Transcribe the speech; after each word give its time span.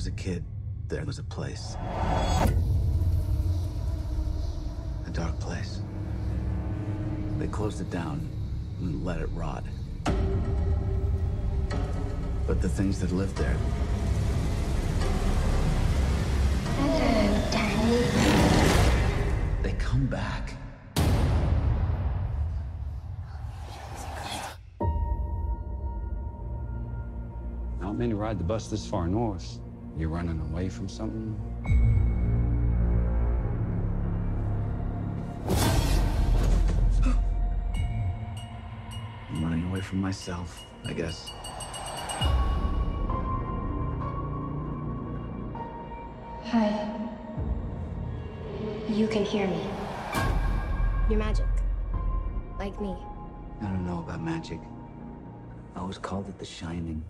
was 0.00 0.06
a 0.06 0.10
kid, 0.12 0.42
there 0.88 1.04
was 1.04 1.18
a 1.18 1.22
place. 1.22 1.76
A 5.06 5.10
dark 5.12 5.38
place. 5.38 5.82
They 7.36 7.46
closed 7.48 7.82
it 7.82 7.90
down 7.90 8.26
and 8.78 9.04
let 9.04 9.20
it 9.20 9.28
rot. 9.34 9.62
But 12.46 12.62
the 12.62 12.68
things 12.70 12.98
that 13.00 13.12
lived 13.12 13.36
there. 13.36 13.58
Hello, 16.78 17.42
Daddy. 17.50 18.06
They 19.62 19.72
come 19.72 20.06
back. 20.06 20.54
Not 27.82 27.98
many 27.98 28.14
ride 28.14 28.38
the 28.38 28.44
bus 28.44 28.68
this 28.68 28.86
far 28.86 29.06
north. 29.06 29.60
You're 29.96 30.08
running 30.08 30.40
away 30.40 30.68
from 30.68 30.88
something? 30.88 31.38
I'm 39.28 39.44
running 39.44 39.68
away 39.68 39.80
from 39.80 40.00
myself, 40.00 40.64
I 40.86 40.92
guess. 40.92 41.30
Hi. 46.44 46.90
You 48.88 49.06
can 49.06 49.24
hear 49.24 49.46
me. 49.46 49.62
You're 51.08 51.18
magic. 51.18 51.46
Like 52.58 52.80
me. 52.80 52.96
I 53.60 53.66
don't 53.66 53.86
know 53.86 54.00
about 54.00 54.22
magic. 54.22 54.58
I 55.76 55.80
always 55.80 55.98
called 55.98 56.28
it 56.28 56.38
the 56.38 56.44
shining. 56.44 57.04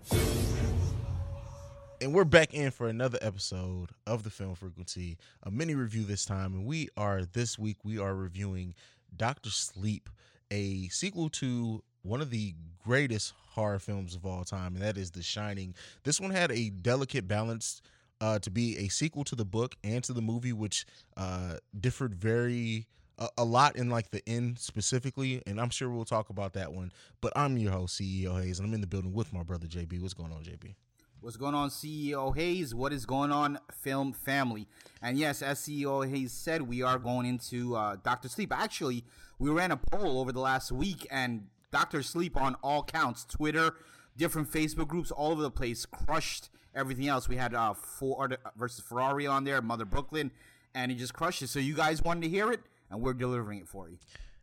And 2.03 2.15
we're 2.15 2.25
back 2.25 2.55
in 2.55 2.71
for 2.71 2.89
another 2.89 3.19
episode 3.21 3.91
of 4.07 4.23
the 4.23 4.31
Film 4.31 4.55
Frequency, 4.55 5.19
a 5.43 5.51
mini 5.51 5.75
review 5.75 6.03
this 6.05 6.25
time. 6.25 6.55
And 6.55 6.65
we 6.65 6.89
are, 6.97 7.27
this 7.27 7.59
week, 7.59 7.77
we 7.85 7.99
are 7.99 8.15
reviewing 8.15 8.75
Doctor 9.15 9.51
Sleep, 9.51 10.09
a 10.51 10.89
sequel 10.89 11.29
to 11.29 11.83
one 12.01 12.23
of 12.23 12.31
the 12.31 12.55
greatest 12.83 13.35
horror 13.51 13.79
films 13.79 14.15
of 14.15 14.25
all 14.25 14.45
time, 14.45 14.77
and 14.77 14.83
that 14.83 14.97
is 14.97 15.11
The 15.11 15.23
Shining. 15.23 15.75
This 16.03 16.19
one 16.19 16.31
had 16.31 16.51
a 16.51 16.71
delicate 16.71 17.29
balance 17.29 17.83
uh, 18.23 18.39
to 18.39 18.51
be 18.51 18.79
a 18.79 18.89
sequel 18.89 19.25
to 19.25 19.35
the 19.35 19.45
book 19.45 19.75
and 19.85 20.03
to 20.05 20.15
the 20.15 20.23
movie, 20.23 20.55
which 20.55 20.87
uh, 21.19 21.57
differed 21.79 22.15
very 22.15 22.87
a, 23.19 23.29
a 23.37 23.45
lot 23.45 23.77
in 23.77 23.91
like 23.91 24.11
the 24.11 24.27
end 24.27 24.59
specifically, 24.59 25.43
and 25.47 25.61
I'm 25.61 25.69
sure 25.69 25.91
we'll 25.91 26.07
talk 26.07 26.31
about 26.31 26.55
that 26.55 26.73
one. 26.73 26.93
But 27.21 27.35
I'm 27.37 27.59
your 27.59 27.73
host, 27.73 28.01
CEO 28.01 28.43
Haize, 28.43 28.59
and 28.59 28.67
I'm 28.67 28.73
in 28.73 28.81
the 28.81 28.87
building 28.87 29.13
with 29.13 29.35
my 29.35 29.43
brother 29.43 29.67
JB. 29.67 30.01
What's 30.01 30.15
going 30.15 30.33
on, 30.33 30.43
JB? 30.43 30.77
What's 31.23 31.37
going 31.37 31.55
on, 31.55 31.69
CEO 31.69 32.35
Haize? 32.35 32.75
What 32.75 32.95
is 32.95 33.05
going 33.05 33.31
on, 33.31 33.59
film 33.71 34.15
family? 34.15 34.67
And 35.03 35.19
yes, 35.19 35.43
as 35.43 35.59
CEO 35.61 36.09
Haize 36.11 36.33
said, 36.33 36.63
we 36.63 36.81
are 36.81 36.99
going 36.99 37.27
into 37.27 37.77
uh, 37.77 37.97
Doctor 38.03 38.31
Sleep. 38.31 38.51
Actually, 38.57 39.05
we 39.39 39.51
ran 39.51 39.71
a 39.71 39.77
poll 39.77 40.19
over 40.19 40.33
the 40.33 40.41
last 40.41 40.73
week, 40.73 41.07
and 41.11 41.49
Doctor 41.71 42.03
Sleep 42.03 42.39
on 42.39 42.55
all 42.63 42.83
counts 42.83 43.27
Twitter, 43.27 43.75
different 44.17 44.51
Facebook 44.51 44.89
groups, 44.89 45.11
all 45.11 45.33
over 45.33 45.43
the 45.43 45.51
place, 45.51 45.85
crushed 45.85 46.49
everything 46.75 47.07
else. 47.07 47.29
We 47.29 47.37
had 47.37 47.55
uh, 47.55 47.75
Ford 47.75 48.39
versus 48.57 48.83
Ferrari 48.83 49.27
on 49.27 49.45
there, 49.45 49.61
Mother 49.61 49.85
Brooklyn, 49.85 50.33
and 50.75 50.91
he 50.91 50.97
just 50.97 51.13
crushed 51.13 51.43
it. 51.43 51.49
So 51.49 51.59
you 51.59 51.75
guys 51.75 52.03
wanted 52.03 52.23
to 52.23 52.29
hear 52.31 52.51
it, 52.51 52.61
and 52.91 53.03
we're 53.03 53.13
delivering 53.13 53.59
it 53.59 53.69
for 53.69 53.91
you. 53.91 53.99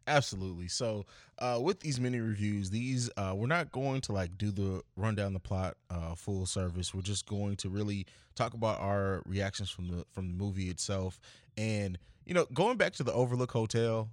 Absolutely. 0.08 0.70
So, 0.70 1.06
uh, 1.38 1.60
with 1.62 1.82
these 1.82 2.00
mini 2.00 2.20
reviews, 2.20 2.70
these 2.70 3.10
uh, 3.18 3.34
we're 3.36 3.48
not 3.48 3.72
going 3.74 4.00
to 4.02 4.14
like 4.14 4.38
do 4.38 4.52
the 4.52 4.82
run 4.96 5.16
down 5.16 5.34
the 5.34 5.40
plot 5.40 5.76
uh, 5.90 6.16
full 6.16 6.46
service. 6.46 6.94
We're 6.94 7.02
just 7.02 7.28
going 7.28 7.58
to 7.58 7.70
really 7.70 8.06
talk 8.34 8.54
about 8.54 8.80
our 8.80 9.22
reactions 9.26 9.70
from 9.70 9.90
the 9.90 10.06
from 10.12 10.30
the 10.30 10.34
movie 10.34 10.70
itself, 10.70 11.20
and 11.58 11.98
you 12.26 12.34
know, 12.34 12.46
going 12.54 12.78
back 12.78 12.94
to 12.94 13.04
the 13.04 13.12
Overlook 13.12 13.52
Hotel, 13.52 14.10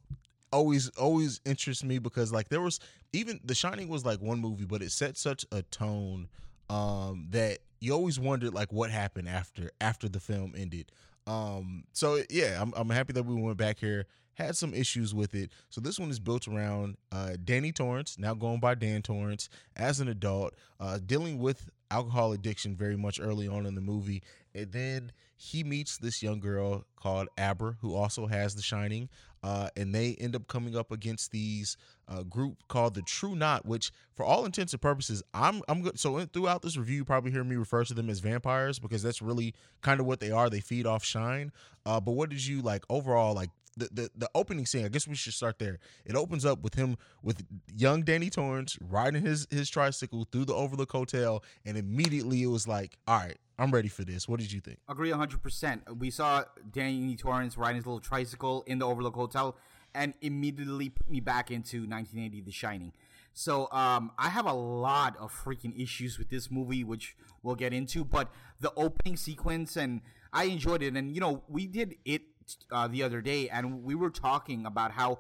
always 0.53 0.89
always 0.91 1.41
interests 1.45 1.85
me 1.85 1.99
because 1.99 2.33
like 2.33 2.49
there 2.49 2.61
was 2.61 2.81
even 3.13 3.39
The 3.45 3.55
Shining 3.55 3.89
was 3.89 4.05
like 4.05 4.21
one 4.21 4.41
movie, 4.41 4.65
but 4.65 4.83
it 4.83 4.91
set 4.91 5.17
such 5.17 5.47
a 5.53 5.63
tone 5.63 6.29
um, 6.69 7.29
that 7.31 7.59
you 7.81 7.93
always 7.93 8.19
wondered 8.19 8.53
like 8.53 8.73
what 8.73 8.91
happened 8.91 9.29
after 9.29 9.71
after 9.81 10.09
the 10.09 10.19
film 10.19 10.55
ended. 10.57 10.91
Um, 11.29 11.85
so 11.93 12.21
yeah, 12.31 12.61
I'm 12.61 12.73
I'm 12.77 12.91
happy 12.91 13.13
that 13.13 13.25
we 13.25 13.35
went 13.41 13.57
back 13.57 13.79
here. 13.79 14.07
Had 14.35 14.57
some 14.57 14.75
issues 14.75 15.15
with 15.15 15.35
it. 15.35 15.51
So 15.71 15.81
this 15.81 15.99
one 15.99 16.11
is 16.11 16.19
built 16.19 16.49
around 16.49 16.97
uh, 17.13 17.37
Danny 17.45 17.73
Torrance, 17.73 18.19
now 18.19 18.35
going 18.35 18.61
by 18.61 18.75
Dan 18.75 19.03
Torrance, 19.03 19.49
as 19.77 20.01
an 20.01 20.09
adult, 20.09 20.55
uh, 20.81 20.99
dealing 21.05 21.39
with 21.39 21.71
alcohol 21.91 22.33
addiction 22.33 22.75
very 22.75 22.97
much 22.97 23.21
early 23.21 23.47
on 23.47 23.67
in 23.67 23.75
the 23.75 23.81
movie. 23.81 24.23
And 24.55 24.73
then 24.73 25.13
he 25.37 25.63
meets 25.63 25.99
this 25.99 26.23
young 26.23 26.41
girl 26.41 26.85
called 26.97 27.29
Abra, 27.39 27.77
who 27.81 27.95
also 27.95 28.27
has 28.27 28.55
The 28.55 28.63
Shining. 28.63 29.09
Uh, 29.43 29.69
and 29.77 29.95
they 29.95 30.15
end 30.19 30.35
up 30.35 30.49
coming 30.49 30.75
up 30.75 30.91
against 30.91 31.31
these 31.31 31.77
uh, 32.09 32.23
group 32.23 32.57
called 32.67 32.95
the 32.95 33.03
True 33.03 33.37
Knot, 33.37 33.67
which, 33.67 33.93
for 34.15 34.25
all 34.25 34.47
intents 34.47 34.73
and 34.73 34.81
purposes, 34.81 35.23
I'm 35.35 35.61
I'm 35.69 35.83
good. 35.83 36.01
So 36.01 36.17
in, 36.17 36.29
throughout 36.29 36.63
this 36.63 36.79
review, 36.79 36.97
you 36.97 37.05
probably 37.05 37.31
hear 37.31 37.45
me 37.45 37.57
refer 37.57 37.85
to 37.85 37.93
them 37.93 38.09
as 38.09 38.21
vampires 38.21 38.79
because 38.79 39.03
that's 39.03 39.21
really 39.21 39.55
kind 39.83 40.01
of 40.01 40.07
what 40.07 40.21
they 40.21 40.31
are. 40.31 40.49
They 40.49 40.61
feed 40.61 40.87
off 40.87 41.05
shine. 41.05 41.53
Uh, 41.85 42.01
but 42.01 42.13
what 42.13 42.31
did 42.31 42.45
you 42.47 42.63
like 42.63 42.85
overall 42.89 43.35
like? 43.35 43.51
The, 43.77 43.89
the, 43.93 44.11
the 44.17 44.31
opening 44.35 44.67
scene, 44.67 44.85
I 44.85 44.89
guess 44.89 45.09
we 45.09 45.15
should 45.15 45.35
start 45.35 45.59
there. 45.59 45.79
It 46.05 46.15
opens 46.15 46.45
up 46.45 46.63
with 46.63 46.75
him 46.75 46.97
with 47.23 47.45
young 47.75 48.03
Danny 48.03 48.31
Torrance 48.31 48.79
riding 48.81 49.25
his 49.25 49.47
his 49.51 49.69
tricycle 49.69 50.27
through 50.31 50.45
the 50.45 50.55
Overlook 50.55 50.93
Hotel, 50.93 51.43
and 51.65 51.77
immediately 51.77 52.43
it 52.43 52.47
was 52.47 52.69
like, 52.69 52.97
all 53.09 53.19
right, 53.19 53.39
I'm 53.59 53.71
ready 53.71 53.89
for 53.89 54.05
this. 54.05 54.29
What 54.29 54.41
did 54.41 54.53
you 54.53 54.61
think? 54.61 54.79
Agree 54.89 55.11
100%. 55.11 55.99
We 55.99 56.11
saw 56.11 56.45
Danny 56.73 57.17
Torrance 57.17 57.57
riding 57.57 57.77
his 57.77 57.87
little 57.87 58.01
tricycle 58.01 58.65
in 58.67 58.79
the 58.79 58.87
Overlook 58.87 59.15
Hotel 59.15 59.57
and 59.95 60.15
immediately 60.21 60.89
put 60.89 61.09
me 61.09 61.21
back 61.21 61.51
into 61.51 61.79
1980 61.79 62.41
The 62.43 62.51
Shining. 62.51 62.93
So 63.33 63.69
um, 63.73 64.13
I 64.19 64.29
have 64.29 64.47
a 64.47 64.53
lot 64.53 65.17
of 65.19 65.33
freaking 65.33 65.81
issues 65.81 66.19
with 66.19 66.31
this 66.31 66.51
movie, 66.51 66.85
which 66.85 67.17
we'll 67.43 67.57
get 67.57 67.73
into. 67.73 68.05
But 68.05 68.31
the 68.61 68.73
opening 68.77 69.17
sequence, 69.17 69.77
and 69.77 70.01
I 70.33 70.45
enjoyed 70.45 70.83
it. 70.83 70.97
And, 70.97 71.15
you 71.15 71.21
know, 71.21 71.43
we 71.49 71.67
did 71.67 71.97
it 72.05 72.23
uh, 72.71 72.89
the 72.89 73.03
other 73.03 73.21
day, 73.21 73.49
and 73.49 73.85
we 73.85 73.95
were 73.95 74.11
talking 74.11 74.67
about 74.67 74.93
how 74.93 75.19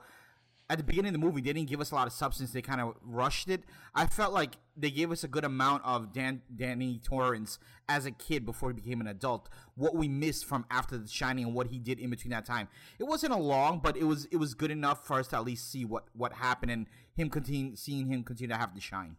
at 0.70 0.78
the 0.78 0.84
beginning 0.84 1.14
of 1.14 1.20
the 1.20 1.26
movie 1.26 1.40
they 1.42 1.52
didn't 1.52 1.68
give 1.68 1.80
us 1.80 1.90
a 1.90 1.94
lot 1.94 2.06
of 2.06 2.12
substance. 2.12 2.52
They 2.52 2.62
kind 2.62 2.80
of 2.80 2.94
rushed 3.02 3.48
it. 3.48 3.64
I 3.94 4.06
felt 4.06 4.32
like 4.32 4.56
they 4.76 4.90
gave 4.90 5.12
us 5.12 5.22
a 5.22 5.28
good 5.28 5.44
amount 5.44 5.84
of 5.84 6.12
Dan, 6.12 6.42
danny 6.54 7.00
torrance 7.04 7.58
as 7.88 8.06
a 8.06 8.10
kid 8.10 8.46
before 8.46 8.70
he 8.70 8.74
became 8.74 9.00
an 9.00 9.06
adult. 9.06 9.48
What 9.74 9.94
we 9.94 10.08
missed 10.08 10.46
from 10.46 10.64
after 10.70 10.96
the 10.96 11.06
shining 11.06 11.44
and 11.44 11.54
what 11.54 11.66
he 11.66 11.78
did 11.78 11.98
in 11.98 12.08
between 12.08 12.30
that 12.30 12.46
time. 12.46 12.68
It 12.98 13.04
wasn't 13.04 13.34
a 13.34 13.38
long 13.38 13.80
but 13.82 13.96
it 13.96 14.04
was 14.04 14.26
it 14.26 14.36
was 14.36 14.54
good 14.54 14.70
enough 14.70 15.06
for 15.06 15.18
us 15.18 15.28
to 15.28 15.36
at 15.36 15.44
least 15.44 15.70
see 15.70 15.84
what 15.84 16.04
what 16.14 16.32
happened 16.32 16.70
and 16.72 16.86
him 17.14 17.28
continue 17.28 17.76
seeing 17.76 18.06
him 18.06 18.24
continue 18.24 18.48
to 18.54 18.58
have 18.58 18.74
the 18.74 18.80
shine. 18.80 19.16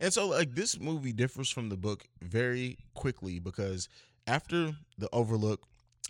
And 0.00 0.12
so, 0.12 0.28
like, 0.28 0.54
this 0.54 0.78
movie 0.78 1.12
differs 1.12 1.50
from 1.50 1.70
the 1.70 1.76
book 1.76 2.04
very 2.22 2.78
quickly 2.94 3.40
because 3.40 3.88
after 4.26 4.76
the 4.96 5.08
Overlook, 5.12 5.66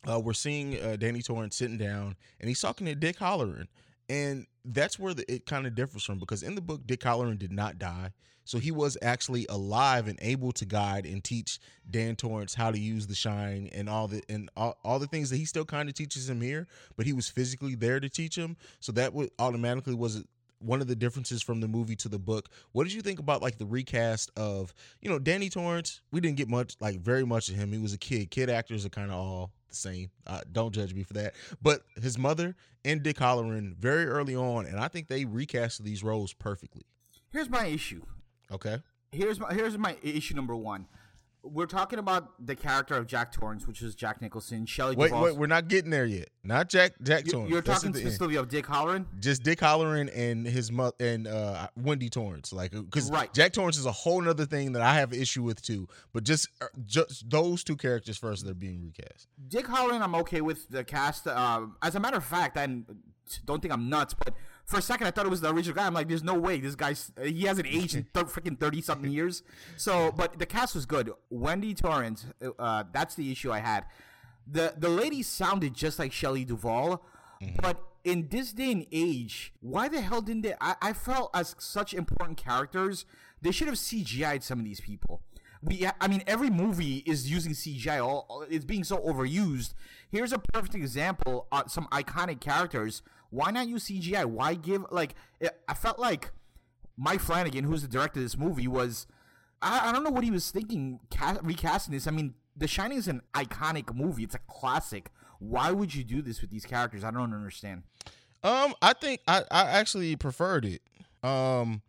uh, 0.08 0.18
we're 0.18 0.32
seeing 0.32 0.80
uh, 0.82 0.96
Danny 0.96 1.22
Torrance 1.22 1.56
sitting 1.56 1.78
down 1.78 2.16
and 2.40 2.48
he's 2.48 2.60
talking 2.60 2.86
to 2.86 2.94
Dick 2.94 3.18
Hallorann. 3.18 3.66
And 4.08 4.46
that's 4.64 4.98
where 4.98 5.12
the, 5.12 5.30
it 5.32 5.44
kind 5.44 5.66
of 5.66 5.74
differs 5.74 6.04
from 6.04 6.18
because 6.18 6.42
in 6.42 6.54
the 6.54 6.60
book, 6.60 6.86
Dick 6.86 7.00
Hallorann 7.00 7.38
did 7.38 7.52
not 7.52 7.78
die. 7.78 8.12
So 8.44 8.58
he 8.58 8.70
was 8.70 8.96
actually 9.02 9.44
alive 9.50 10.08
and 10.08 10.18
able 10.22 10.52
to 10.52 10.64
guide 10.64 11.04
and 11.04 11.22
teach 11.22 11.58
Dan 11.90 12.16
Torrance 12.16 12.54
how 12.54 12.70
to 12.70 12.78
use 12.78 13.06
the 13.06 13.14
shine 13.14 13.68
and 13.74 13.90
all 13.90 14.08
the 14.08 14.22
and 14.30 14.48
all, 14.56 14.78
all 14.82 14.98
the 14.98 15.06
things 15.06 15.28
that 15.28 15.36
he 15.36 15.44
still 15.44 15.66
kind 15.66 15.86
of 15.86 15.94
teaches 15.94 16.30
him 16.30 16.40
here, 16.40 16.66
but 16.96 17.04
he 17.04 17.12
was 17.12 17.28
physically 17.28 17.74
there 17.74 18.00
to 18.00 18.08
teach 18.08 18.36
him. 18.36 18.56
So 18.80 18.90
that 18.92 19.12
would 19.12 19.30
automatically 19.38 19.92
was 19.92 20.24
one 20.60 20.80
of 20.80 20.86
the 20.86 20.96
differences 20.96 21.42
from 21.42 21.60
the 21.60 21.68
movie 21.68 21.96
to 21.96 22.08
the 22.08 22.18
book. 22.18 22.48
What 22.72 22.84
did 22.84 22.94
you 22.94 23.02
think 23.02 23.18
about 23.18 23.42
like 23.42 23.58
the 23.58 23.66
recast 23.66 24.30
of, 24.34 24.72
you 25.02 25.10
know, 25.10 25.18
Danny 25.18 25.50
Torrance? 25.50 26.00
We 26.10 26.22
didn't 26.22 26.38
get 26.38 26.48
much, 26.48 26.74
like 26.80 27.00
very 27.00 27.26
much 27.26 27.50
of 27.50 27.56
him. 27.56 27.70
He 27.70 27.78
was 27.78 27.92
a 27.92 27.98
kid. 27.98 28.30
Kid 28.30 28.48
actors 28.48 28.86
are 28.86 28.88
kind 28.90 29.10
of 29.10 29.18
all 29.18 29.52
the 29.68 29.74
same. 29.76 30.10
Uh, 30.26 30.40
don't 30.50 30.72
judge 30.74 30.94
me 30.94 31.02
for 31.02 31.14
that. 31.14 31.34
But 31.62 31.82
his 32.00 32.18
mother 32.18 32.56
and 32.84 33.02
Dick 33.02 33.16
Hallorann 33.18 33.76
very 33.76 34.06
early 34.06 34.34
on, 34.36 34.66
and 34.66 34.78
I 34.78 34.88
think 34.88 35.08
they 35.08 35.24
recast 35.24 35.82
these 35.84 36.02
roles 36.02 36.32
perfectly. 36.32 36.82
here's 37.30 37.50
my 37.50 37.66
issue 37.66 38.02
Okay. 38.50 38.78
here's 39.12 39.38
my 39.38 39.52
here's 39.52 39.76
my 39.76 39.96
issue 40.02 40.34
number 40.34 40.56
one 40.56 40.86
we're 41.52 41.66
talking 41.66 41.98
about 41.98 42.44
the 42.44 42.54
character 42.54 42.94
of 42.94 43.06
Jack 43.06 43.32
Torrance, 43.32 43.66
which 43.66 43.82
is 43.82 43.94
Jack 43.94 44.20
Nicholson, 44.22 44.66
Shelley 44.66 44.96
Wait, 44.96 45.08
Duvall. 45.08 45.24
wait, 45.24 45.36
we're 45.36 45.46
not 45.46 45.68
getting 45.68 45.90
there 45.90 46.06
yet. 46.06 46.28
Not 46.44 46.68
Jack 46.68 46.92
Jack 47.02 47.26
You- 47.26 47.32
Torrance. 47.32 47.50
You're 47.50 47.60
That's 47.62 47.80
talking 47.80 47.92
the 47.92 47.98
end. 48.00 48.06
specifically 48.08 48.36
of 48.36 48.48
Dick 48.48 48.66
Hallorann. 48.66 49.06
just 49.20 49.42
Dick 49.42 49.58
Hallorann 49.58 50.10
and 50.14 50.46
his 50.46 50.70
mother 50.72 50.94
and 51.00 51.26
uh, 51.26 51.68
Wendy 51.76 52.08
Torrance, 52.08 52.52
like 52.52 52.70
because 52.72 53.10
Right. 53.10 53.32
Jack 53.34 53.52
Torrance 53.52 53.76
is 53.78 53.86
a 53.86 53.92
whole 53.92 54.20
nother 54.20 54.46
thing 54.46 54.72
that 54.72 54.82
I 54.82 54.94
have 54.94 55.12
issue 55.12 55.42
with 55.42 55.60
too. 55.62 55.88
But 56.12 56.24
just 56.24 56.48
uh, 56.60 56.66
just 56.86 57.28
those 57.28 57.64
two 57.64 57.76
characters 57.76 58.16
first, 58.18 58.44
they're 58.44 58.54
being 58.54 58.82
recast. 58.82 59.26
Dick 59.48 59.66
Hallorann, 59.66 60.00
I'm 60.02 60.14
okay 60.16 60.40
with 60.40 60.68
the 60.68 60.84
cast. 60.84 61.26
Uh, 61.26 61.66
as 61.82 61.94
a 61.94 62.00
matter 62.00 62.16
of 62.16 62.24
fact, 62.24 62.56
I 62.56 62.66
don't 63.44 63.60
think 63.60 63.72
I'm 63.74 63.88
nuts, 63.90 64.14
but 64.14 64.34
for 64.68 64.78
a 64.78 64.82
second 64.82 65.06
I 65.06 65.10
thought 65.10 65.26
it 65.26 65.30
was 65.30 65.40
the 65.40 65.52
original 65.52 65.74
guy. 65.74 65.86
I'm 65.86 65.94
like, 65.94 66.08
there's 66.08 66.22
no 66.22 66.34
way 66.34 66.60
this 66.60 66.74
guy's 66.76 67.10
he 67.22 67.44
hasn't 67.44 67.66
aged 67.78 67.96
in 67.96 68.06
th- 68.14 68.26
freaking 68.26 68.58
thirty 68.58 68.80
something 68.82 69.10
years. 69.10 69.42
So, 69.76 70.12
but 70.12 70.38
the 70.38 70.46
cast 70.46 70.74
was 70.74 70.86
good. 70.86 71.10
Wendy 71.30 71.74
Torrance, 71.74 72.26
uh, 72.58 72.84
that's 72.92 73.14
the 73.14 73.32
issue 73.32 73.50
I 73.50 73.58
had. 73.60 73.84
The 74.46 74.74
the 74.76 74.88
lady 74.88 75.22
sounded 75.22 75.74
just 75.74 75.98
like 75.98 76.12
Shelley 76.12 76.44
Duvall, 76.44 77.04
but 77.60 77.80
in 78.04 78.28
this 78.30 78.52
day 78.52 78.72
and 78.72 78.86
age, 78.92 79.52
why 79.60 79.88
the 79.88 80.00
hell 80.00 80.20
didn't 80.22 80.42
they? 80.42 80.54
I, 80.60 80.76
I 80.80 80.92
felt 80.92 81.30
as 81.34 81.54
such 81.58 81.92
important 81.92 82.38
characters, 82.38 83.04
they 83.42 83.50
should 83.50 83.66
have 83.68 83.76
CGI'd 83.76 84.42
some 84.42 84.58
of 84.58 84.64
these 84.64 84.80
people. 84.80 85.20
We, 85.62 85.86
I 86.00 86.06
mean, 86.06 86.22
every 86.26 86.50
movie 86.50 86.98
is 87.04 87.28
using 87.30 87.52
CGI. 87.52 88.00
All 88.02 88.26
all- 88.28 88.42
it's 88.48 88.64
being 88.64 88.84
so 88.84 88.98
overused. 88.98 89.74
Here's 90.08 90.32
a 90.32 90.38
perfect 90.38 90.74
example. 90.76 91.48
Uh, 91.50 91.66
some 91.66 91.86
iconic 91.90 92.40
characters. 92.40 93.02
Why 93.30 93.50
not 93.50 93.68
use 93.68 93.84
CGI? 93.88 94.24
Why 94.26 94.54
give 94.54 94.84
like? 94.90 95.14
it- 95.40 95.58
I 95.68 95.74
felt 95.74 95.98
like 95.98 96.30
Mike 96.96 97.20
Flanagan, 97.20 97.64
who's 97.64 97.82
the 97.82 97.88
director 97.88 98.20
of 98.20 98.24
this 98.24 98.36
movie, 98.36 98.66
was 98.68 99.06
I, 99.62 99.88
I 99.88 99.92
don't 99.92 100.04
know 100.04 100.10
what 100.10 100.24
he 100.24 100.30
was 100.30 100.50
thinking 100.50 101.00
ca- 101.10 101.38
recasting 101.42 101.92
this. 101.94 102.06
I 102.06 102.10
mean, 102.10 102.34
The 102.56 102.66
Shining 102.68 102.98
is 102.98 103.08
an 103.08 103.22
iconic 103.34 103.94
movie. 103.94 104.24
It's 104.24 104.34
a 104.34 104.40
classic. 104.48 105.10
Why 105.40 105.70
would 105.70 105.94
you 105.94 106.02
do 106.04 106.22
this 106.22 106.40
with 106.40 106.50
these 106.50 106.64
characters? 106.64 107.04
I 107.04 107.10
don't 107.10 107.32
understand. 107.34 107.82
Um, 108.42 108.74
I 108.82 108.92
think 108.92 109.20
I, 109.28 109.42
I 109.50 109.62
actually 109.70 110.14
preferred 110.16 110.64
it. 110.64 110.82
Um, 111.22 111.82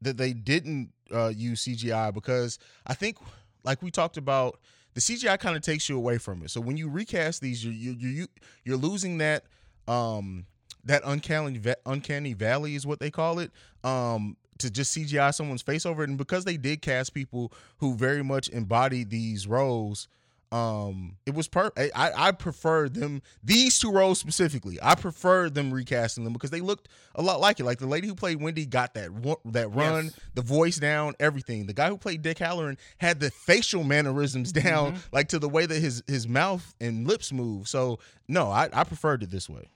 that 0.00 0.16
they 0.16 0.32
didn't 0.32 0.90
uh, 1.12 1.28
use 1.28 1.64
CGI 1.64 2.12
because 2.12 2.58
I 2.86 2.94
think, 2.94 3.18
like 3.62 3.82
we 3.82 3.90
talked 3.90 4.16
about, 4.16 4.58
the 4.94 5.00
CGI 5.00 5.38
kind 5.38 5.54
of 5.56 5.62
takes 5.62 5.88
you 5.88 5.96
away 5.96 6.18
from 6.18 6.42
it. 6.42 6.50
So 6.50 6.60
when 6.60 6.76
you 6.76 6.88
recast 6.90 7.40
these, 7.40 7.64
you're 7.64 7.72
you 7.72 7.92
you 8.10 8.26
you're 8.64 8.76
losing 8.76 9.18
that 9.18 9.44
um 9.88 10.46
that 10.84 11.02
uncanny 11.04 11.60
uncanny 11.86 12.32
valley 12.34 12.74
is 12.74 12.86
what 12.86 13.00
they 13.00 13.10
call 13.10 13.38
it. 13.38 13.50
Um, 13.84 14.36
to 14.58 14.70
just 14.70 14.96
CGI 14.96 15.34
someone's 15.34 15.62
face 15.62 15.84
over 15.86 16.04
it, 16.04 16.08
and 16.08 16.18
because 16.18 16.44
they 16.44 16.56
did 16.56 16.82
cast 16.82 17.14
people 17.14 17.52
who 17.78 17.94
very 17.94 18.22
much 18.22 18.48
embody 18.48 19.02
these 19.04 19.46
roles 19.46 20.08
um 20.52 21.16
it 21.24 21.34
was 21.34 21.48
per 21.48 21.70
I, 21.78 22.10
I 22.14 22.32
preferred 22.32 22.92
them 22.92 23.22
these 23.42 23.78
two 23.78 23.90
roles 23.90 24.18
specifically 24.20 24.78
i 24.82 24.94
prefer 24.94 25.48
them 25.48 25.72
recasting 25.72 26.24
them 26.24 26.34
because 26.34 26.50
they 26.50 26.60
looked 26.60 26.88
a 27.14 27.22
lot 27.22 27.40
like 27.40 27.58
it. 27.58 27.64
Like 27.64 27.78
the 27.78 27.86
lady 27.86 28.06
who 28.06 28.14
played 28.14 28.38
wendy 28.38 28.66
got 28.66 28.92
that 28.92 29.08
that 29.46 29.68
run 29.72 30.04
Yes. 30.04 30.20
the 30.34 30.42
voice 30.42 30.76
down 30.76 31.14
everything. 31.18 31.64
The 31.66 31.72
guy 31.72 31.88
who 31.88 31.96
played 31.96 32.20
dick 32.20 32.36
hallorann 32.36 32.76
had 32.98 33.18
the 33.18 33.30
facial 33.30 33.82
mannerisms 33.82 34.52
down 34.64 34.98
like 35.10 35.28
to 35.28 35.38
the 35.38 35.48
way 35.48 35.64
that 35.64 35.78
his 35.80 36.02
his 36.06 36.28
mouth 36.28 36.74
and 36.82 37.06
lips 37.08 37.32
move. 37.32 37.66
So 37.66 37.98
no 38.28 38.50
i 38.50 38.68
i 38.74 38.84
preferred 38.84 39.22
it 39.22 39.30
this 39.30 39.48
way 39.48 39.70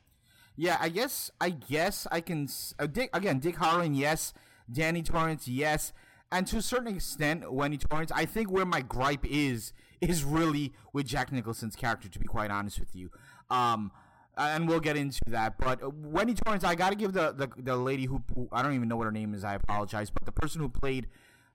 Yeah, 0.57 0.77
I 0.81 0.89
guess 0.89 1.31
I 1.41 1.51
guess 1.51 2.07
I 2.11 2.21
can. 2.21 2.49
Uh, 2.79 2.87
Dick 2.87 3.11
again, 3.13 3.39
Dick 3.39 3.57
Hallorann, 3.57 3.97
yes. 3.97 4.33
Danny 4.71 5.03
Torrance, 5.03 5.47
yes. 5.47 5.93
And 6.33 6.47
to 6.49 6.57
a 6.57 6.63
certain 6.63 6.89
extent, 6.97 7.53
Wendy 7.53 7.77
Torrance. 7.79 8.11
I 8.13 8.25
think 8.25 8.51
where 8.51 8.65
my 8.65 8.81
gripe 8.81 9.25
is 9.25 9.73
is 10.01 10.25
really 10.25 10.73
with 10.93 11.07
Jack 11.07 11.31
Nicholson's 11.31 11.77
character. 11.77 12.09
To 12.09 12.19
be 12.19 12.27
quite 12.27 12.51
honest 12.51 12.81
with 12.81 12.97
you, 12.97 13.11
um, 13.51 13.93
and 14.37 14.67
we'll 14.69 14.81
get 14.81 14.97
into 14.97 15.21
that. 15.29 15.59
But 15.59 15.83
uh, 15.83 15.91
Wendy 15.91 16.35
Torrance, 16.35 16.65
I 16.65 16.75
got 16.75 16.91
to 16.91 16.97
give 16.97 17.13
the, 17.13 17.33
the 17.33 17.49
the 17.63 17.77
lady 17.77 18.07
who 18.07 18.23
who- 18.35 18.49
I 18.51 18.63
don't 18.63 18.75
even 18.75 18.89
know 18.89 18.97
what 18.97 19.05
her 19.05 19.13
name 19.13 19.35
is. 19.35 19.45
I 19.45 19.55
apologize, 19.55 20.11
but 20.11 20.25
the 20.25 20.33
person 20.33 20.61
who 20.61 20.69
played 20.69 21.07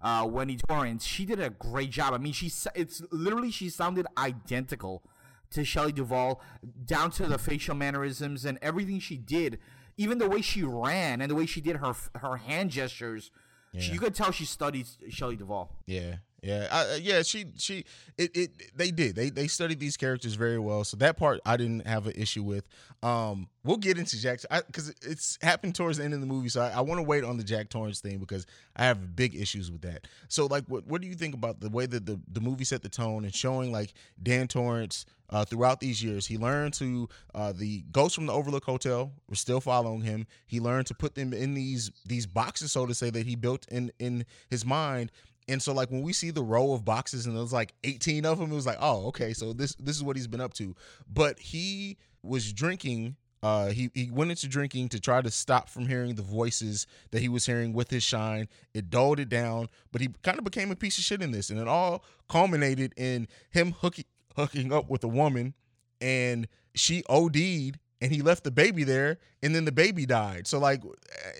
uh, 0.02 0.28
Wendy 0.30 0.58
Torrance, 0.58 1.06
she 1.06 1.26
did 1.26 1.40
a 1.40 1.50
great 1.50 1.90
job. 1.90 2.14
I 2.14 2.18
mean, 2.18 2.34
she 2.34 2.52
it's 2.76 3.02
literally 3.12 3.52
she 3.52 3.70
sounded 3.70 4.06
identical 4.18 5.04
to 5.52 5.64
Shelley 5.64 5.92
Duvall, 5.92 6.42
down 6.86 7.12
to 7.12 7.28
the 7.28 7.38
facial 7.38 7.76
mannerisms 7.76 8.46
and 8.46 8.58
everything 8.62 9.00
she 9.00 9.18
did, 9.18 9.60
even 9.98 10.18
the 10.18 10.28
way 10.28 10.42
she 10.42 10.64
ran 10.64 11.22
and 11.22 11.30
the 11.30 11.36
way 11.36 11.46
she 11.46 11.62
did 11.62 11.78
her 11.78 11.94
her 12.16 12.38
hand 12.38 12.72
gestures. 12.72 13.32
She, 13.78 13.94
you 13.94 14.00
could 14.00 14.14
tell 14.14 14.32
she 14.32 14.46
studied 14.46 14.88
Shelley 15.10 15.38
Duvall. 15.38 15.78
Yeah, 15.86 16.18
yeah, 16.42 16.68
I, 16.72 16.82
uh, 16.82 16.98
yeah. 17.00 17.22
She, 17.22 17.46
she, 17.58 17.86
it, 18.18 18.36
it. 18.36 18.78
They 18.78 18.90
did. 18.90 19.16
They, 19.16 19.30
they 19.30 19.48
studied 19.48 19.80
these 19.80 19.96
characters 19.96 20.34
very 20.34 20.58
well. 20.58 20.84
So 20.84 20.98
that 20.98 21.16
part 21.18 21.40
I 21.46 21.56
didn't 21.56 21.86
have 21.86 22.08
an 22.08 22.14
issue 22.16 22.42
with. 22.42 22.68
Um, 23.04 23.48
we'll 23.64 23.78
get 23.78 24.00
into 24.00 24.20
Jack 24.20 24.42
because 24.68 24.90
it's 25.04 25.38
happened 25.44 25.76
towards 25.76 26.00
the 26.00 26.04
end 26.04 26.16
of 26.16 26.20
the 26.20 26.26
movie. 26.26 26.50
So 26.50 26.62
I, 26.62 26.70
I 26.70 26.82
want 26.82 26.98
to 26.98 27.04
wait 27.04 27.24
on 27.24 27.38
the 27.38 27.44
Jack 27.44 27.70
Torrance 27.70 28.00
thing 28.00 28.18
because 28.18 28.48
I 28.76 28.86
have 28.86 29.16
big 29.16 29.36
issues 29.36 29.72
with 29.72 29.82
that. 29.82 30.08
So 30.30 30.48
like, 30.48 30.66
what, 30.66 30.88
what 30.88 31.02
do 31.02 31.08
you 31.08 31.14
think 31.14 31.36
about 31.36 31.60
the 31.60 31.70
way 31.70 31.86
that 31.86 32.08
the 32.08 32.20
the 32.32 32.42
movie 32.42 32.64
set 32.64 32.82
the 32.82 32.90
tone 32.90 33.24
and 33.24 33.34
showing 33.34 33.72
like 33.72 33.94
Dan 34.22 34.48
Torrance? 34.48 35.06
Uh, 35.34 35.46
throughout 35.46 35.80
these 35.80 36.04
years, 36.04 36.28
he 36.28 36.38
learned 36.38 36.74
to 36.74 37.08
uh, 37.34 37.54
the 37.54 37.86
ghosts 37.94 38.16
from 38.16 38.26
the 38.26 38.34
Overlook 38.34 38.66
Hotel 38.66 39.14
were 39.30 39.36
still 39.36 39.62
following 39.62 40.02
him. 40.02 40.28
He 40.46 40.60
learned 40.60 40.88
to 40.88 40.94
put 40.94 41.16
them 41.16 41.32
in 41.32 41.54
these 41.54 41.90
these 42.06 42.26
boxes, 42.26 42.74
so 42.74 42.86
to 42.86 42.94
say, 42.94 43.10
that 43.12 43.26
he 43.26 43.38
built 43.38 43.66
in 43.72 43.94
in 43.98 44.26
his 44.50 44.66
mind. 44.66 45.10
And 45.52 45.62
so, 45.62 45.74
like 45.74 45.92
when 45.92 46.02
we 46.02 46.14
see 46.14 46.32
the 46.32 46.44
row 46.44 46.74
of 46.74 46.86
boxes 46.86 47.26
and 47.26 47.36
there's 47.36 47.54
like 47.54 47.74
18 47.84 48.26
of 48.26 48.40
them, 48.40 48.52
it 48.52 48.56
was 48.56 48.66
like, 48.66 48.78
oh, 48.80 49.08
okay, 49.08 49.34
so 49.34 49.54
this 49.54 49.76
this 49.76 49.96
is 49.96 50.04
what 50.04 50.16
he's 50.16 50.28
been 50.28 50.42
up 50.42 50.54
to. 50.56 50.76
But 51.12 51.40
he 51.40 51.98
was 52.24 52.54
drinking. 52.54 53.18
Uh, 53.44 53.70
he 53.70 53.90
he 53.94 54.10
went 54.12 54.32
into 54.32 54.48
drinking 54.48 54.90
to 54.90 55.00
try 55.00 55.22
to 55.22 55.30
stop 55.30 55.68
from 55.68 55.88
hearing 55.88 56.16
the 56.16 56.22
voices 56.22 56.88
that 57.12 57.22
he 57.22 57.28
was 57.28 57.46
hearing 57.46 57.74
with 57.74 57.90
his 57.90 58.04
shine. 58.04 58.48
It 58.74 58.90
dulled 58.90 59.20
it 59.20 59.30
down, 59.30 59.68
but 59.92 60.00
he 60.02 60.10
kind 60.24 60.38
of 60.38 60.44
became 60.44 60.72
a 60.72 60.76
piece 60.76 60.98
of 60.98 61.04
shit 61.04 61.22
in 61.22 61.32
this, 61.32 61.50
and 61.50 61.60
it 61.60 61.68
all 61.68 62.04
culminated 62.30 62.94
in 62.96 63.28
him 63.50 63.74
hooking 63.74 64.06
hooking 64.36 64.72
up 64.72 64.90
with 64.90 65.04
a 65.04 65.10
woman 65.10 65.54
and 66.02 66.48
she 66.74 67.04
OD'd 67.10 67.78
and 68.02 68.12
he 68.12 68.22
left 68.22 68.44
the 68.44 68.52
baby 68.52 68.84
there 68.84 69.20
and 69.44 69.54
then 69.54 69.66
the 69.66 69.72
baby 69.72 70.06
died. 70.06 70.48
So 70.48 70.60
like 70.60 70.84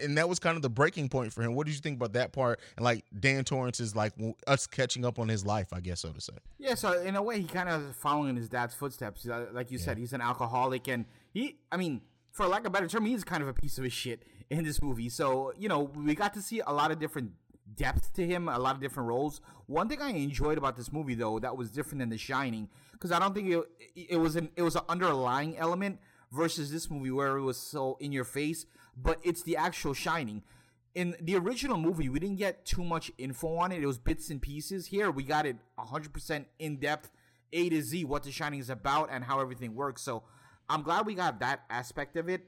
and 0.02 0.18
that 0.18 0.30
was 0.30 0.40
kind 0.40 0.56
of 0.56 0.62
the 0.62 0.70
breaking 0.70 1.10
point 1.10 1.34
for 1.34 1.42
him. 1.42 1.56
What 1.56 1.66
did 1.66 1.74
you 1.76 1.82
think 1.82 1.98
about 1.98 2.14
that 2.14 2.32
part 2.32 2.60
and 2.78 2.84
like 2.84 3.04
Dan 3.20 3.44
Torrance's 3.44 3.96
like 3.96 4.14
us 4.48 4.68
catching 4.68 5.04
up 5.04 5.20
on 5.20 5.28
his 5.28 5.46
life, 5.46 5.74
I 5.74 5.80
guess 5.80 6.02
so 6.02 6.10
to 6.12 6.22
say. 6.22 6.34
Yeah, 6.60 6.76
so 6.76 7.02
in 7.02 7.16
a 7.16 7.22
way, 7.22 7.42
he 7.42 7.48
kind 7.48 7.70
of 7.70 7.96
following 7.96 8.30
in 8.30 8.36
his 8.36 8.50
dad's 8.50 8.74
footsteps. 8.74 9.28
Uh, 9.28 9.48
Like 9.52 9.72
you 9.72 9.78
said, 9.78 9.98
he's 9.98 10.14
an 10.14 10.22
alcoholic, 10.22 10.88
and 10.88 11.06
he, 11.34 11.58
I 11.72 11.78
mean, 11.78 12.02
for 12.32 12.48
lack 12.48 12.62
of 12.62 12.68
a 12.68 12.70
better 12.70 12.88
term, 12.88 13.06
he's 13.06 13.24
kind 13.24 13.42
of 13.42 13.50
a 13.50 13.54
piece 13.54 13.78
of 13.78 13.84
his 13.84 13.94
shit 13.94 14.24
in 14.50 14.64
this 14.64 14.82
movie. 14.82 15.10
So 15.10 15.54
you 15.58 15.68
know, 15.68 15.80
we 15.82 16.16
got 16.16 16.34
to 16.36 16.42
see 16.42 16.62
a 16.66 16.72
lot 16.72 16.92
of 16.92 17.00
different 17.00 17.32
depth 17.76 18.14
to 18.14 18.26
him, 18.26 18.48
a 18.48 18.60
lot 18.60 18.76
of 18.76 18.82
different 18.82 19.08
roles. 19.10 19.42
One 19.68 19.88
thing 19.88 20.02
I 20.02 20.10
enjoyed 20.12 20.58
about 20.58 20.76
this 20.76 20.92
movie, 20.92 21.16
though, 21.16 21.40
that 21.40 21.56
was 21.56 21.72
different 21.72 22.00
than 22.00 22.10
The 22.10 22.18
Shining, 22.18 22.70
because 22.92 23.12
I 23.12 23.20
don't 23.20 23.34
think 23.34 23.50
it, 23.50 23.64
it 24.10 24.18
was 24.18 24.36
an 24.36 24.50
it 24.56 24.62
was 24.62 24.76
an 24.76 24.84
underlying 24.90 25.58
element 25.58 26.00
versus 26.32 26.72
this 26.72 26.90
movie 26.90 27.12
where 27.12 27.38
it 27.38 27.42
was 27.42 27.58
so 27.58 27.98
in 28.00 28.12
your 28.12 28.24
face, 28.24 28.66
but 28.96 29.20
it's 29.24 29.44
the 29.44 29.58
actual 29.58 29.94
Shining. 29.94 30.44
In 30.94 31.16
the 31.22 31.38
original 31.38 31.78
movie, 31.78 32.10
we 32.10 32.20
didn't 32.20 32.36
get 32.38 32.66
too 32.66 32.84
much 32.84 33.12
info 33.18 33.56
on 33.56 33.72
it. 33.72 33.82
It 33.82 33.86
was 33.86 33.98
bits 33.98 34.30
and 34.30 34.42
pieces. 34.42 34.88
Here, 34.88 35.10
we 35.10 35.24
got 35.24 35.46
it 35.46 35.56
100% 35.80 36.46
in 36.60 36.78
depth, 36.78 37.12
A 37.54 37.70
to 37.70 37.82
Z, 37.82 38.04
what 38.06 38.24
The 38.24 38.32
Shining 38.32 38.60
is 38.60 38.70
about 38.70 39.10
and 39.10 39.24
how 39.24 39.40
everything 39.40 39.74
works. 39.74 40.02
So 40.02 40.24
I'm 40.68 40.82
glad 40.82 41.06
we 41.06 41.16
got 41.16 41.40
that 41.40 41.64
aspect 41.70 42.18
of 42.18 42.28
it. 42.28 42.42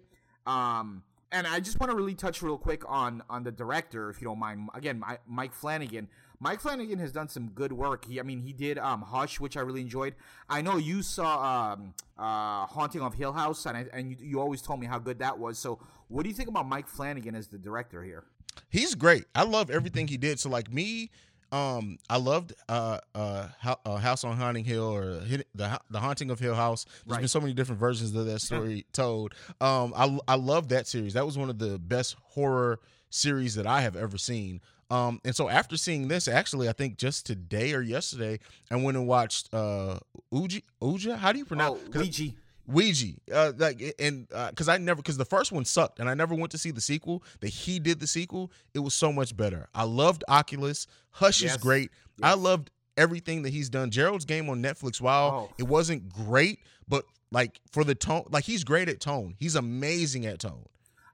Um, 0.45 1.03
and 1.31 1.47
I 1.47 1.59
just 1.59 1.79
want 1.79 1.89
to 1.89 1.95
really 1.95 2.15
touch 2.15 2.41
real 2.41 2.57
quick 2.57 2.83
on 2.87 3.23
on 3.29 3.43
the 3.43 3.51
director, 3.51 4.09
if 4.09 4.21
you 4.21 4.27
don't 4.27 4.39
mind. 4.39 4.69
Again, 4.73 4.99
Mi- 4.99 5.17
Mike 5.27 5.53
Flanagan. 5.53 6.07
Mike 6.43 6.59
Flanagan 6.59 6.99
has 6.99 7.13
done 7.13 7.29
some 7.29 7.47
good 7.51 7.71
work. 7.71 8.03
He, 8.03 8.19
I 8.19 8.23
mean, 8.23 8.41
he 8.41 8.51
did 8.51 8.77
um, 8.77 9.01
Hush, 9.01 9.39
which 9.39 9.55
I 9.55 9.61
really 9.61 9.79
enjoyed. 9.79 10.13
I 10.49 10.61
know 10.61 10.75
you 10.75 11.01
saw 11.01 11.71
um, 11.73 11.93
uh, 12.19 12.65
Haunting 12.65 12.99
of 13.01 13.13
Hill 13.13 13.31
House, 13.31 13.65
and 13.65 13.77
I, 13.77 13.85
and 13.93 14.11
you, 14.11 14.17
you 14.19 14.41
always 14.41 14.61
told 14.61 14.81
me 14.81 14.85
how 14.85 14.99
good 14.99 15.19
that 15.19 15.39
was. 15.39 15.57
So, 15.57 15.79
what 16.09 16.23
do 16.23 16.29
you 16.29 16.35
think 16.35 16.49
about 16.49 16.67
Mike 16.67 16.89
Flanagan 16.89 17.33
as 17.33 17.47
the 17.47 17.57
director 17.57 18.03
here? 18.03 18.25
He's 18.69 18.93
great. 18.93 19.23
I 19.33 19.43
love 19.43 19.69
everything 19.69 20.09
he 20.09 20.17
did. 20.17 20.37
So 20.37 20.49
like 20.49 20.69
me, 20.69 21.11
um, 21.53 21.97
I 22.09 22.17
loved 22.17 22.53
uh 22.67 22.99
uh, 23.15 23.47
uh 23.63 23.95
House 23.95 24.25
on 24.25 24.35
Haunting 24.35 24.65
Hill 24.65 24.83
or 24.83 25.21
the 25.55 25.79
the 25.89 25.99
Haunting 25.99 26.29
of 26.29 26.39
Hill 26.39 26.55
House. 26.55 26.85
There's 27.07 27.19
been 27.19 27.27
so 27.29 27.39
many 27.39 27.53
different 27.53 27.79
versions 27.79 28.13
of 28.13 28.25
that 28.25 28.41
story 28.41 28.85
told. 28.93 29.33
Um, 29.61 29.93
I 29.95 30.19
I 30.27 30.35
love 30.35 30.67
that 30.69 30.87
series. 30.87 31.13
That 31.13 31.25
was 31.25 31.37
one 31.37 31.49
of 31.49 31.57
the 31.57 31.79
best 31.79 32.17
horror 32.31 32.79
series 33.09 33.55
that 33.55 33.65
I 33.65 33.81
have 33.81 33.95
ever 33.95 34.17
seen. 34.17 34.59
Um, 34.89 35.19
and 35.25 35.35
so 35.35 35.49
after 35.49 35.77
seeing 35.77 36.07
this, 36.07 36.27
actually, 36.27 36.69
I 36.69 36.73
think 36.73 36.97
just 36.97 37.25
today 37.25 37.73
or 37.73 37.81
yesterday, 37.81 38.39
I 38.69 38.75
went 38.75 38.97
and 38.97 39.07
watched 39.07 39.53
uh 39.53 39.99
Uji 40.31 40.63
Uja. 40.81 41.17
How 41.17 41.31
do 41.31 41.39
you 41.39 41.45
pronounce? 41.45 41.79
Oh, 41.95 41.99
Ouija. 41.99 42.31
Ouija, 42.65 43.07
uh, 43.33 43.51
like, 43.57 43.81
and 43.99 44.25
because 44.49 44.69
I 44.69 44.77
never, 44.77 45.01
because 45.01 45.17
the 45.17 45.25
first 45.25 45.51
one 45.51 45.65
sucked, 45.65 45.99
and 45.99 46.09
I 46.09 46.13
never 46.13 46.33
went 46.33 46.51
to 46.51 46.57
see 46.57 46.71
the 46.71 46.79
sequel. 46.79 47.21
That 47.41 47.49
he 47.49 47.77
did 47.79 47.99
the 47.99 48.07
sequel, 48.07 48.51
it 48.73 48.79
was 48.79 48.93
so 48.93 49.11
much 49.11 49.35
better. 49.35 49.67
I 49.75 49.83
loved 49.83 50.23
Oculus. 50.29 50.87
Hush 51.11 51.41
Yes. 51.41 51.51
is 51.51 51.57
great. 51.57 51.91
I 52.21 52.35
loved 52.35 52.69
everything 52.95 53.41
that 53.41 53.49
he's 53.49 53.69
done. 53.69 53.89
Gerald's 53.91 54.23
Game 54.23 54.49
on 54.49 54.61
Netflix, 54.63 55.01
while 55.01 55.49
Oh. 55.49 55.53
it 55.57 55.63
wasn't 55.67 56.07
great, 56.07 56.59
but 56.87 57.03
like 57.31 57.59
for 57.71 57.83
the 57.83 57.95
tone, 57.95 58.23
like 58.31 58.45
he's 58.45 58.63
great 58.63 58.87
at 58.87 59.01
tone. 59.01 59.35
He's 59.39 59.55
amazing 59.55 60.25
at 60.25 60.39
tone. 60.39 60.65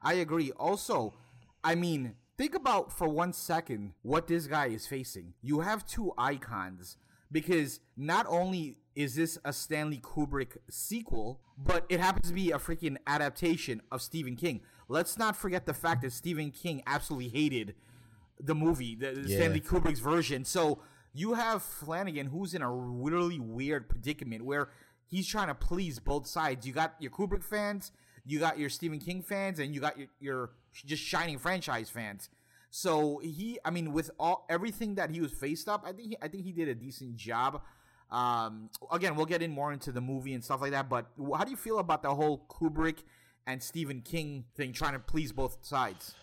I 0.04 0.16
agree. 0.16 0.52
Also, 0.52 1.14
I 1.64 1.74
mean, 1.76 2.14
think 2.40 2.56
about 2.56 2.90
for 2.90 3.10
one 3.10 3.34
second 3.34 3.92
what 4.02 4.28
this 4.28 4.48
guy 4.48 4.68
is 4.68 4.88
facing. 4.88 5.34
You 5.42 5.60
have 5.60 5.86
two 5.86 6.14
icons 6.18 6.96
because 7.30 7.82
not 7.98 8.26
only 8.30 8.78
is 8.96 9.16
this 9.16 9.38
a 9.44 9.52
Stanley 9.52 9.98
Kubrick 9.98 10.56
sequel, 10.70 11.42
but 11.58 11.86
it 11.90 12.00
happens 12.00 12.30
to 12.30 12.34
be 12.34 12.52
a 12.52 12.58
freaking 12.58 12.96
adaptation 13.06 13.82
of 13.92 14.02
Stephen 14.02 14.38
King. 14.38 14.62
Let's 14.88 15.18
not 15.18 15.36
forget 15.36 15.66
the 15.66 15.74
fact 15.74 16.02
that 16.04 16.14
Stephen 16.14 16.52
King 16.52 16.82
absolutely 16.88 17.28
hated 17.28 17.76
the 18.40 18.56
movie, 18.56 18.96
the, 18.96 19.26
Yeah. 19.28 19.36
Stanley 19.36 19.60
Kubrick's 19.60 20.00
version. 20.00 20.46
So 20.46 20.80
you 21.14 21.34
have 21.34 21.62
Flanagan, 21.62 22.28
who's 22.28 22.54
in 22.54 22.62
a 22.62 22.72
really 22.74 23.40
weird 23.40 23.90
predicament 23.90 24.46
where 24.46 24.70
he's 25.08 25.28
trying 25.28 25.48
to 25.48 25.56
please 25.56 26.00
both 26.00 26.26
sides. 26.26 26.66
You 26.66 26.72
got 26.72 26.96
your 27.00 27.12
Kubrick 27.12 27.44
fans, 27.44 27.92
you 28.26 28.40
got 28.40 28.58
your 28.58 28.70
Stephen 28.70 29.00
King 29.00 29.24
fans, 29.24 29.60
and 29.60 29.76
you 29.76 29.82
got 29.82 29.98
your, 29.98 30.08
your 30.22 30.50
just 30.74 31.04
shining 31.04 31.38
franchise 31.38 31.90
fans. 31.90 32.30
So 32.72 33.20
he, 33.24 33.60
I 33.66 33.72
mean, 33.72 33.94
with 33.94 34.12
all 34.20 34.46
everything 34.50 34.96
that 34.96 35.10
he 35.10 35.22
was 35.22 35.32
faced 35.32 35.68
up, 35.68 35.84
I 35.86 35.92
think 35.92 36.10
he, 36.10 36.18
I 36.22 36.28
think 36.28 36.44
he 36.44 36.52
did 36.52 36.68
a 36.68 36.76
decent 36.76 37.16
job. 37.16 37.62
Um, 38.12 38.70
again, 38.92 39.16
we'll 39.16 39.26
get 39.26 39.42
in 39.42 39.52
more 39.52 39.72
into 39.74 39.92
the 39.92 40.02
movie 40.02 40.34
and 40.34 40.44
stuff 40.44 40.62
like 40.62 40.72
that. 40.72 40.90
But 40.90 41.08
how 41.36 41.44
do 41.44 41.52
you 41.52 41.58
feel 41.58 41.80
about 41.80 42.04
the 42.04 42.14
whole 42.14 42.46
Kubrick 42.50 43.00
and 43.48 43.62
Stephen 43.62 44.02
King 44.02 44.46
thing, 44.56 44.74
trying 44.74 44.94
to 44.94 45.00
please 45.00 45.32
both 45.32 45.58
sides? 45.62 46.16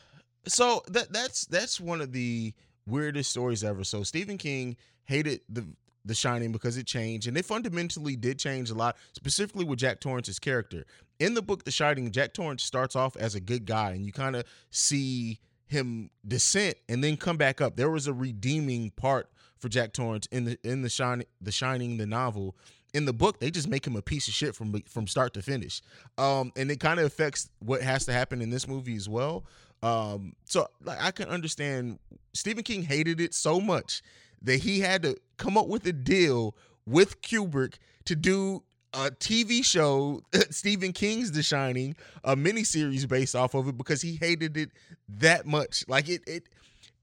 so 0.46 0.82
that 0.88 1.12
that's 1.12 1.46
that's 1.46 1.80
one 1.80 2.00
of 2.00 2.12
the 2.12 2.54
weirdest 2.86 3.30
stories 3.30 3.64
ever. 3.64 3.84
So 3.84 4.02
Stephen 4.02 4.38
King 4.38 4.76
hated 5.04 5.40
the 5.48 5.66
The 6.04 6.14
Shining 6.14 6.52
because 6.52 6.76
it 6.76 6.86
changed, 6.86 7.26
and 7.26 7.36
it 7.36 7.44
fundamentally 7.44 8.16
did 8.16 8.38
change 8.38 8.70
a 8.70 8.74
lot, 8.74 8.96
specifically 9.12 9.64
with 9.64 9.78
Jack 9.78 10.00
Torrance's 10.00 10.38
character. 10.38 10.84
In 11.18 11.34
the 11.34 11.42
book 11.42 11.64
The 11.64 11.70
Shining, 11.70 12.10
Jack 12.10 12.34
Torrance 12.34 12.62
starts 12.62 12.94
off 12.94 13.16
as 13.16 13.34
a 13.34 13.40
good 13.40 13.64
guy, 13.64 13.92
and 13.92 14.04
you 14.04 14.12
kind 14.12 14.36
of 14.36 14.44
see 14.70 15.38
him 15.66 16.10
descent 16.26 16.76
and 16.88 17.02
then 17.02 17.16
come 17.16 17.36
back 17.36 17.60
up. 17.60 17.76
There 17.76 17.90
was 17.90 18.06
a 18.06 18.12
redeeming 18.12 18.90
part 18.90 19.28
for 19.58 19.68
Jack 19.68 19.92
Torrance 19.92 20.26
in 20.30 20.44
the 20.44 20.58
in 20.62 20.82
the 20.82 20.90
Shining, 20.90 21.26
The 21.40 21.52
Shining, 21.52 21.96
the 21.96 22.06
novel. 22.06 22.56
In 22.94 23.04
the 23.04 23.12
book, 23.12 23.40
they 23.40 23.50
just 23.50 23.68
make 23.68 23.86
him 23.86 23.96
a 23.96 24.02
piece 24.02 24.28
of 24.28 24.34
shit 24.34 24.54
from 24.54 24.82
from 24.88 25.06
start 25.06 25.34
to 25.34 25.42
finish, 25.42 25.82
um, 26.18 26.52
and 26.56 26.70
it 26.70 26.80
kind 26.80 27.00
of 27.00 27.06
affects 27.06 27.50
what 27.58 27.82
has 27.82 28.04
to 28.06 28.12
happen 28.12 28.40
in 28.40 28.50
this 28.50 28.68
movie 28.68 28.96
as 28.96 29.08
well. 29.08 29.44
Um, 29.82 30.34
so 30.44 30.68
like 30.84 31.02
I 31.02 31.10
can 31.10 31.28
understand 31.28 31.98
Stephen 32.32 32.62
King 32.62 32.82
hated 32.82 33.20
it 33.20 33.34
so 33.34 33.60
much 33.60 34.02
that 34.42 34.60
he 34.60 34.80
had 34.80 35.02
to 35.02 35.16
come 35.36 35.56
up 35.56 35.66
with 35.66 35.86
a 35.86 35.92
deal 35.92 36.56
with 36.86 37.20
Kubrick 37.20 37.74
to 38.04 38.14
do 38.14 38.62
a 38.96 39.10
TV 39.10 39.64
show, 39.64 40.22
Stephen 40.50 40.92
King's 40.92 41.32
The 41.32 41.42
Shining, 41.42 41.94
a 42.24 42.34
miniseries 42.34 43.06
based 43.08 43.36
off 43.36 43.54
of 43.54 43.68
it 43.68 43.76
because 43.76 44.00
he 44.02 44.16
hated 44.16 44.56
it 44.56 44.70
that 45.08 45.46
much. 45.46 45.84
Like 45.88 46.08
it, 46.08 46.22
it, 46.26 46.44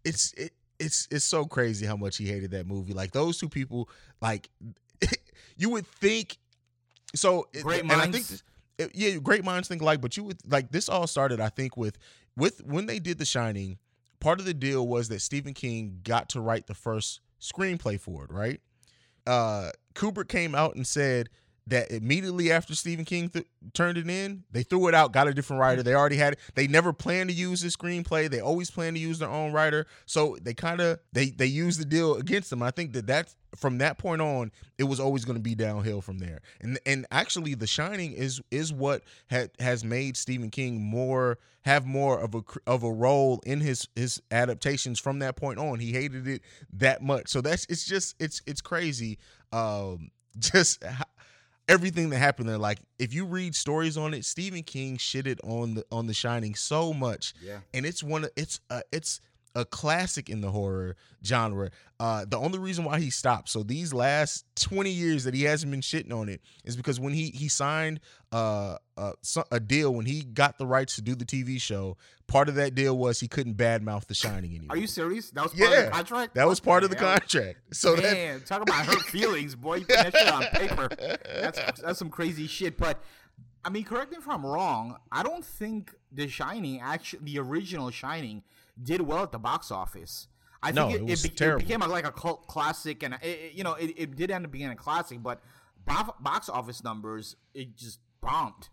it's 0.04 0.34
it, 0.34 0.52
it's 0.80 1.08
it's 1.12 1.26
so 1.26 1.46
crazy 1.46 1.86
how 1.86 1.96
much 1.96 2.18
he 2.18 2.26
hated 2.26 2.52
that 2.52 2.68
movie. 2.68 2.94
Like 2.94 3.12
those 3.12 3.38
two 3.38 3.50
people, 3.50 3.90
like 4.22 4.50
you 5.58 5.70
would 5.70 5.88
think. 5.88 6.38
So 7.16 7.48
Great 7.62 7.84
and 7.84 7.92
I 7.92 7.98
minds. 7.98 8.28
think 8.28 8.40
it- 8.40 8.44
yeah, 8.96 9.18
great 9.20 9.44
minds 9.46 9.68
think 9.68 9.82
alike. 9.84 10.02
But 10.02 10.18
you 10.18 10.24
would 10.24 10.40
like 10.52 10.72
this 10.72 10.90
all 10.90 11.06
started, 11.08 11.40
I 11.40 11.50
think, 11.50 11.78
with 11.78 11.98
with 12.36 12.64
when 12.66 12.88
they 12.88 13.00
did 13.00 13.20
The 13.20 13.26
Shining. 13.26 13.78
Part 14.20 14.40
of 14.40 14.46
the 14.46 14.54
deal 14.54 14.88
was 14.88 15.10
that 15.10 15.20
Stephen 15.22 15.54
King 15.54 16.00
got 16.04 16.30
to 16.30 16.42
write 16.42 16.66
the 16.68 16.74
first 16.74 17.20
screenplay 17.42 18.00
for 18.00 18.24
it, 18.24 18.32
right? 18.32 18.62
Uh, 19.28 19.70
Kubrick 19.96 20.30
came 20.30 20.56
out 20.56 20.76
and 20.76 20.88
said 20.88 21.30
that 21.67 21.91
immediately 21.91 22.51
after 22.51 22.75
Stephen 22.75 23.05
King 23.05 23.29
th- 23.29 23.46
turned 23.74 23.98
it 23.98 24.10
in, 24.10 24.43
they 24.51 24.63
threw 24.63 24.88
it 24.88 24.93
out, 24.93 25.13
got 25.13 25.27
a 25.27 25.34
different 25.34 25.62
writer. 25.62 25.82
They 25.82 25.93
already 25.93 26.17
had 26.17 26.34
it. 26.34 26.39
They 26.55 26.67
never 26.67 26.91
planned 26.91 27.29
to 27.29 27.36
use 27.36 27.62
the 27.62 27.70
screenplay. 27.70 28.29
They 28.29 28.41
always 28.41 28.70
planned 28.70 28.96
to 28.98 29.01
use 29.01 29.20
their 29.20 29.29
own 29.29 29.53
writer. 29.53 29.86
So 30.05 30.38
they 30.41 30.53
kind 30.53 30.82
of 30.82 31.00
they 31.13 31.29
they 31.29 31.46
used 31.46 31.79
the 31.79 31.86
deal 31.86 32.15
against 32.15 32.50
them. 32.50 32.62
I 32.62 32.72
think 32.72 32.93
that 32.93 33.08
that's 33.08 33.36
from 33.55 33.77
that 33.77 33.98
point 33.98 34.22
on, 34.22 34.51
it 34.77 34.86
was 34.86 35.00
always 35.00 35.25
going 35.25 35.38
to 35.38 35.41
be 35.41 35.55
downhill 35.55 36.01
from 36.01 36.20
there. 36.20 36.41
And 36.60 36.79
and 36.86 37.05
actually, 37.12 37.53
The 37.55 37.67
Shining 37.67 38.13
is 38.13 38.41
is 38.51 38.74
what 38.74 39.03
had 39.27 39.51
has 39.60 39.84
made 39.84 40.17
Stephen 40.17 40.50
King 40.50 40.82
more 40.82 41.38
have 41.62 41.86
more 41.86 42.20
of 42.20 42.36
a 42.36 42.43
of 42.67 42.84
a 42.84 42.91
role 42.91 43.41
in 43.46 43.62
his 43.62 43.88
his 43.96 44.22
adaptations 44.32 45.00
from 45.00 45.20
that 45.20 45.36
point 45.36 45.60
on. 45.60 45.79
He 45.79 45.91
hated 45.93 46.27
it 46.27 46.41
that 46.74 47.01
much. 47.01 47.29
So 47.29 47.41
that's 47.41 47.65
it's 47.65 47.86
just 47.86 48.15
it's 48.20 48.41
it's 48.46 48.62
crazy. 48.62 49.17
Um, 49.51 50.12
just 50.39 50.84
everything 51.67 52.10
that 52.12 52.20
happened 52.20 52.50
there. 52.50 52.58
Like 52.58 52.79
if 53.00 53.13
you 53.13 53.25
read 53.25 53.55
stories 53.55 53.98
on 53.98 54.13
it, 54.13 54.25
Stephen 54.25 54.63
King 54.63 54.98
shitted 54.98 55.39
on 55.43 55.75
the 55.75 55.86
on 55.91 56.08
The 56.08 56.13
Shining 56.13 56.55
so 56.55 56.93
much, 56.93 57.34
Yeah. 57.41 57.60
and 57.74 57.86
it's 57.86 58.03
one 58.03 58.25
of 58.25 58.32
it's 58.36 58.60
uh, 58.70 58.82
it's 58.91 59.22
a 59.56 59.66
classic 59.66 60.30
in 60.30 60.42
the 60.42 60.50
horror 60.52 60.96
genre. 61.24 61.70
Uh, 62.00 62.26
the 62.28 62.38
only 62.38 62.58
reason 62.60 62.84
why 62.84 63.00
he 63.00 63.10
stopped, 63.10 63.50
so 63.50 63.64
these 63.64 63.94
last 63.94 64.46
twenty 64.56 64.90
years 64.90 65.24
that 65.24 65.34
he 65.34 65.44
hasn't 65.44 65.72
been 65.72 65.82
shitting 65.82 66.12
on 66.12 66.28
it, 66.30 66.42
is 66.66 66.76
because 66.76 67.00
when 67.00 67.14
he 67.14 67.30
he 67.30 67.48
signed 67.48 68.00
uh, 68.32 68.78
uh 68.98 69.12
so- 69.22 69.46
a 69.52 69.60
deal 69.60 69.94
when 69.94 70.06
he 70.06 70.24
got 70.24 70.58
the 70.58 70.66
rights 70.66 70.96
to 70.96 71.02
do 71.02 71.14
the 71.16 71.24
TV 71.26 71.62
show, 71.62 71.96
part 72.28 72.50
of 72.50 72.56
that 72.56 72.74
deal 72.76 72.98
was 72.98 73.20
he 73.20 73.28
couldn't 73.28 73.56
badmouth 73.56 74.06
The 74.08 74.16
Shining 74.16 74.52
anymore. 74.56 74.76
Are 74.76 74.80
you 74.80 74.88
serious? 74.88 75.30
That 75.32 75.44
was 75.44 75.54
part 75.54 75.70
of 75.70 75.74
Yeah, 75.78 75.86
the 75.86 75.92
contract. 75.92 76.36
that 76.36 76.48
was 76.48 76.60
part 76.60 76.84
of 76.84 76.90
the 76.90 76.96
contract. 76.96 77.60
So 77.74 77.96
that 77.96 78.14
Man, 78.14 78.42
talk 78.42 78.62
about 78.64 78.86
hurt 78.86 79.02
feelings, 79.04 79.56
boy. 79.56 79.76
You 79.76 79.86
put 79.86 79.96
that 79.98 80.18
shit 80.18 80.28
on 80.28 80.44
paper. 80.54 80.90
That's 80.98 81.82
that's 81.82 82.00
some 82.00 82.10
crazy 82.10 82.48
shit. 82.48 82.78
But 82.78 83.02
I 83.64 83.70
mean, 83.70 83.84
correct 83.86 84.12
me 84.12 84.18
if 84.18 84.28
I'm 84.28 84.46
wrong. 84.46 84.98
I 85.12 85.24
don't 85.24 85.46
think 85.46 85.94
The 86.12 86.28
Shining, 86.28 86.82
actually, 86.82 87.20
the 87.24 87.40
original 87.40 87.92
Shining, 87.92 88.44
did 88.82 89.01
well 89.01 89.24
at 89.24 89.32
the 89.32 89.39
box 89.39 89.72
office. 89.72 90.27
I 90.62 90.72
No, 90.72 90.88
think 90.88 91.00
it 91.01 91.06
was 91.06 91.24
be- 91.27 91.46
it 91.46 91.58
became 91.60 91.82
a, 91.82 91.88
like 91.88 92.06
a 92.08 92.12
cult 92.12 92.48
classic, 92.48 93.03
and 93.03 93.15
it, 93.15 93.20
it- 93.24 93.53
you 93.53 93.63
know, 93.63 93.74
it, 93.74 93.94
it 93.98 94.15
did 94.15 94.32
end 94.32 94.46
up 94.46 94.51
being 94.51 94.70
a 94.70 94.75
classic. 94.75 95.22
But 95.22 95.42
bo- 95.86 96.15
box 96.22 96.48
office 96.50 96.84
numbers, 96.84 97.36
it 97.53 97.75
just 97.75 98.00
bombed. 98.22 98.70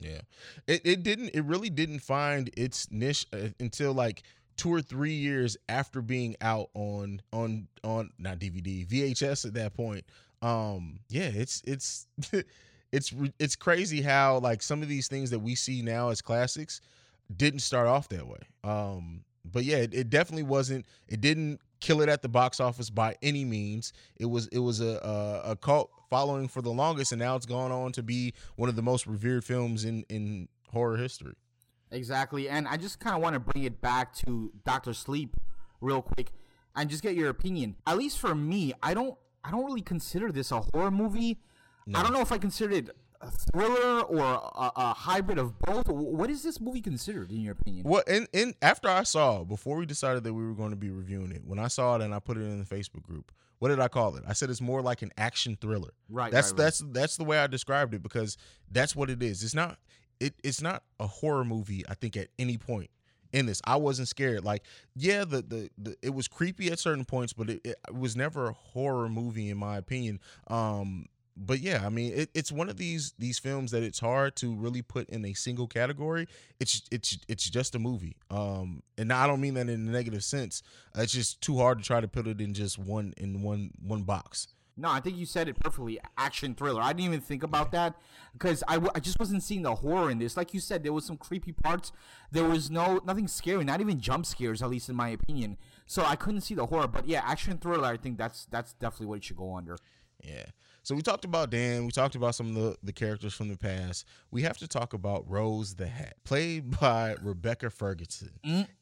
Yeah, 0.00 0.20
it 0.66 0.80
it 0.84 1.02
didn't. 1.02 1.30
It 1.34 1.44
really 1.44 1.70
didn't 1.70 2.00
find 2.00 2.50
its 2.56 2.90
niche 2.90 3.26
uh, 3.32 3.48
until 3.60 3.92
like 3.92 4.22
two 4.56 4.72
or 4.72 4.80
three 4.80 5.12
years 5.14 5.56
after 5.68 6.00
being 6.02 6.34
out 6.40 6.70
on 6.74 7.20
on 7.32 7.68
on 7.84 8.10
not 8.18 8.38
DVD 8.38 8.86
VHS 8.86 9.44
at 9.46 9.54
that 9.54 9.74
point. 9.74 10.04
Um, 10.42 11.00
yeah, 11.10 11.30
it's 11.32 11.62
it's 11.66 12.06
it's 12.92 13.14
it's 13.38 13.56
crazy 13.56 14.00
how 14.02 14.38
like 14.38 14.62
some 14.62 14.82
of 14.82 14.88
these 14.88 15.08
things 15.08 15.30
that 15.30 15.38
we 15.38 15.54
see 15.54 15.80
now 15.82 16.08
as 16.08 16.20
classics 16.22 16.80
didn't 17.36 17.60
start 17.60 17.86
off 17.86 18.08
that 18.08 18.26
way. 18.26 18.40
Um, 18.62 19.24
but 19.44 19.64
yeah, 19.64 19.76
it, 19.76 19.94
it 19.94 20.10
definitely 20.10 20.44
wasn't. 20.44 20.86
It 21.08 21.20
didn't 21.20 21.60
kill 21.80 22.00
it 22.00 22.08
at 22.08 22.22
the 22.22 22.28
box 22.28 22.60
office 22.60 22.90
by 22.90 23.16
any 23.22 23.44
means. 23.44 23.92
It 24.16 24.26
was 24.26 24.46
it 24.48 24.58
was 24.58 24.80
a 24.80 24.98
a, 25.44 25.52
a 25.52 25.56
cult 25.56 25.90
following 26.10 26.48
for 26.48 26.62
the 26.62 26.70
longest, 26.70 27.12
and 27.12 27.18
now 27.18 27.36
it's 27.36 27.46
gone 27.46 27.72
on 27.72 27.92
to 27.92 28.02
be 28.02 28.34
one 28.56 28.68
of 28.68 28.76
the 28.76 28.82
most 28.82 29.06
revered 29.06 29.44
films 29.44 29.84
in 29.84 30.04
in 30.08 30.48
horror 30.72 30.96
history. 30.96 31.34
Exactly. 31.90 32.48
And 32.48 32.66
I 32.66 32.76
just 32.76 32.98
kind 32.98 33.14
of 33.14 33.22
want 33.22 33.34
to 33.34 33.40
bring 33.40 33.64
it 33.64 33.80
back 33.80 34.14
to 34.16 34.52
Doctor 34.64 34.92
Sleep 34.92 35.36
real 35.80 36.02
quick 36.02 36.32
and 36.74 36.90
just 36.90 37.02
get 37.02 37.14
your 37.14 37.28
opinion. 37.28 37.76
At 37.86 37.98
least 37.98 38.18
for 38.18 38.34
me, 38.34 38.72
I 38.82 38.94
don't 38.94 39.16
I 39.44 39.50
don't 39.50 39.64
really 39.64 39.82
consider 39.82 40.32
this 40.32 40.50
a 40.50 40.60
horror 40.60 40.90
movie. 40.90 41.38
I 41.94 42.02
don't 42.02 42.14
know 42.14 42.22
if 42.22 42.32
I 42.32 42.38
consider 42.38 42.72
it 42.72 42.90
a 43.26 43.30
thriller 43.30 44.02
or 44.02 44.22
a, 44.22 44.70
a 44.76 44.94
hybrid 44.94 45.38
of 45.38 45.58
both. 45.60 45.88
What 45.88 46.30
is 46.30 46.42
this 46.42 46.60
movie 46.60 46.80
considered 46.80 47.30
in 47.30 47.40
your 47.40 47.52
opinion? 47.52 47.84
Well, 47.88 48.02
in 48.06 48.26
in 48.32 48.54
after 48.62 48.88
I 48.88 49.02
saw 49.02 49.44
before 49.44 49.76
we 49.76 49.86
decided 49.86 50.24
that 50.24 50.34
we 50.34 50.46
were 50.46 50.54
going 50.54 50.70
to 50.70 50.76
be 50.76 50.90
reviewing 50.90 51.32
it, 51.32 51.42
when 51.44 51.58
I 51.58 51.68
saw 51.68 51.96
it 51.96 52.02
and 52.02 52.14
I 52.14 52.18
put 52.18 52.36
it 52.36 52.42
in 52.42 52.58
the 52.58 52.64
Facebook 52.64 53.02
group, 53.02 53.32
what 53.58 53.68
did 53.68 53.80
I 53.80 53.88
call 53.88 54.16
it? 54.16 54.24
I 54.28 54.32
said 54.32 54.50
it's 54.50 54.60
more 54.60 54.82
like 54.82 55.02
an 55.02 55.10
action 55.16 55.56
thriller. 55.60 55.94
Right, 56.08 56.30
That's 56.30 56.52
right, 56.52 56.58
right. 56.58 56.64
that's 56.64 56.84
that's 56.90 57.16
the 57.16 57.24
way 57.24 57.38
I 57.38 57.46
described 57.46 57.94
it 57.94 58.02
because 58.02 58.36
that's 58.70 58.94
what 58.94 59.10
it 59.10 59.22
is. 59.22 59.42
It's 59.42 59.54
not 59.54 59.78
it 60.20 60.34
it's 60.44 60.62
not 60.62 60.82
a 61.00 61.06
horror 61.06 61.44
movie. 61.44 61.84
I 61.88 61.94
think 61.94 62.16
at 62.16 62.28
any 62.38 62.58
point 62.58 62.90
in 63.32 63.46
this, 63.46 63.60
I 63.64 63.76
wasn't 63.76 64.08
scared. 64.08 64.44
Like 64.44 64.62
yeah, 64.94 65.24
the 65.24 65.42
the, 65.42 65.70
the 65.78 65.96
it 66.02 66.14
was 66.14 66.28
creepy 66.28 66.70
at 66.70 66.78
certain 66.78 67.04
points, 67.04 67.32
but 67.32 67.50
it, 67.50 67.60
it 67.64 67.76
was 67.92 68.16
never 68.16 68.48
a 68.48 68.52
horror 68.52 69.08
movie 69.08 69.50
in 69.50 69.56
my 69.56 69.76
opinion. 69.76 70.20
Um, 70.48 71.06
but 71.36 71.60
yeah, 71.60 71.82
I 71.84 71.88
mean, 71.88 72.12
it, 72.12 72.30
it's 72.34 72.52
one 72.52 72.68
of 72.68 72.76
these 72.76 73.14
these 73.18 73.38
films 73.38 73.70
that 73.72 73.82
it's 73.82 74.00
hard 74.00 74.36
to 74.36 74.54
really 74.54 74.82
put 74.82 75.08
in 75.08 75.24
a 75.24 75.34
single 75.34 75.66
category. 75.66 76.28
It's 76.60 76.82
it's 76.90 77.18
it's 77.28 77.48
just 77.48 77.74
a 77.74 77.78
movie. 77.78 78.16
Um, 78.30 78.82
and 78.96 79.12
I 79.12 79.26
don't 79.26 79.40
mean 79.40 79.54
that 79.54 79.68
in 79.68 79.88
a 79.88 79.90
negative 79.90 80.24
sense. 80.24 80.62
It's 80.96 81.12
just 81.12 81.40
too 81.40 81.58
hard 81.58 81.78
to 81.78 81.84
try 81.84 82.00
to 82.00 82.08
put 82.08 82.26
it 82.26 82.40
in 82.40 82.54
just 82.54 82.78
one 82.78 83.14
in 83.16 83.42
one 83.42 83.72
one 83.80 84.02
box. 84.02 84.48
No, 84.76 84.90
I 84.90 84.98
think 84.98 85.16
you 85.16 85.24
said 85.24 85.48
it 85.48 85.58
perfectly. 85.60 86.00
Action 86.18 86.54
thriller. 86.54 86.82
I 86.82 86.88
didn't 86.88 87.04
even 87.04 87.20
think 87.20 87.44
about 87.44 87.70
that 87.72 87.94
because 88.32 88.64
I, 88.66 88.74
w- 88.74 88.90
I 88.92 88.98
just 88.98 89.20
wasn't 89.20 89.44
seeing 89.44 89.62
the 89.62 89.72
horror 89.76 90.10
in 90.10 90.18
this. 90.18 90.36
Like 90.36 90.52
you 90.52 90.58
said, 90.58 90.82
there 90.82 90.92
was 90.92 91.04
some 91.04 91.16
creepy 91.16 91.52
parts. 91.52 91.92
There 92.32 92.42
was 92.42 92.72
no 92.72 93.00
nothing 93.04 93.28
scary, 93.28 93.62
not 93.64 93.80
even 93.80 94.00
jump 94.00 94.26
scares, 94.26 94.62
at 94.62 94.70
least 94.70 94.88
in 94.88 94.96
my 94.96 95.10
opinion. 95.10 95.58
So 95.86 96.04
I 96.04 96.16
couldn't 96.16 96.40
see 96.40 96.54
the 96.54 96.66
horror. 96.66 96.88
But 96.88 97.06
yeah, 97.06 97.22
action 97.24 97.58
thriller. 97.58 97.86
I 97.86 97.96
think 97.96 98.18
that's 98.18 98.46
that's 98.46 98.72
definitely 98.72 99.06
what 99.06 99.18
it 99.18 99.24
should 99.24 99.36
go 99.36 99.54
under. 99.54 99.76
Yeah. 100.22 100.46
So 100.84 100.94
we 100.94 101.00
talked 101.02 101.24
about 101.24 101.48
Dan. 101.50 101.86
We 101.86 101.90
talked 101.92 102.14
about 102.14 102.34
some 102.34 102.48
of 102.48 102.54
the, 102.54 102.76
the 102.82 102.92
characters 102.92 103.32
from 103.32 103.48
the 103.48 103.56
past. 103.56 104.06
We 104.30 104.42
have 104.42 104.58
to 104.58 104.68
talk 104.68 104.92
about 104.92 105.28
Rose 105.28 105.74
the 105.74 105.86
Hat, 105.86 106.14
played 106.24 106.78
by 106.80 107.16
Rebecca 107.22 107.70
Ferguson. 107.70 108.30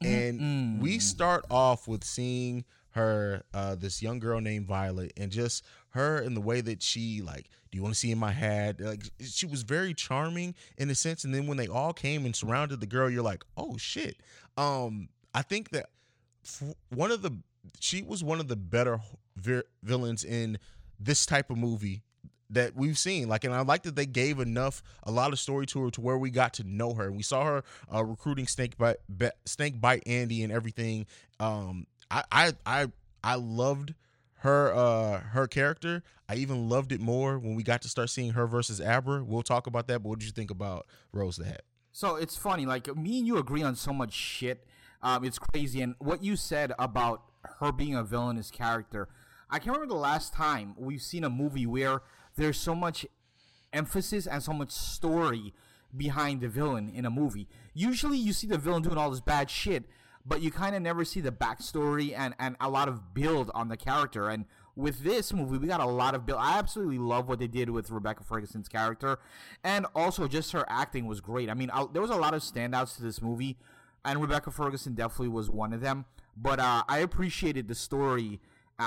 And 0.02 0.82
we 0.82 0.98
start 0.98 1.44
off 1.48 1.86
with 1.88 2.02
seeing 2.04 2.64
her 2.90 3.42
uh 3.54 3.74
this 3.74 4.02
young 4.02 4.18
girl 4.18 4.38
named 4.38 4.66
Violet 4.66 5.14
and 5.16 5.30
just 5.32 5.64
her 5.90 6.18
and 6.18 6.36
the 6.36 6.42
way 6.42 6.60
that 6.60 6.82
she 6.82 7.22
like 7.22 7.48
do 7.70 7.76
you 7.78 7.82
want 7.82 7.94
to 7.94 7.98
see 7.98 8.10
in 8.10 8.18
my 8.18 8.32
hat 8.32 8.78
like 8.82 9.04
she 9.18 9.46
was 9.46 9.62
very 9.62 9.94
charming 9.94 10.54
in 10.76 10.90
a 10.90 10.94
sense 10.94 11.24
and 11.24 11.34
then 11.34 11.46
when 11.46 11.56
they 11.56 11.68
all 11.68 11.94
came 11.94 12.26
and 12.26 12.36
surrounded 12.36 12.80
the 12.80 12.86
girl 12.86 13.08
you're 13.08 13.22
like 13.22 13.44
oh 13.56 13.78
shit 13.78 14.18
um 14.58 15.08
I 15.32 15.40
think 15.40 15.70
that 15.70 15.86
f- 16.44 16.74
one 16.90 17.10
of 17.10 17.22
the 17.22 17.30
she 17.80 18.02
was 18.02 18.22
one 18.22 18.40
of 18.40 18.48
the 18.48 18.56
better 18.56 19.00
vi- 19.36 19.62
villains 19.82 20.22
in 20.22 20.58
this 21.04 21.26
type 21.26 21.50
of 21.50 21.56
movie 21.56 22.02
that 22.50 22.76
we've 22.76 22.98
seen. 22.98 23.28
Like, 23.28 23.44
and 23.44 23.54
I 23.54 23.62
like 23.62 23.82
that 23.84 23.96
they 23.96 24.06
gave 24.06 24.38
enough, 24.38 24.82
a 25.02 25.10
lot 25.10 25.32
of 25.32 25.38
story 25.38 25.66
to 25.66 25.84
her 25.84 25.90
to 25.90 26.00
where 26.00 26.18
we 26.18 26.30
got 26.30 26.52
to 26.54 26.64
know 26.64 26.94
her. 26.94 27.10
We 27.10 27.22
saw 27.22 27.44
her 27.44 27.64
uh, 27.92 28.04
recruiting 28.04 28.46
Snake 28.46 28.76
Bite, 28.76 28.96
Snake 29.46 29.80
Bite 29.80 30.02
Andy 30.06 30.42
and 30.42 30.52
everything. 30.52 31.06
Um, 31.40 31.86
I, 32.10 32.22
I, 32.30 32.52
I, 32.66 32.86
I 33.24 33.34
loved 33.36 33.94
her, 34.40 34.72
uh, 34.74 35.20
her 35.20 35.46
character. 35.46 36.02
I 36.28 36.36
even 36.36 36.68
loved 36.68 36.92
it 36.92 37.00
more 37.00 37.38
when 37.38 37.54
we 37.54 37.62
got 37.62 37.82
to 37.82 37.88
start 37.88 38.10
seeing 38.10 38.32
her 38.32 38.46
versus 38.46 38.80
Abra. 38.80 39.24
We'll 39.24 39.42
talk 39.42 39.66
about 39.66 39.86
that. 39.88 40.02
But 40.02 40.08
what 40.10 40.18
did 40.18 40.26
you 40.26 40.32
think 40.32 40.50
about 40.50 40.86
Rose 41.12 41.36
the 41.36 41.46
Hat? 41.46 41.62
So 41.92 42.16
it's 42.16 42.36
funny, 42.36 42.64
like 42.64 42.94
me 42.96 43.18
and 43.18 43.26
you 43.26 43.36
agree 43.36 43.62
on 43.62 43.76
so 43.76 43.92
much 43.92 44.12
shit. 44.14 44.64
Um, 45.02 45.24
it's 45.24 45.38
crazy, 45.38 45.82
and 45.82 45.94
what 45.98 46.22
you 46.22 46.36
said 46.36 46.72
about 46.78 47.22
her 47.58 47.70
being 47.72 47.94
a 47.94 48.02
villainous 48.02 48.50
character. 48.50 49.08
I 49.52 49.58
can't 49.58 49.76
remember 49.76 49.94
the 49.94 50.00
last 50.00 50.32
time 50.32 50.74
we've 50.78 51.02
seen 51.02 51.24
a 51.24 51.30
movie 51.30 51.66
where 51.66 52.00
there's 52.36 52.56
so 52.56 52.74
much 52.74 53.04
emphasis 53.70 54.26
and 54.26 54.42
so 54.42 54.54
much 54.54 54.70
story 54.70 55.52
behind 55.94 56.40
the 56.40 56.48
villain 56.48 56.88
in 56.88 57.04
a 57.04 57.10
movie. 57.10 57.46
Usually 57.74 58.16
you 58.16 58.32
see 58.32 58.46
the 58.46 58.56
villain 58.56 58.82
doing 58.82 58.96
all 58.96 59.10
this 59.10 59.20
bad 59.20 59.50
shit, 59.50 59.84
but 60.24 60.40
you 60.40 60.50
kind 60.50 60.74
of 60.74 60.80
never 60.80 61.04
see 61.04 61.20
the 61.20 61.30
backstory 61.30 62.16
and, 62.16 62.34
and 62.38 62.56
a 62.62 62.70
lot 62.70 62.88
of 62.88 63.12
build 63.12 63.50
on 63.54 63.68
the 63.68 63.76
character. 63.76 64.30
And 64.30 64.46
with 64.74 65.00
this 65.00 65.34
movie, 65.34 65.58
we 65.58 65.66
got 65.66 65.80
a 65.80 65.86
lot 65.86 66.14
of 66.14 66.24
build. 66.24 66.38
I 66.40 66.58
absolutely 66.58 66.96
love 66.96 67.28
what 67.28 67.38
they 67.38 67.46
did 67.46 67.68
with 67.68 67.90
Rebecca 67.90 68.24
Ferguson's 68.24 68.68
character, 68.68 69.18
and 69.62 69.84
also 69.94 70.28
just 70.28 70.52
her 70.52 70.64
acting 70.66 71.06
was 71.06 71.20
great. 71.20 71.50
I 71.50 71.54
mean, 71.54 71.68
I, 71.70 71.84
there 71.92 72.00
was 72.00 72.10
a 72.10 72.16
lot 72.16 72.32
of 72.32 72.40
standouts 72.40 72.96
to 72.96 73.02
this 73.02 73.20
movie, 73.20 73.58
and 74.02 74.18
Rebecca 74.18 74.50
Ferguson 74.50 74.94
definitely 74.94 75.28
was 75.28 75.50
one 75.50 75.74
of 75.74 75.82
them. 75.82 76.06
But 76.34 76.58
uh, 76.58 76.84
I 76.88 77.00
appreciated 77.00 77.68
the 77.68 77.74
story 77.74 78.40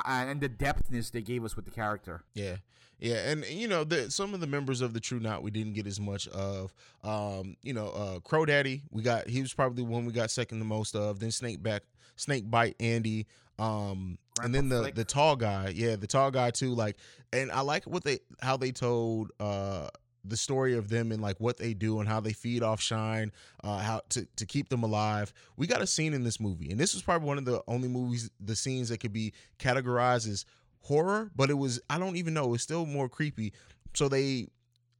uh, 0.05 0.25
and 0.27 0.41
the 0.41 0.49
depthness 0.49 1.11
they 1.11 1.21
gave 1.21 1.43
us 1.45 1.55
with 1.55 1.65
the 1.65 1.71
character. 1.71 2.23
Yeah. 2.33 2.57
Yeah, 2.97 3.29
and 3.29 3.45
you 3.45 3.67
know, 3.67 3.83
the, 3.83 4.09
some 4.09 4.33
of 4.33 4.39
the 4.39 4.47
members 4.47 4.79
of 4.79 4.93
the 4.93 5.01
True 5.01 5.19
Knot 5.19 5.43
we 5.43 5.51
didn't 5.51 5.73
get 5.73 5.85
as 5.85 5.99
much 5.99 6.29
of. 6.29 6.73
Um, 7.03 7.57
you 7.61 7.73
know, 7.73 7.89
uh, 7.89 8.19
Crow 8.21 8.45
Daddy, 8.45 8.83
we 8.89 9.03
got 9.03 9.27
he 9.27 9.41
was 9.41 9.53
probably 9.53 9.83
the 9.83 9.89
one 9.89 10.05
we 10.05 10.13
got 10.13 10.31
second 10.31 10.59
the 10.59 10.65
most 10.65 10.95
of. 10.95 11.19
Then 11.19 11.31
Snake 11.31 11.61
Back, 11.61 11.83
Snake 12.15 12.49
Bite 12.49 12.75
Andy, 12.79 13.27
um, 13.59 14.17
and 14.41 14.55
then 14.55 14.69
the 14.69 14.79
Flick. 14.79 14.95
the 14.95 15.03
tall 15.03 15.35
guy, 15.35 15.73
yeah, 15.75 15.97
the 15.97 16.07
tall 16.07 16.31
guy 16.31 16.51
too. 16.51 16.73
Like, 16.73 16.95
and 17.33 17.51
I 17.51 17.61
like 17.61 17.83
what 17.83 18.05
they 18.05 18.19
how 18.41 18.55
they 18.55 18.71
told 18.71 19.31
uh 19.41 19.89
the 20.27 20.37
story 20.37 20.75
of 20.75 20.89
them 20.89 21.11
and 21.11 21.21
like 21.21 21.39
what 21.39 21.57
they 21.57 21.73
do 21.73 21.99
and 21.99 22.07
how 22.07 22.19
they 22.19 22.33
feed 22.33 22.63
off 22.63 22.81
Shine, 22.81 23.31
uh, 23.63 23.79
how 23.79 24.01
to 24.09 24.25
to 24.35 24.45
keep 24.45 24.69
them 24.69 24.83
alive. 24.83 25.33
We 25.57 25.67
got 25.67 25.81
a 25.81 25.87
scene 25.87 26.13
in 26.13 26.23
this 26.23 26.39
movie, 26.39 26.71
and 26.71 26.79
this 26.79 26.93
was 26.93 27.03
probably 27.03 27.27
one 27.27 27.37
of 27.37 27.45
the 27.45 27.61
only 27.67 27.87
movies, 27.87 28.29
the 28.39 28.55
scenes 28.55 28.89
that 28.89 28.99
could 28.99 29.13
be 29.13 29.33
categorized 29.59 30.27
as 30.27 30.45
horror, 30.81 31.31
but 31.35 31.49
it 31.49 31.55
was 31.55 31.79
I 31.89 31.97
don't 31.97 32.15
even 32.15 32.33
know, 32.33 32.53
it's 32.53 32.63
still 32.63 32.85
more 32.85 33.09
creepy. 33.09 33.53
So 33.93 34.09
they 34.09 34.47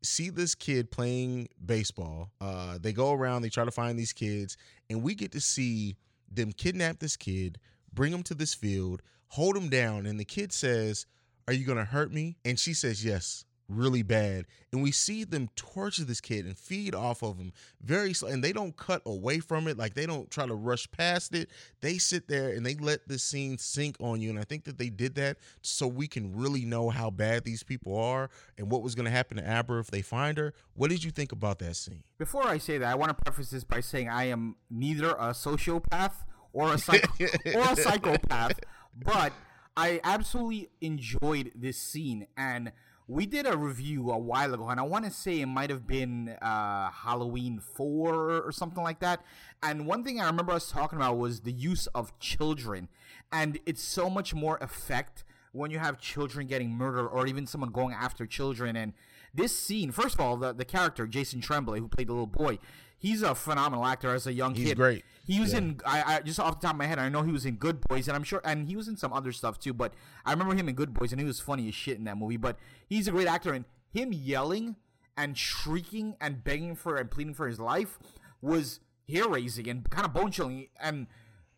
see 0.04 0.30
this 0.30 0.56
kid 0.56 0.92
playing 0.92 1.50
baseball. 1.66 2.32
Uh, 2.40 2.78
they 2.80 2.94
go 2.94 3.14
around, 3.14 3.42
they 3.42 3.50
try 3.50 3.66
to 3.66 3.72
find 3.72 3.98
these 3.98 4.14
kids, 4.14 4.58
and 4.90 5.02
we 5.02 5.16
get 5.16 5.32
to 5.34 5.42
see 5.42 5.98
them 6.32 6.52
kidnap 6.52 7.00
this 7.00 7.16
kid, 7.16 7.60
bring 7.94 8.14
him 8.14 8.24
to 8.24 8.34
this 8.34 8.54
field, 8.54 9.02
hold 9.30 9.56
him 9.56 9.70
down, 9.70 10.06
and 10.06 10.20
the 10.20 10.26
kid 10.26 10.54
says, 10.54 11.06
"Are 11.48 11.54
you 11.54 11.66
gonna 11.66 11.86
hurt 11.86 12.12
me?" 12.12 12.38
And 12.46 12.60
she 12.60 12.74
says, 12.74 13.04
"Yes." 13.04 13.46
Really 13.68 14.04
bad, 14.04 14.46
and 14.72 14.84
we 14.84 14.92
see 14.92 15.24
them 15.24 15.50
torture 15.56 16.04
this 16.04 16.22
kid 16.22 16.46
and 16.46 16.56
feed 16.56 16.94
off 16.94 17.24
of 17.24 17.40
him 17.40 17.52
very 17.82 18.14
slow. 18.14 18.30
And 18.30 18.44
they 18.44 18.54
don't 18.54 18.78
cut 18.78 19.02
away 19.08 19.40
from 19.40 19.68
it, 19.68 19.76
like 19.76 19.96
they 19.96 20.06
don't 20.06 20.30
try 20.30 20.46
to 20.46 20.54
rush 20.54 20.90
past 20.92 21.34
it. 21.34 21.50
They 21.82 21.98
sit 21.98 22.28
there 22.28 22.50
and 22.50 22.64
they 22.64 22.76
let 22.76 23.08
the 23.08 23.18
scene 23.18 23.58
sink 23.58 23.96
on 24.00 24.22
you. 24.22 24.30
And 24.30 24.38
I 24.38 24.44
think 24.44 24.66
that 24.66 24.78
they 24.78 24.90
did 24.90 25.16
that 25.16 25.38
so 25.64 25.88
we 25.88 26.08
can 26.08 26.36
really 26.36 26.64
know 26.64 26.92
how 26.92 27.10
bad 27.10 27.44
these 27.44 27.64
people 27.64 27.98
are 27.98 28.30
and 28.58 28.72
what 28.72 28.84
was 28.84 28.94
going 28.94 29.06
to 29.06 29.12
happen 29.12 29.38
to 29.38 29.44
Abra 29.44 29.80
if 29.80 29.90
they 29.90 30.04
find 30.04 30.38
her. 30.38 30.54
What 30.76 30.92
did 30.92 31.04
you 31.04 31.10
think 31.10 31.32
about 31.32 31.58
that 31.60 31.76
scene? 31.76 32.04
Before 32.20 32.46
I 32.46 32.60
say 32.60 32.78
that, 32.78 32.92
I 32.92 32.94
want 32.94 33.18
to 33.18 33.24
preface 33.24 33.50
this 33.50 33.64
by 33.64 33.80
saying 33.80 34.10
I 34.10 34.26
am 34.26 34.58
neither 34.70 35.10
a 35.10 35.32
sociopath 35.32 36.14
or 36.54 36.74
a 36.74 36.78
psych- 36.78 37.10
or 37.56 37.62
a 37.62 37.76
psychopath, 37.76 38.60
but 38.96 39.34
I 39.78 40.00
absolutely 40.04 40.70
enjoyed 40.82 41.52
this 41.56 41.78
scene 41.78 42.28
and 42.38 42.72
we 43.08 43.26
did 43.26 43.46
a 43.46 43.56
review 43.56 44.10
a 44.10 44.18
while 44.18 44.54
ago 44.54 44.68
and 44.70 44.80
I 44.80 44.84
want 44.84 45.06
to 45.06 45.12
say 45.12 45.40
it 45.42 45.46
might 45.46 45.70
have 45.70 45.86
been 45.86 46.30
uh, 46.42 46.90
Halloween 46.90 47.60
4 47.60 48.42
or 48.42 48.52
something 48.52 48.84
like 48.84 49.00
that. 49.00 49.22
And 49.62 49.86
one 49.86 50.04
thing 50.04 50.20
I 50.20 50.26
remember 50.26 50.54
us 50.54 50.72
talking 50.72 50.98
about 50.98 51.18
was 51.18 51.42
the 51.42 51.52
use 51.52 51.88
of 51.88 52.18
children 52.20 52.90
and 53.32 53.60
it's 53.66 53.84
so 53.84 54.10
much 54.10 54.34
more 54.34 54.58
effect 54.58 55.24
when 55.52 55.72
you 55.72 55.80
have 55.80 56.00
children 56.00 56.48
getting 56.48 56.72
murdered 56.72 57.08
or 57.08 57.28
even 57.28 57.46
someone 57.48 57.72
going 57.72 57.94
after 57.94 58.26
children 58.26 58.76
and 58.76 58.94
this 59.34 59.58
scene 59.58 59.92
first 59.92 60.16
of 60.16 60.20
all 60.20 60.36
the, 60.38 60.54
the 60.54 60.66
character 60.66 61.08
jason 61.08 61.40
tremblay 61.40 61.80
who 61.80 61.88
played 61.88 62.08
the 62.08 62.12
little 62.12 62.28
boy 62.28 62.60
he's 63.06 63.22
a 63.22 63.34
phenomenal 63.36 63.86
actor 63.86 64.14
as 64.14 64.26
a 64.28 64.34
young 64.34 64.54
He's 64.56 64.70
kid 64.70 64.78
great. 64.78 65.04
he 65.26 65.40
was 65.40 65.52
Yeah. 65.52 65.60
in 65.60 65.80
I, 65.86 65.98
I 66.16 66.20
just 66.22 66.40
off 66.40 66.60
the 66.60 66.66
top 66.68 66.74
of 66.76 66.80
my 66.80 66.88
head 66.88 67.00
i 67.00 67.08
know 67.10 67.22
he 67.24 67.32
was 67.32 67.46
in 67.46 67.56
good 67.56 67.82
boys 67.90 68.08
and 68.08 68.16
i'm 68.18 68.24
sure 68.24 68.42
and 68.44 68.68
he 68.68 68.76
was 68.76 68.88
in 68.88 68.98
some 68.98 69.14
other 69.14 69.32
stuff 69.32 69.60
too 69.60 69.74
but 69.74 69.94
i 70.26 70.32
remember 70.32 70.56
him 70.56 70.68
in 70.70 70.76
good 70.76 70.94
boys 70.94 71.12
and 71.12 71.20
he 71.22 71.28
was 71.28 71.40
funny 71.40 71.68
as 71.68 71.76
shit 71.76 71.98
in 71.98 72.04
that 72.06 72.18
movie 72.18 72.38
but 72.38 72.58
he's 72.88 73.08
a 73.08 73.12
great 73.12 73.28
actor 73.28 73.54
and 73.54 73.66
him 73.92 74.12
yelling 74.12 74.76
and 75.18 75.38
shrieking 75.38 76.16
and 76.20 76.44
begging 76.44 76.76
for 76.76 76.96
and 76.98 77.10
pleading 77.12 77.34
for 77.34 77.48
his 77.48 77.60
life 77.60 78.00
was 78.42 78.80
hair 79.08 79.28
raising 79.30 79.70
and 79.70 79.90
kind 79.90 80.06
of 80.06 80.14
bone 80.14 80.32
chilling 80.32 80.68
and 80.80 81.08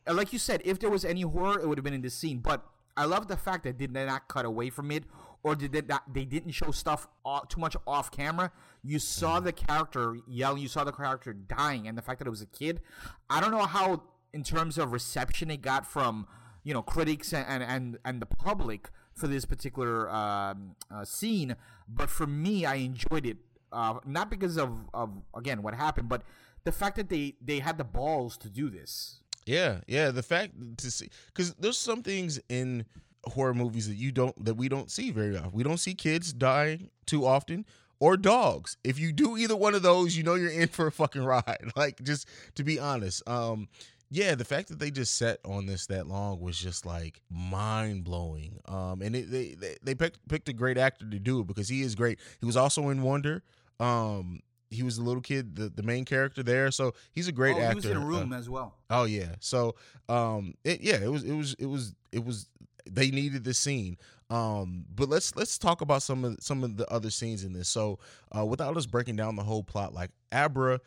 uh, 0.10 0.14
like 0.14 0.32
you 0.32 0.40
said, 0.40 0.62
if 0.64 0.80
there 0.80 0.90
was 0.90 1.04
any 1.04 1.20
horror, 1.22 1.60
it 1.60 1.68
would 1.68 1.78
have 1.78 1.84
been 1.84 1.94
in 1.94 2.02
this 2.02 2.14
scene. 2.14 2.38
But 2.40 2.64
I 2.96 3.04
love 3.04 3.28
the 3.28 3.36
fact 3.36 3.66
that 3.66 3.78
did 3.78 3.92
not 3.92 4.30
cut 4.30 4.46
away 4.46 4.70
from 4.70 4.90
it, 4.90 5.04
or 5.48 5.56
did 5.56 5.72
they 5.72 5.82
not, 5.82 6.14
they 6.14 6.26
didn't 6.26 6.52
show 6.52 6.72
stuff 6.72 7.08
too 7.48 7.62
much 7.62 7.78
off 7.88 8.12
camera. 8.12 8.52
You 8.84 9.00
saw 9.00 9.40
the 9.40 9.54
character 9.54 10.18
yelling, 10.28 10.62
you 10.62 10.68
saw 10.68 10.84
the 10.84 10.92
character 10.92 11.32
dying, 11.32 11.88
and 11.88 11.98
the 11.98 12.02
fact 12.02 12.20
that 12.20 12.28
it 12.28 12.30
was 12.30 12.42
a 12.42 12.48
kid. 12.48 12.82
I 13.30 13.40
don't 13.40 13.52
know 13.52 13.66
how, 13.66 14.04
in 14.34 14.44
terms 14.44 14.78
of 14.78 14.92
reception, 14.92 15.50
it 15.50 15.62
got 15.62 15.86
from 15.86 16.28
you 16.64 16.74
know 16.74 16.82
critics 16.82 17.34
and 17.34 17.46
and 17.48 17.64
and, 17.64 17.98
and 18.04 18.22
the 18.22 18.26
public 18.26 18.90
for 19.14 19.28
this 19.28 19.46
particular 19.46 20.10
um, 20.12 20.76
uh, 20.92 21.06
scene, 21.06 21.56
but 21.88 22.10
for 22.10 22.28
me, 22.28 22.66
I 22.66 22.76
enjoyed 22.76 23.26
it. 23.26 23.38
Uh, 23.72 24.00
not 24.06 24.30
because 24.30 24.58
of, 24.58 24.72
of 24.94 25.12
again 25.36 25.62
what 25.62 25.74
happened, 25.74 26.10
but 26.10 26.24
the 26.66 26.74
fact 26.74 26.98
that 26.98 27.08
they 27.08 27.36
they 27.42 27.60
had 27.60 27.78
the 27.78 27.86
balls 27.86 28.38
to 28.40 28.50
do 28.50 28.70
this. 28.70 29.22
Yeah, 29.46 29.80
yeah. 29.88 30.12
The 30.12 30.24
fact 30.24 30.52
to 30.80 30.92
see 30.92 31.10
because 31.28 31.54
there's 31.54 31.78
some 31.80 32.04
things 32.04 32.38
in 32.50 32.86
horror 33.30 33.54
movies 33.54 33.88
that 33.88 33.96
you 33.96 34.12
don't 34.12 34.44
that 34.46 34.56
we 34.56 34.70
don't 34.70 34.92
see 34.92 35.12
very 35.12 35.38
often. 35.38 35.52
We 35.52 35.64
don't 35.64 35.78
see 35.80 35.94
kids 35.94 36.34
dying 36.34 36.90
too 37.06 37.26
often 37.26 37.66
or 38.00 38.18
dogs. 38.18 38.78
If 38.84 39.00
you 39.00 39.12
do 39.12 39.38
either 39.38 39.56
one 39.56 39.76
of 39.76 39.82
those, 39.82 40.16
you 40.16 40.24
know 40.24 40.36
you're 40.36 40.50
in 40.52 40.68
for 40.68 40.88
a 40.88 40.92
fucking 40.92 41.24
ride. 41.24 41.72
Like 41.76 42.02
just 42.04 42.28
to 42.56 42.64
be 42.64 42.80
honest. 42.80 43.28
Um 43.28 43.68
yeah, 44.10 44.36
the 44.36 44.46
fact 44.46 44.70
that 44.70 44.80
they 44.80 44.90
just 44.90 45.18
sat 45.18 45.40
on 45.44 45.66
this 45.66 45.88
that 45.88 46.08
long 46.08 46.40
was 46.40 46.58
just 46.58 46.86
like 46.86 47.20
mind 47.30 48.06
blowing. 48.06 48.60
Um, 48.66 49.02
and 49.02 49.16
it, 49.16 49.30
they 49.30 49.56
they, 49.56 49.76
they 49.84 49.96
picked, 49.96 50.26
picked 50.30 50.48
a 50.48 50.54
great 50.54 50.78
actor 50.78 51.10
to 51.10 51.20
do 51.20 51.42
it 51.42 51.48
because 51.48 51.68
he 51.68 51.82
is 51.82 51.94
great. 51.94 52.20
He 52.40 52.46
was 52.46 52.56
also 52.56 52.88
in 52.88 53.02
Wonder. 53.02 53.44
Um, 53.82 54.40
he 54.70 54.84
was 54.84 54.98
the 54.98 55.04
little 55.04 55.22
kid, 55.22 55.56
the, 55.56 55.70
the 55.70 55.84
main 55.84 56.06
character 56.06 56.42
there. 56.44 56.72
So 56.72 56.94
he's 57.12 57.28
a 57.28 57.32
great 57.32 57.58
oh, 57.58 57.62
actor. 57.62 57.70
he 57.70 57.76
was 57.76 57.86
in 57.86 57.98
a 57.98 58.02
Uh, 58.02 58.06
room 58.06 58.34
as 58.34 58.50
well. 58.50 58.76
Oh 58.90 59.04
yeah. 59.04 59.36
So 59.40 59.76
um 60.08 60.56
it 60.64 60.82
yeah, 60.82 60.98
it 61.04 61.12
was 61.12 61.24
it 61.24 61.34
was 61.34 61.54
it 61.60 61.66
was 61.66 61.94
it 62.12 62.24
was 62.24 62.48
they 62.92 63.12
needed 63.12 63.44
this 63.44 63.58
scene. 63.58 63.98
Um 64.30 64.86
but 64.94 65.10
let's 65.10 65.36
let's 65.36 65.58
talk 65.58 65.82
about 65.82 66.04
some 66.04 66.24
of 66.26 66.38
some 66.40 66.64
of 66.64 66.78
the 66.78 66.88
other 66.92 67.10
scenes 67.10 67.44
in 67.44 67.54
this. 67.54 67.70
So 67.70 68.00
uh 68.36 68.46
without 68.46 68.76
us 68.78 68.86
breaking 68.86 69.16
down 69.16 69.36
the 69.36 69.44
whole 69.44 69.64
plot 69.64 69.94
like 69.94 70.12
Abra 70.32 70.80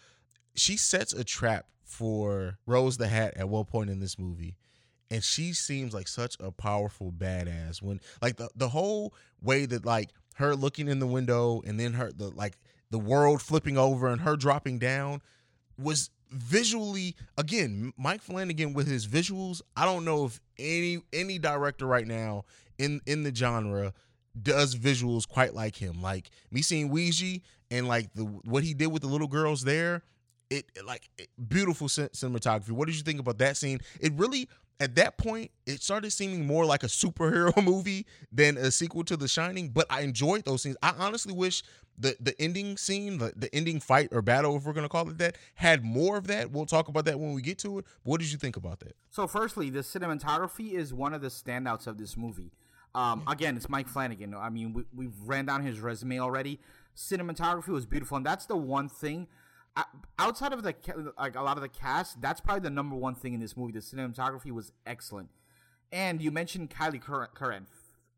she 0.54 0.76
sets 0.76 1.12
a 1.12 1.24
trap 1.24 1.66
for 1.84 2.58
Rose 2.66 2.96
the 2.96 3.08
Hat 3.08 3.34
at 3.36 3.48
one 3.48 3.64
point 3.64 3.90
in 3.90 4.00
this 4.00 4.18
movie. 4.18 4.56
And 5.10 5.24
she 5.24 5.52
seems 5.52 5.92
like 5.92 6.06
such 6.06 6.36
a 6.38 6.52
powerful 6.52 7.10
badass 7.10 7.82
when 7.82 8.00
like 8.22 8.36
the 8.36 8.48
the 8.54 8.68
whole 8.68 9.14
way 9.42 9.66
that 9.66 9.84
like 9.84 10.10
her 10.36 10.54
looking 10.54 10.88
in 10.88 11.00
the 11.00 11.06
window 11.06 11.62
and 11.66 11.80
then 11.80 11.94
her 11.94 12.12
the 12.12 12.28
like 12.28 12.58
the 12.90 12.98
world 12.98 13.42
flipping 13.42 13.76
over 13.76 14.08
and 14.08 14.20
her 14.20 14.36
dropping 14.36 14.78
down 14.78 15.20
was 15.76 16.10
visually 16.30 17.16
again 17.36 17.92
Mike 17.96 18.22
Flanagan 18.22 18.72
with 18.72 18.86
his 18.86 19.06
visuals. 19.06 19.62
I 19.76 19.84
don't 19.84 20.04
know 20.04 20.26
if 20.26 20.40
any 20.58 21.02
any 21.12 21.38
director 21.38 21.86
right 21.86 22.06
now 22.06 22.44
in 22.78 23.00
in 23.06 23.22
the 23.22 23.34
genre 23.34 23.92
does 24.40 24.74
visuals 24.74 25.28
quite 25.28 25.54
like 25.54 25.76
him. 25.76 26.02
Like 26.02 26.30
me 26.50 26.62
seeing 26.62 26.88
Ouija 26.88 27.40
and 27.70 27.88
like 27.88 28.12
the 28.14 28.24
what 28.24 28.62
he 28.64 28.74
did 28.74 28.88
with 28.88 29.02
the 29.02 29.08
little 29.08 29.28
girls 29.28 29.62
there, 29.62 30.02
it 30.50 30.66
like 30.86 31.08
it, 31.18 31.28
beautiful 31.48 31.88
cinematography. 31.88 32.70
What 32.70 32.86
did 32.86 32.96
you 32.96 33.02
think 33.02 33.20
about 33.20 33.38
that 33.38 33.56
scene? 33.56 33.80
It 34.00 34.12
really 34.14 34.48
at 34.80 34.94
that 34.96 35.18
point 35.18 35.50
it 35.66 35.82
started 35.82 36.10
seeming 36.10 36.46
more 36.46 36.64
like 36.64 36.82
a 36.82 36.88
superhero 36.88 37.54
movie 37.64 38.06
than 38.32 38.56
a 38.56 38.70
sequel 38.70 39.04
to 39.04 39.16
The 39.16 39.28
Shining. 39.28 39.68
But 39.68 39.86
I 39.90 40.00
enjoyed 40.00 40.44
those 40.44 40.62
scenes. 40.62 40.76
I 40.82 40.94
honestly 40.98 41.32
wish 41.32 41.62
the 41.98 42.16
the 42.18 42.34
ending 42.40 42.76
scene, 42.76 43.18
the, 43.18 43.32
the 43.36 43.54
ending 43.54 43.78
fight 43.78 44.08
or 44.12 44.22
battle, 44.22 44.56
if 44.56 44.64
we're 44.64 44.72
gonna 44.72 44.88
call 44.88 45.08
it 45.08 45.18
that, 45.18 45.36
had 45.54 45.84
more 45.84 46.16
of 46.16 46.26
that. 46.28 46.50
We'll 46.50 46.66
talk 46.66 46.88
about 46.88 47.04
that 47.04 47.20
when 47.20 47.34
we 47.34 47.42
get 47.42 47.58
to 47.58 47.78
it. 47.78 47.84
What 48.02 48.20
did 48.20 48.32
you 48.32 48.38
think 48.38 48.56
about 48.56 48.80
that? 48.80 48.96
So, 49.10 49.26
firstly, 49.26 49.70
the 49.70 49.80
cinematography 49.80 50.72
is 50.72 50.94
one 50.94 51.14
of 51.14 51.20
the 51.20 51.28
standouts 51.28 51.86
of 51.86 51.98
this 51.98 52.16
movie. 52.16 52.52
Um, 52.94 53.22
again, 53.28 53.56
it's 53.56 53.68
Mike 53.68 53.86
Flanagan. 53.86 54.34
I 54.34 54.50
mean, 54.50 54.72
we, 54.72 54.82
we've 54.92 55.20
ran 55.24 55.46
down 55.46 55.62
his 55.62 55.78
resume 55.80 56.18
already. 56.18 56.58
Cinematography 56.96 57.68
was 57.68 57.86
beautiful, 57.86 58.16
and 58.16 58.26
that's 58.26 58.46
the 58.46 58.56
one 58.56 58.88
thing. 58.88 59.28
Outside 60.18 60.52
of 60.52 60.62
the 60.62 60.74
like 61.18 61.36
a 61.36 61.42
lot 61.42 61.56
of 61.56 61.62
the 61.62 61.68
cast, 61.68 62.20
that's 62.20 62.40
probably 62.40 62.60
the 62.60 62.70
number 62.70 62.96
one 62.96 63.14
thing 63.14 63.34
in 63.34 63.40
this 63.40 63.56
movie. 63.56 63.72
The 63.72 63.80
cinematography 63.80 64.50
was 64.50 64.72
excellent, 64.84 65.30
and 65.92 66.20
you 66.20 66.30
mentioned 66.30 66.70
Kyliegh 66.70 67.02
Curran. 67.34 67.66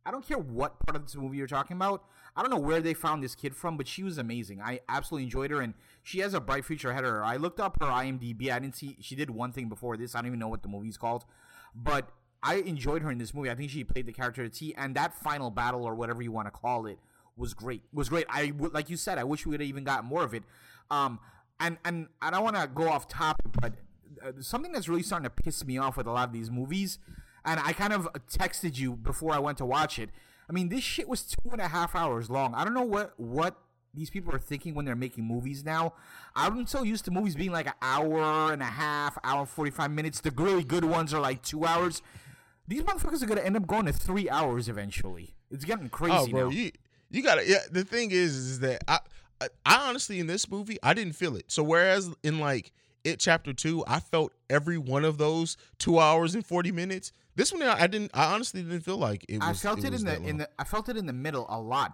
I 0.04 0.10
don't 0.10 0.26
care 0.26 0.38
what 0.38 0.80
part 0.84 0.96
of 0.96 1.04
this 1.04 1.14
movie 1.14 1.36
you're 1.36 1.46
talking 1.46 1.76
about. 1.76 2.04
I 2.34 2.42
don't 2.42 2.50
know 2.50 2.58
where 2.58 2.80
they 2.80 2.94
found 2.94 3.22
this 3.22 3.34
kid 3.34 3.54
from, 3.54 3.76
but 3.76 3.86
she 3.86 4.02
was 4.02 4.18
amazing. 4.18 4.60
I 4.60 4.80
absolutely 4.88 5.24
enjoyed 5.24 5.50
her, 5.50 5.60
and 5.60 5.74
she 6.02 6.20
has 6.20 6.34
a 6.34 6.40
bright 6.40 6.64
future 6.64 6.90
ahead 6.90 7.04
of 7.04 7.10
her. 7.10 7.24
I 7.24 7.36
looked 7.36 7.60
up 7.60 7.76
her 7.80 7.88
IMDb. 7.88 8.50
I 8.50 8.58
didn't 8.58 8.74
see 8.74 8.96
she 9.00 9.14
did 9.14 9.30
one 9.30 9.52
thing 9.52 9.68
before 9.68 9.96
this. 9.96 10.14
I 10.14 10.18
don't 10.18 10.28
even 10.28 10.38
know 10.38 10.48
what 10.48 10.62
the 10.62 10.68
movie's 10.68 10.96
called, 10.96 11.24
but 11.74 12.08
I 12.42 12.56
enjoyed 12.56 13.02
her 13.02 13.10
in 13.10 13.18
this 13.18 13.32
movie. 13.32 13.50
I 13.50 13.54
think 13.54 13.70
she 13.70 13.84
played 13.84 14.06
the 14.06 14.12
character 14.12 14.48
T, 14.48 14.74
and 14.74 14.96
that 14.96 15.14
final 15.14 15.50
battle 15.50 15.84
or 15.84 15.94
whatever 15.94 16.22
you 16.22 16.32
want 16.32 16.46
to 16.46 16.50
call 16.50 16.86
it 16.86 16.98
was 17.36 17.54
great. 17.54 17.82
Was 17.92 18.08
great. 18.08 18.26
I 18.28 18.52
like 18.72 18.90
you 18.90 18.96
said. 18.96 19.18
I 19.18 19.24
wish 19.24 19.46
we 19.46 19.50
would 19.50 19.60
have 19.60 19.68
even 19.68 19.84
got 19.84 20.04
more 20.04 20.24
of 20.24 20.34
it. 20.34 20.42
Um, 20.90 21.20
and 21.62 21.78
and 21.84 22.08
I 22.20 22.30
don't 22.30 22.44
want 22.44 22.56
to 22.56 22.66
go 22.66 22.88
off 22.88 23.08
topic, 23.08 23.46
but 23.60 23.72
uh, 24.22 24.32
something 24.40 24.72
that's 24.72 24.88
really 24.88 25.02
starting 25.02 25.24
to 25.24 25.30
piss 25.30 25.64
me 25.64 25.78
off 25.78 25.96
with 25.96 26.06
a 26.06 26.12
lot 26.12 26.28
of 26.28 26.32
these 26.34 26.50
movies, 26.50 26.98
and 27.44 27.58
I 27.60 27.72
kind 27.72 27.92
of 27.92 28.08
texted 28.28 28.78
you 28.78 28.94
before 28.94 29.32
I 29.32 29.38
went 29.38 29.58
to 29.58 29.64
watch 29.64 29.98
it. 29.98 30.10
I 30.50 30.52
mean, 30.52 30.68
this 30.68 30.82
shit 30.82 31.08
was 31.08 31.22
two 31.22 31.50
and 31.50 31.60
a 31.60 31.68
half 31.68 31.94
hours 31.94 32.28
long. 32.28 32.54
I 32.54 32.64
don't 32.64 32.74
know 32.74 32.82
what 32.82 33.14
what 33.16 33.56
these 33.94 34.10
people 34.10 34.34
are 34.34 34.38
thinking 34.38 34.74
when 34.74 34.84
they're 34.84 34.96
making 34.96 35.24
movies 35.24 35.64
now. 35.64 35.94
I'm 36.34 36.66
so 36.66 36.82
used 36.82 37.04
to 37.04 37.10
movies 37.10 37.36
being 37.36 37.52
like 37.52 37.66
an 37.66 37.74
hour 37.80 38.52
and 38.52 38.60
a 38.60 38.66
half, 38.66 39.16
hour 39.22 39.46
forty 39.46 39.70
five 39.70 39.92
minutes. 39.92 40.20
The 40.20 40.32
really 40.32 40.64
good 40.64 40.84
ones 40.84 41.14
are 41.14 41.20
like 41.20 41.42
two 41.42 41.64
hours. 41.64 42.02
These 42.66 42.82
motherfuckers 42.82 43.22
are 43.22 43.26
gonna 43.26 43.42
end 43.42 43.56
up 43.56 43.66
going 43.66 43.86
to 43.86 43.92
three 43.92 44.28
hours 44.28 44.68
eventually. 44.68 45.36
It's 45.50 45.64
getting 45.64 45.88
crazy 45.90 46.16
oh, 46.16 46.26
bro, 46.26 46.44
now. 46.44 46.50
You, 46.50 46.72
you 47.10 47.22
gotta. 47.22 47.46
Yeah, 47.46 47.58
the 47.70 47.84
thing 47.84 48.10
is, 48.10 48.34
is 48.34 48.60
that 48.60 48.82
I, 48.88 48.98
I, 49.42 49.48
I 49.66 49.88
honestly 49.88 50.20
in 50.20 50.26
this 50.26 50.50
movie 50.50 50.78
I 50.82 50.94
didn't 50.94 51.14
feel 51.14 51.36
it. 51.36 51.50
So 51.50 51.62
whereas 51.62 52.10
in 52.22 52.38
like 52.38 52.72
it 53.04 53.18
chapter 53.18 53.52
two, 53.52 53.84
I 53.86 54.00
felt 54.00 54.32
every 54.48 54.78
one 54.78 55.04
of 55.04 55.18
those 55.18 55.56
two 55.78 55.98
hours 55.98 56.34
and 56.34 56.46
forty 56.46 56.72
minutes. 56.72 57.12
This 57.34 57.52
one 57.52 57.62
I 57.62 57.86
didn't. 57.86 58.10
I 58.14 58.32
honestly 58.34 58.62
didn't 58.62 58.82
feel 58.82 58.98
like 58.98 59.24
it. 59.28 59.40
Was, 59.40 59.48
I 59.48 59.68
felt 59.68 59.78
it, 59.80 59.86
it 59.86 59.94
in 59.94 60.04
the 60.04 60.22
in 60.22 60.38
the. 60.38 60.48
I 60.58 60.64
felt 60.64 60.88
it 60.88 60.96
in 60.96 61.06
the 61.06 61.12
middle 61.12 61.46
a 61.48 61.58
lot. 61.60 61.92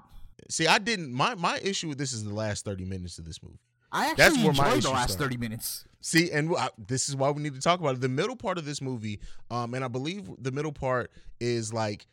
See, 0.50 0.66
I 0.66 0.78
didn't. 0.78 1.12
My 1.12 1.34
my 1.34 1.58
issue 1.62 1.88
with 1.88 1.98
this 1.98 2.12
is 2.12 2.24
the 2.24 2.34
last 2.34 2.64
thirty 2.64 2.84
minutes 2.84 3.18
of 3.18 3.24
this 3.24 3.42
movie. 3.42 3.58
I 3.90 4.10
actually 4.10 4.16
That's 4.16 4.36
where 4.36 4.48
enjoyed 4.48 4.56
my 4.56 4.70
the 4.80 4.90
last 4.90 5.12
started. 5.12 5.18
thirty 5.18 5.36
minutes. 5.36 5.84
See, 6.00 6.30
and 6.30 6.54
I, 6.56 6.68
this 6.76 7.08
is 7.08 7.16
why 7.16 7.30
we 7.30 7.42
need 7.42 7.54
to 7.54 7.60
talk 7.60 7.80
about 7.80 7.94
it. 7.94 8.00
The 8.00 8.08
middle 8.08 8.36
part 8.36 8.58
of 8.58 8.64
this 8.64 8.82
movie, 8.82 9.20
um, 9.50 9.74
and 9.74 9.84
I 9.84 9.88
believe 9.88 10.28
the 10.38 10.52
middle 10.52 10.72
part 10.72 11.10
is 11.40 11.72
like 11.72 12.06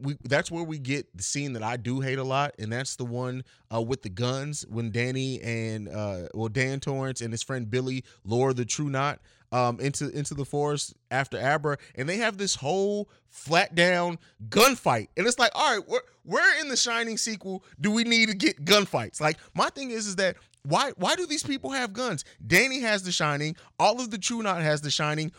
we 0.00 0.16
that's 0.24 0.50
where 0.50 0.64
we 0.64 0.78
get 0.78 1.14
the 1.16 1.22
scene 1.22 1.52
that 1.54 1.62
I 1.62 1.76
do 1.76 2.00
hate 2.00 2.18
a 2.18 2.24
lot, 2.24 2.54
and 2.58 2.72
that's 2.72 2.96
the 2.96 3.04
one 3.04 3.44
uh, 3.72 3.80
with 3.80 4.02
the 4.02 4.08
guns 4.08 4.64
when 4.68 4.90
Danny 4.90 5.40
and 5.42 5.88
uh, 5.88 6.28
well 6.34 6.48
Dan 6.48 6.80
Torrance 6.80 7.20
and 7.20 7.32
his 7.32 7.42
friend 7.42 7.70
Billy 7.70 8.04
lure 8.24 8.52
the 8.52 8.64
True 8.64 8.88
Knot 8.88 9.20
um, 9.52 9.78
into 9.80 10.08
into 10.10 10.34
the 10.34 10.44
forest 10.44 10.94
after 11.10 11.38
Abra, 11.38 11.78
and 11.94 12.08
they 12.08 12.16
have 12.16 12.38
this 12.38 12.54
whole 12.56 13.08
flat 13.28 13.74
down 13.74 14.18
gunfight, 14.48 15.08
and 15.16 15.26
it's 15.26 15.38
like, 15.38 15.52
all 15.54 15.76
right, 15.76 16.02
where, 16.24 16.60
in 16.60 16.68
the 16.68 16.76
Shining 16.76 17.16
sequel 17.18 17.64
do 17.80 17.90
we 17.90 18.04
need 18.04 18.28
to 18.28 18.34
get 18.34 18.64
gunfights? 18.64 19.20
Like 19.20 19.38
my 19.54 19.68
thing 19.68 19.90
is, 19.90 20.06
is 20.06 20.16
that 20.16 20.36
why 20.62 20.92
why 20.96 21.14
do 21.14 21.26
these 21.26 21.42
people 21.42 21.70
have 21.70 21.92
guns? 21.92 22.24
Danny 22.44 22.80
has 22.80 23.02
the 23.02 23.12
Shining, 23.12 23.54
all 23.78 24.00
of 24.00 24.10
the 24.10 24.18
True 24.18 24.42
Knot 24.42 24.62
has 24.62 24.80
the 24.80 24.90
Shining. 24.90 25.30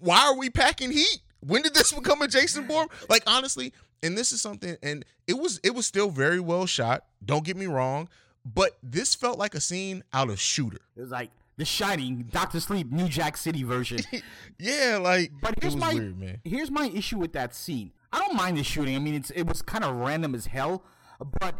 Why 0.00 0.26
are 0.26 0.36
we 0.36 0.50
packing 0.50 0.90
heat? 0.90 1.20
When 1.46 1.62
did 1.62 1.74
this 1.74 1.92
become 1.98 2.22
a 2.22 2.28
Jason 2.28 2.66
Bourne? 2.66 2.88
Like 3.08 3.22
honestly, 3.26 3.72
and 4.02 4.16
this 4.16 4.32
is 4.32 4.40
something, 4.40 4.76
and 4.82 5.04
it 5.26 5.38
was 5.38 5.60
it 5.62 5.74
was 5.74 5.86
still 5.86 6.10
very 6.10 6.40
well 6.40 6.66
shot. 6.66 7.04
Don't 7.24 7.44
get 7.44 7.56
me 7.56 7.66
wrong, 7.66 8.08
but 8.44 8.76
this 8.82 9.14
felt 9.14 9.38
like 9.38 9.54
a 9.54 9.60
scene 9.60 10.04
out 10.12 10.30
of 10.30 10.40
Shooter. 10.40 10.78
It 10.96 11.00
was 11.00 11.10
like 11.10 11.30
The 11.56 11.64
Shining, 11.64 12.28
Doctor 12.30 12.60
Sleep, 12.60 12.90
New 12.92 13.08
Jack 13.08 13.36
City 13.36 13.62
version. 13.62 13.98
yeah, 14.58 14.98
like 15.00 15.32
but 15.40 15.54
here's 15.60 15.76
my 15.76 15.94
weird, 15.94 16.40
here's 16.44 16.70
my 16.70 16.88
issue 16.94 17.18
with 17.18 17.32
that 17.32 17.54
scene. 17.54 17.92
I 18.12 18.20
don't 18.20 18.36
mind 18.36 18.56
the 18.58 18.62
shooting. 18.62 18.94
I 18.94 18.98
mean, 18.98 19.14
it's 19.14 19.30
it 19.30 19.44
was 19.46 19.62
kind 19.62 19.84
of 19.84 19.96
random 19.96 20.34
as 20.34 20.46
hell, 20.46 20.84
but 21.40 21.56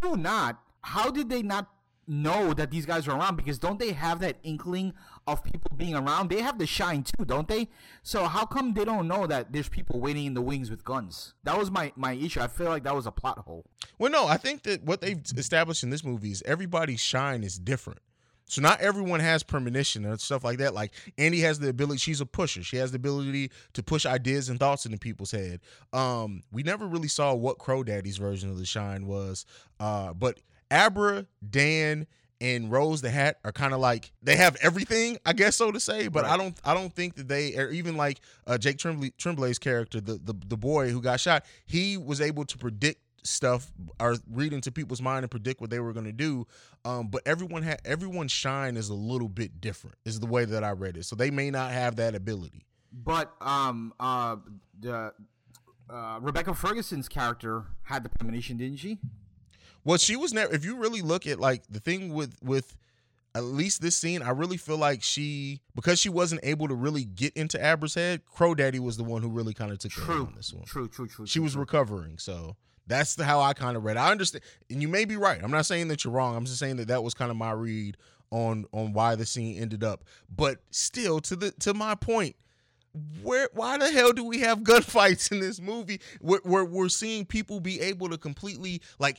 True 0.00 0.16
Knot. 0.16 0.60
How 0.86 1.10
did 1.10 1.30
they 1.30 1.42
not 1.42 1.68
know 2.06 2.52
that 2.54 2.70
these 2.70 2.86
guys 2.86 3.08
are 3.08 3.18
around 3.18 3.36
because 3.36 3.58
don't 3.58 3.78
they 3.78 3.92
have 3.92 4.20
that 4.20 4.36
inkling 4.42 4.92
of 5.26 5.42
people 5.44 5.70
being 5.76 5.94
around? 5.94 6.30
They 6.30 6.40
have 6.40 6.58
the 6.58 6.66
shine 6.66 7.02
too, 7.02 7.24
don't 7.24 7.48
they? 7.48 7.68
So 8.02 8.24
how 8.24 8.46
come 8.46 8.74
they 8.74 8.84
don't 8.84 9.08
know 9.08 9.26
that 9.26 9.52
there's 9.52 9.68
people 9.68 10.00
waiting 10.00 10.26
in 10.26 10.34
the 10.34 10.42
wings 10.42 10.70
with 10.70 10.84
guns? 10.84 11.34
That 11.44 11.58
was 11.58 11.70
my 11.70 11.92
my 11.96 12.12
issue. 12.12 12.40
I 12.40 12.48
feel 12.48 12.68
like 12.68 12.84
that 12.84 12.94
was 12.94 13.06
a 13.06 13.12
plot 13.12 13.38
hole. 13.38 13.64
Well, 13.98 14.10
no, 14.10 14.26
I 14.26 14.36
think 14.36 14.62
that 14.64 14.84
what 14.84 15.00
they've 15.00 15.20
established 15.36 15.82
in 15.82 15.90
this 15.90 16.04
movie 16.04 16.30
is 16.30 16.42
everybody's 16.46 17.00
shine 17.00 17.42
is 17.44 17.58
different. 17.58 18.00
So 18.46 18.60
not 18.60 18.80
everyone 18.80 19.20
has 19.20 19.42
premonition 19.42 20.04
and 20.04 20.20
stuff 20.20 20.44
like 20.44 20.58
that. 20.58 20.74
Like 20.74 20.92
Andy 21.16 21.40
has 21.40 21.58
the 21.58 21.68
ability; 21.68 21.98
she's 21.98 22.20
a 22.20 22.26
pusher. 22.26 22.62
She 22.62 22.76
has 22.76 22.92
the 22.92 22.96
ability 22.96 23.50
to 23.72 23.82
push 23.82 24.04
ideas 24.04 24.48
and 24.48 24.60
thoughts 24.60 24.84
into 24.84 24.98
people's 24.98 25.30
head. 25.30 25.60
Um, 25.92 26.42
we 26.52 26.62
never 26.62 26.86
really 26.86 27.08
saw 27.08 27.34
what 27.34 27.58
Crow 27.58 27.82
Daddy's 27.82 28.18
version 28.18 28.50
of 28.50 28.58
the 28.58 28.66
shine 28.66 29.06
was, 29.06 29.46
uh, 29.80 30.12
but 30.12 30.40
Abra, 30.74 31.26
Dan, 31.48 32.06
and 32.40 32.70
Rose 32.70 33.00
the 33.00 33.10
Hat 33.10 33.38
are 33.44 33.52
kind 33.52 33.72
of 33.72 33.80
like 33.80 34.12
they 34.22 34.36
have 34.36 34.56
everything, 34.60 35.18
I 35.24 35.32
guess 35.32 35.56
so 35.56 35.70
to 35.70 35.78
say. 35.78 36.08
But 36.08 36.24
right. 36.24 36.32
I 36.32 36.36
don't, 36.36 36.58
I 36.64 36.74
don't 36.74 36.92
think 36.92 37.14
that 37.14 37.28
they, 37.28 37.56
or 37.56 37.70
even 37.70 37.96
like 37.96 38.20
uh, 38.46 38.58
Jake 38.58 38.78
Tremblay, 38.78 39.12
Tremblay's 39.16 39.58
character, 39.58 40.00
the, 40.00 40.14
the 40.14 40.34
the 40.48 40.56
boy 40.56 40.90
who 40.90 41.00
got 41.00 41.20
shot, 41.20 41.44
he 41.64 41.96
was 41.96 42.20
able 42.20 42.44
to 42.44 42.58
predict 42.58 43.00
stuff 43.22 43.72
or 43.98 44.16
read 44.30 44.52
into 44.52 44.70
people's 44.70 45.00
mind 45.00 45.24
and 45.24 45.30
predict 45.30 45.60
what 45.60 45.70
they 45.70 45.80
were 45.80 45.92
going 45.92 46.04
to 46.04 46.12
do. 46.12 46.46
Um, 46.84 47.08
but 47.08 47.22
everyone 47.24 47.62
had 47.62 47.80
everyone's 47.84 48.32
shine 48.32 48.76
is 48.76 48.90
a 48.90 48.94
little 48.94 49.28
bit 49.28 49.60
different. 49.60 49.96
Is 50.04 50.20
the 50.20 50.26
way 50.26 50.44
that 50.44 50.64
I 50.64 50.72
read 50.72 50.96
it. 50.96 51.04
So 51.04 51.16
they 51.16 51.30
may 51.30 51.50
not 51.50 51.70
have 51.70 51.96
that 51.96 52.14
ability. 52.14 52.66
But 52.92 53.32
um, 53.40 53.94
uh, 53.98 54.36
the 54.78 55.12
uh, 55.88 56.18
Rebecca 56.20 56.54
Ferguson's 56.54 57.08
character 57.08 57.64
had 57.82 58.04
the 58.04 58.08
premonition, 58.08 58.56
didn't 58.56 58.78
she? 58.78 58.98
Well, 59.84 59.98
she 59.98 60.16
was 60.16 60.32
never. 60.32 60.52
If 60.52 60.64
you 60.64 60.76
really 60.76 61.02
look 61.02 61.26
at 61.26 61.38
like 61.38 61.62
the 61.68 61.80
thing 61.80 62.12
with 62.12 62.36
with 62.42 62.76
at 63.34 63.44
least 63.44 63.82
this 63.82 63.96
scene, 63.96 64.22
I 64.22 64.30
really 64.30 64.56
feel 64.56 64.78
like 64.78 65.02
she 65.02 65.60
because 65.74 65.98
she 65.98 66.08
wasn't 66.08 66.40
able 66.44 66.68
to 66.68 66.74
really 66.74 67.04
get 67.04 67.34
into 67.34 67.64
Abra's 67.64 67.94
head. 67.94 68.24
Crow 68.24 68.54
Daddy 68.54 68.78
was 68.78 68.96
the 68.96 69.04
one 69.04 69.22
who 69.22 69.28
really 69.28 69.54
kind 69.54 69.72
of 69.72 69.78
took 69.78 69.92
true, 69.92 70.26
on 70.26 70.34
this 70.36 70.52
one. 70.52 70.64
True, 70.64 70.88
true, 70.88 71.06
true. 71.06 71.26
She 71.26 71.38
true, 71.38 71.42
was 71.42 71.52
true. 71.52 71.60
recovering, 71.60 72.18
so 72.18 72.56
that's 72.86 73.14
the, 73.14 73.24
how 73.24 73.40
I 73.40 73.52
kind 73.52 73.76
of 73.76 73.84
read. 73.84 73.96
It. 73.96 74.00
I 74.00 74.10
understand, 74.10 74.44
and 74.70 74.80
you 74.80 74.88
may 74.88 75.04
be 75.04 75.16
right. 75.16 75.42
I'm 75.42 75.50
not 75.50 75.66
saying 75.66 75.88
that 75.88 76.04
you're 76.04 76.12
wrong. 76.12 76.36
I'm 76.36 76.44
just 76.44 76.58
saying 76.58 76.76
that 76.76 76.88
that 76.88 77.02
was 77.02 77.14
kind 77.14 77.30
of 77.30 77.36
my 77.36 77.52
read 77.52 77.96
on 78.30 78.66
on 78.72 78.92
why 78.92 79.16
the 79.16 79.26
scene 79.26 79.58
ended 79.58 79.82
up. 79.82 80.04
But 80.34 80.58
still, 80.70 81.20
to 81.20 81.36
the 81.36 81.50
to 81.60 81.74
my 81.74 81.96
point, 81.96 82.36
where 83.22 83.48
why 83.52 83.78
the 83.78 83.90
hell 83.90 84.12
do 84.12 84.24
we 84.24 84.40
have 84.40 84.60
gunfights 84.60 85.32
in 85.32 85.40
this 85.40 85.60
movie 85.60 86.00
where, 86.20 86.40
where, 86.44 86.64
we're 86.64 86.88
seeing 86.88 87.24
people 87.24 87.58
be 87.60 87.80
able 87.80 88.08
to 88.08 88.16
completely 88.16 88.80
like 88.98 89.18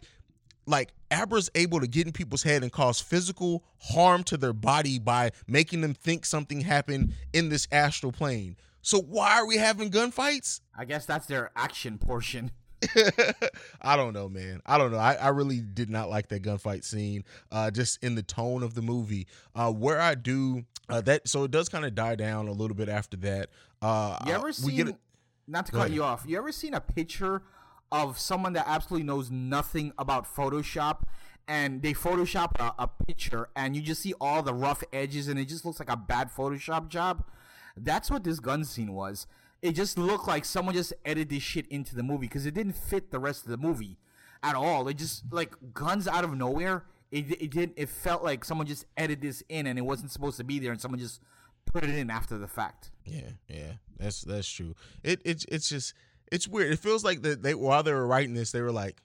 like 0.65 0.93
Abra's 1.11 1.49
able 1.55 1.79
to 1.79 1.87
get 1.87 2.07
in 2.07 2.13
people's 2.13 2.43
head 2.43 2.63
and 2.63 2.71
cause 2.71 2.99
physical 2.99 3.63
harm 3.79 4.23
to 4.25 4.37
their 4.37 4.53
body 4.53 4.99
by 4.99 5.31
making 5.47 5.81
them 5.81 5.93
think 5.93 6.25
something 6.25 6.61
happened 6.61 7.13
in 7.33 7.49
this 7.49 7.67
astral 7.71 8.11
plane. 8.11 8.55
So 8.81 9.01
why 9.01 9.39
are 9.39 9.47
we 9.47 9.57
having 9.57 9.89
gunfights? 9.89 10.61
I 10.77 10.85
guess 10.85 11.05
that's 11.05 11.25
their 11.25 11.51
action 11.55 11.97
portion. 11.97 12.51
I 13.81 13.95
don't 13.95 14.13
know, 14.13 14.29
man. 14.29 14.61
I 14.65 14.77
don't 14.77 14.91
know. 14.91 14.97
I, 14.97 15.13
I 15.13 15.29
really 15.29 15.59
did 15.59 15.89
not 15.89 16.09
like 16.09 16.27
that 16.29 16.43
gunfight 16.43 16.83
scene. 16.83 17.23
Uh, 17.51 17.71
just 17.71 18.03
in 18.03 18.15
the 18.15 18.23
tone 18.23 18.63
of 18.63 18.75
the 18.75 18.81
movie. 18.81 19.27
Uh, 19.55 19.71
where 19.71 19.99
I 19.99 20.15
do 20.15 20.65
uh, 20.89 21.01
that, 21.01 21.27
so 21.27 21.43
it 21.43 21.51
does 21.51 21.69
kind 21.69 21.85
of 21.85 21.95
die 21.95 22.15
down 22.15 22.47
a 22.47 22.51
little 22.51 22.75
bit 22.75 22.89
after 22.89 23.17
that. 23.17 23.49
Uh, 23.81 24.17
you 24.25 24.33
ever 24.33 24.51
seen? 24.51 24.89
A, 24.89 24.97
not 25.47 25.65
to 25.67 25.71
cut 25.71 25.91
you 25.91 26.03
off. 26.03 26.23
You 26.27 26.37
ever 26.37 26.51
seen 26.51 26.73
a 26.73 26.81
picture 26.81 27.41
of 27.91 28.19
someone 28.19 28.53
that 28.53 28.65
absolutely 28.67 29.05
knows 29.05 29.31
nothing 29.31 29.93
about 29.97 30.25
Photoshop 30.25 31.03
and 31.47 31.81
they 31.81 31.93
Photoshop 31.93 32.59
a, 32.59 32.83
a, 32.83 32.87
picture 32.87 33.49
and 33.55 33.75
you 33.75 33.81
just 33.81 34.01
see 34.01 34.13
all 34.19 34.41
the 34.41 34.53
rough 34.53 34.83
edges 34.91 35.27
and 35.27 35.39
it 35.39 35.45
just 35.45 35.63
looks 35.63 35.79
like 35.79 35.91
a 35.91 35.95
bad 35.95 36.31
Photoshop 36.31 36.87
job. 36.87 37.23
That's 37.77 38.09
what 38.09 38.23
this 38.23 38.39
gun 38.39 38.65
scene 38.65 38.93
was. 38.93 39.27
It 39.61 39.73
just 39.73 39.97
looked 39.97 40.27
like 40.27 40.45
someone 40.45 40.73
just 40.73 40.93
edited 41.05 41.29
this 41.29 41.43
shit 41.43 41.67
into 41.67 41.95
the 41.95 42.03
movie 42.03 42.27
because 42.27 42.45
it 42.45 42.53
didn't 42.53 42.73
fit 42.73 43.11
the 43.11 43.19
rest 43.19 43.43
of 43.43 43.51
the 43.51 43.57
movie 43.57 43.97
at 44.41 44.55
all. 44.55 44.87
It 44.87 44.97
just 44.97 45.31
like 45.31 45.53
guns 45.73 46.07
out 46.07 46.23
of 46.23 46.35
nowhere 46.35 46.85
it 47.11 47.41
it 47.41 47.51
did 47.51 47.73
it 47.75 47.89
felt 47.89 48.23
like 48.23 48.43
someone 48.43 48.67
just 48.67 48.85
edited 48.97 49.21
this 49.21 49.43
in 49.49 49.67
and 49.67 49.79
it 49.79 49.83
wasn't 49.83 50.11
supposed 50.11 50.37
to 50.37 50.43
be 50.43 50.59
there 50.59 50.71
and 50.71 50.81
someone 50.81 50.99
just 50.99 51.21
put 51.65 51.83
it 51.83 51.91
in 51.91 52.09
after 52.09 52.37
the 52.37 52.47
fact. 52.47 52.91
Yeah, 53.05 53.31
yeah, 53.47 53.73
that's 53.97 54.21
that's 54.21 54.49
true. 54.49 54.75
It 55.03 55.21
it's 55.23 55.45
it's 55.45 55.69
just 55.69 55.93
it's 56.35 56.47
weird. 56.47 56.71
It 56.71 56.79
feels 56.79 57.03
like 57.03 57.21
that 57.21 57.41
they 57.41 57.55
while 57.55 57.81
they 57.81 57.93
were 57.93 58.05
writing 58.05 58.33
this, 58.33 58.51
they 58.51 58.61
were 58.61 58.71
like, 58.71 59.01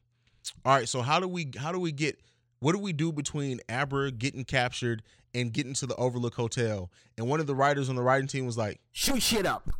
"All 0.64 0.74
right, 0.74 0.88
so 0.88 1.00
how 1.00 1.20
do 1.20 1.28
we 1.28 1.50
how 1.56 1.70
do 1.72 1.78
we 1.78 1.92
get 1.92 2.20
what 2.58 2.72
do 2.72 2.78
we 2.78 2.92
do 2.92 3.12
between 3.12 3.60
Abra 3.68 4.10
getting 4.10 4.44
captured 4.44 5.02
and 5.32 5.52
getting 5.52 5.72
to 5.74 5.86
the 5.86 5.94
Overlook 5.94 6.34
Hotel?" 6.34 6.90
And 7.16 7.28
one 7.28 7.38
of 7.40 7.46
the 7.46 7.54
writers 7.54 7.88
on 7.88 7.94
the 7.94 8.02
writing 8.02 8.26
team 8.26 8.46
was 8.46 8.58
like, 8.58 8.80
Shoot 8.92 9.22
shit 9.22 9.46
up. 9.46 9.70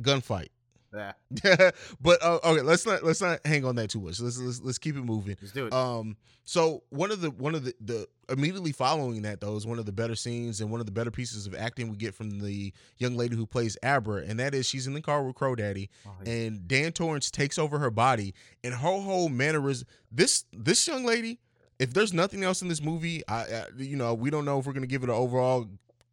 "Gunfight." 0.00 0.48
Yeah. 0.94 1.12
but 2.00 2.22
uh, 2.22 2.38
okay, 2.44 2.60
let's 2.62 2.84
not 2.86 3.02
let's 3.02 3.20
not 3.20 3.40
hang 3.46 3.64
on 3.64 3.76
that 3.76 3.90
too 3.90 4.00
much. 4.00 4.20
Let's 4.20 4.38
let's, 4.38 4.60
let's 4.60 4.78
keep 4.78 4.96
it 4.96 5.02
moving. 5.02 5.36
Let's 5.40 5.52
do 5.52 5.66
it. 5.66 5.72
Um, 5.72 6.16
so 6.44 6.82
one 6.90 7.10
of 7.10 7.20
the 7.20 7.30
one 7.30 7.54
of 7.54 7.64
the 7.64 7.74
the 7.80 8.06
immediately 8.28 8.72
following 8.72 9.22
that 9.22 9.40
though 9.40 9.56
is 9.56 9.66
one 9.66 9.78
of 9.78 9.86
the 9.86 9.92
better 9.92 10.14
scenes 10.14 10.60
and 10.60 10.70
one 10.70 10.80
of 10.80 10.86
the 10.86 10.92
better 10.92 11.10
pieces 11.10 11.46
of 11.46 11.54
acting 11.54 11.88
we 11.88 11.96
get 11.96 12.14
from 12.14 12.40
the 12.40 12.72
young 12.98 13.16
lady 13.16 13.36
who 13.36 13.46
plays 13.46 13.76
Abra, 13.82 14.22
and 14.26 14.38
that 14.38 14.54
is 14.54 14.66
she's 14.66 14.86
in 14.86 14.92
the 14.92 15.00
car 15.00 15.22
with 15.22 15.34
Crow 15.34 15.54
Daddy, 15.54 15.88
Oh, 16.06 16.10
yeah. 16.24 16.32
and 16.32 16.68
Dan 16.68 16.92
Torrance 16.92 17.30
takes 17.30 17.58
over 17.58 17.78
her 17.78 17.90
body, 17.90 18.34
and 18.62 18.74
her 18.74 18.78
whole 18.78 19.28
manner 19.28 19.68
is 19.70 19.84
This 20.10 20.44
this 20.52 20.86
young 20.86 21.04
lady, 21.04 21.38
if 21.78 21.94
there's 21.94 22.12
nothing 22.12 22.44
else 22.44 22.60
in 22.60 22.68
this 22.68 22.82
movie, 22.82 23.22
I, 23.28 23.34
I 23.44 23.64
you 23.78 23.96
know 23.96 24.12
we 24.12 24.28
don't 24.30 24.44
know 24.44 24.58
if 24.58 24.66
we're 24.66 24.74
gonna 24.74 24.86
give 24.86 25.02
it 25.02 25.08
an 25.08 25.14
overall 25.14 25.68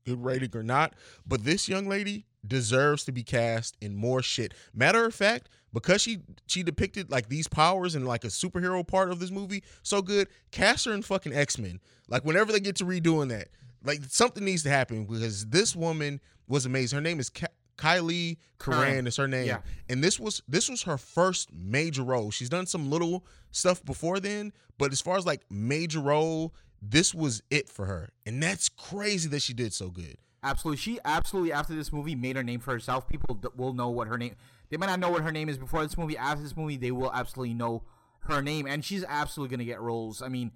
good 0.06 0.24
rating 0.24 0.56
or 0.56 0.63
not, 0.63 0.94
but 1.28 1.44
this 1.44 1.68
young 1.68 1.88
lady 1.89 2.26
deserves 2.47 3.04
to 3.06 3.12
be 3.12 3.23
cast 3.23 3.75
in 3.82 3.95
more 3.95 4.21
shit. 4.21 4.54
Matter 4.73 5.06
of 5.06 5.13
fact, 5.13 5.49
because 5.73 6.02
she 6.02 6.19
she 6.47 6.63
depicted 6.63 7.12
like 7.12 7.30
these 7.30 7.47
powers 7.47 7.95
in 7.95 8.06
like 8.06 8.23
a 8.23 8.28
superhero 8.28 8.86
part 8.86 9.12
of 9.12 9.19
this 9.19 9.32
movie 9.32 9.63
so 9.84 10.02
good, 10.02 10.28
cast 10.52 10.86
her 10.86 10.93
in 10.93 11.02
fucking 11.02 11.34
X 11.34 11.58
Men. 11.58 11.80
Like 12.08 12.25
whenever 12.25 12.52
they 12.52 12.60
get 12.60 12.75
to 12.78 12.86
redoing 12.86 13.30
that, 13.30 13.49
like 13.84 14.02
something 14.06 14.43
needs 14.43 14.63
to 14.63 14.69
happen 14.69 15.06
because 15.06 15.45
this 15.47 15.75
woman 15.75 16.19
was 16.47 16.65
amazing. 16.65 16.97
Her 16.97 17.02
name 17.02 17.19
is 17.19 17.30
Ka- 17.30 17.47
Kyliegh 17.78 18.38
Curran. 18.58 19.06
is 19.08 19.15
her 19.17 19.28
name, 19.28 19.47
Yeah. 19.47 19.60
and 19.88 20.04
this 20.04 20.19
was 20.19 20.41
this 20.47 20.69
was 20.69 20.84
her 20.84 20.97
first 20.97 21.54
major 21.54 22.04
role. 22.04 22.32
She's 22.32 22.49
done 22.49 22.65
some 22.65 22.89
little 22.89 23.25
stuff 23.52 23.84
before 23.86 24.19
then, 24.19 24.52
but 24.78 24.91
as 24.91 25.02
far 25.02 25.17
as 25.17 25.25
like 25.25 25.41
major 25.52 25.99
role, 25.99 26.54
this 26.82 27.13
was 27.13 27.43
it 27.52 27.69
for 27.69 27.86
her, 27.86 28.10
and 28.25 28.41
that's 28.41 28.69
crazy 28.69 29.30
that 29.30 29.41
she 29.41 29.54
did 29.54 29.71
so 29.73 29.89
good. 29.89 30.17
Absolutely. 30.43 30.78
She 30.78 30.99
absolutely, 31.04 31.52
after 31.52 31.75
this 31.75 31.91
movie, 31.91 32.15
made 32.15 32.36
her 32.36 32.43
name 32.43 32.60
for 32.60 32.71
herself. 32.71 33.08
People 33.08 33.36
d- 33.36 33.49
will 33.56 33.73
know 33.73 33.89
what 33.89 34.08
her 34.08 34.17
name. 34.17 34.36
They 34.69 34.78
might 34.78 34.86
not 34.88 34.99
know 34.99 35.10
what 35.10 35.23
her 35.23 35.32
name 35.32 35.49
is 35.49 35.58
before 35.58 35.84
this 35.84 35.97
movie. 35.97 36.17
After 36.17 36.41
this 36.41 36.56
movie, 36.56 36.78
they 36.78 36.91
will 36.91 37.12
absolutely 37.13 37.54
know 37.54 37.84
her 38.21 38.41
name, 38.41 38.65
and 38.65 38.84
she's 38.86 39.04
absolutely 39.08 39.56
gonna 39.56 39.65
get 39.65 39.82
roles. 39.82 40.21
I 40.21 40.30
mean, 40.30 40.52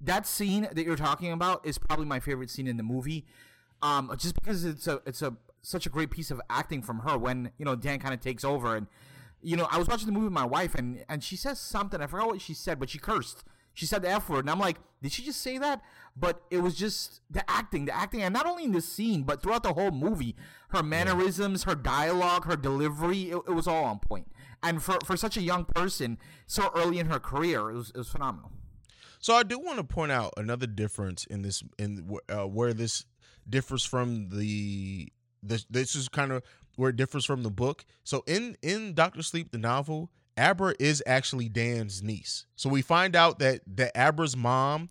that 0.00 0.26
scene 0.26 0.68
that 0.72 0.84
you're 0.84 0.96
talking 0.96 1.32
about 1.32 1.66
is 1.66 1.78
probably 1.78 2.06
my 2.06 2.20
favorite 2.20 2.50
scene 2.50 2.68
in 2.68 2.76
the 2.76 2.82
movie, 2.82 3.26
um, 3.82 4.14
just 4.18 4.34
because 4.34 4.64
it's 4.64 4.86
a 4.86 5.00
it's 5.06 5.22
a 5.22 5.36
such 5.62 5.86
a 5.86 5.90
great 5.90 6.10
piece 6.10 6.30
of 6.30 6.40
acting 6.48 6.82
from 6.82 7.00
her 7.00 7.18
when 7.18 7.50
you 7.58 7.64
know 7.64 7.74
Dan 7.74 7.98
kind 7.98 8.14
of 8.14 8.20
takes 8.20 8.44
over 8.44 8.76
and. 8.76 8.86
You 9.42 9.54
know, 9.56 9.68
I 9.70 9.78
was 9.78 9.86
watching 9.86 10.06
the 10.06 10.12
movie 10.12 10.24
with 10.24 10.32
my 10.32 10.46
wife, 10.46 10.74
and 10.74 11.04
and 11.08 11.22
she 11.22 11.36
says 11.36 11.60
something. 11.60 12.00
I 12.00 12.06
forgot 12.08 12.26
what 12.26 12.40
she 12.40 12.54
said, 12.54 12.80
but 12.80 12.90
she 12.90 12.98
cursed. 12.98 13.44
She 13.76 13.84
said 13.84 14.00
the 14.00 14.08
F 14.08 14.30
word, 14.30 14.40
and 14.40 14.50
I'm 14.50 14.58
like, 14.58 14.78
did 15.02 15.12
she 15.12 15.22
just 15.22 15.42
say 15.42 15.58
that? 15.58 15.82
But 16.16 16.40
it 16.50 16.62
was 16.62 16.74
just 16.74 17.20
the 17.30 17.48
acting, 17.48 17.84
the 17.84 17.94
acting, 17.94 18.22
and 18.22 18.32
not 18.32 18.46
only 18.46 18.64
in 18.64 18.72
this 18.72 18.88
scene, 18.88 19.22
but 19.22 19.42
throughout 19.42 19.64
the 19.64 19.74
whole 19.74 19.90
movie, 19.90 20.34
her 20.70 20.82
mannerisms, 20.82 21.64
her 21.64 21.74
dialogue, 21.74 22.46
her 22.46 22.56
delivery, 22.56 23.30
it, 23.30 23.36
it 23.36 23.50
was 23.50 23.68
all 23.68 23.84
on 23.84 23.98
point. 23.98 24.32
And 24.62 24.82
for 24.82 24.96
for 25.04 25.14
such 25.14 25.36
a 25.36 25.42
young 25.42 25.66
person, 25.66 26.16
so 26.46 26.70
early 26.74 26.98
in 26.98 27.08
her 27.08 27.20
career, 27.20 27.68
it 27.68 27.74
was 27.74 27.90
it 27.90 27.98
was 27.98 28.08
phenomenal. 28.08 28.50
So 29.18 29.34
I 29.34 29.42
do 29.42 29.58
want 29.58 29.76
to 29.76 29.84
point 29.84 30.10
out 30.10 30.32
another 30.38 30.66
difference 30.66 31.26
in 31.26 31.42
this 31.42 31.62
in 31.78 32.18
uh, 32.30 32.46
where 32.46 32.72
this 32.72 33.04
differs 33.46 33.84
from 33.84 34.30
the 34.30 35.12
this 35.42 35.66
this 35.68 35.94
is 35.94 36.08
kind 36.08 36.32
of 36.32 36.42
where 36.76 36.88
it 36.88 36.96
differs 36.96 37.26
from 37.26 37.42
the 37.42 37.50
book. 37.50 37.84
So 38.04 38.24
in 38.26 38.56
in 38.62 38.94
Doctor 38.94 39.22
Sleep 39.22 39.52
the 39.52 39.58
novel, 39.58 40.10
Abra 40.36 40.74
is 40.78 41.02
actually 41.06 41.48
Dan's 41.48 42.02
niece. 42.02 42.46
So 42.56 42.68
we 42.68 42.82
find 42.82 43.16
out 43.16 43.38
that 43.38 43.60
that 43.76 43.92
Abra's 43.96 44.36
mom 44.36 44.90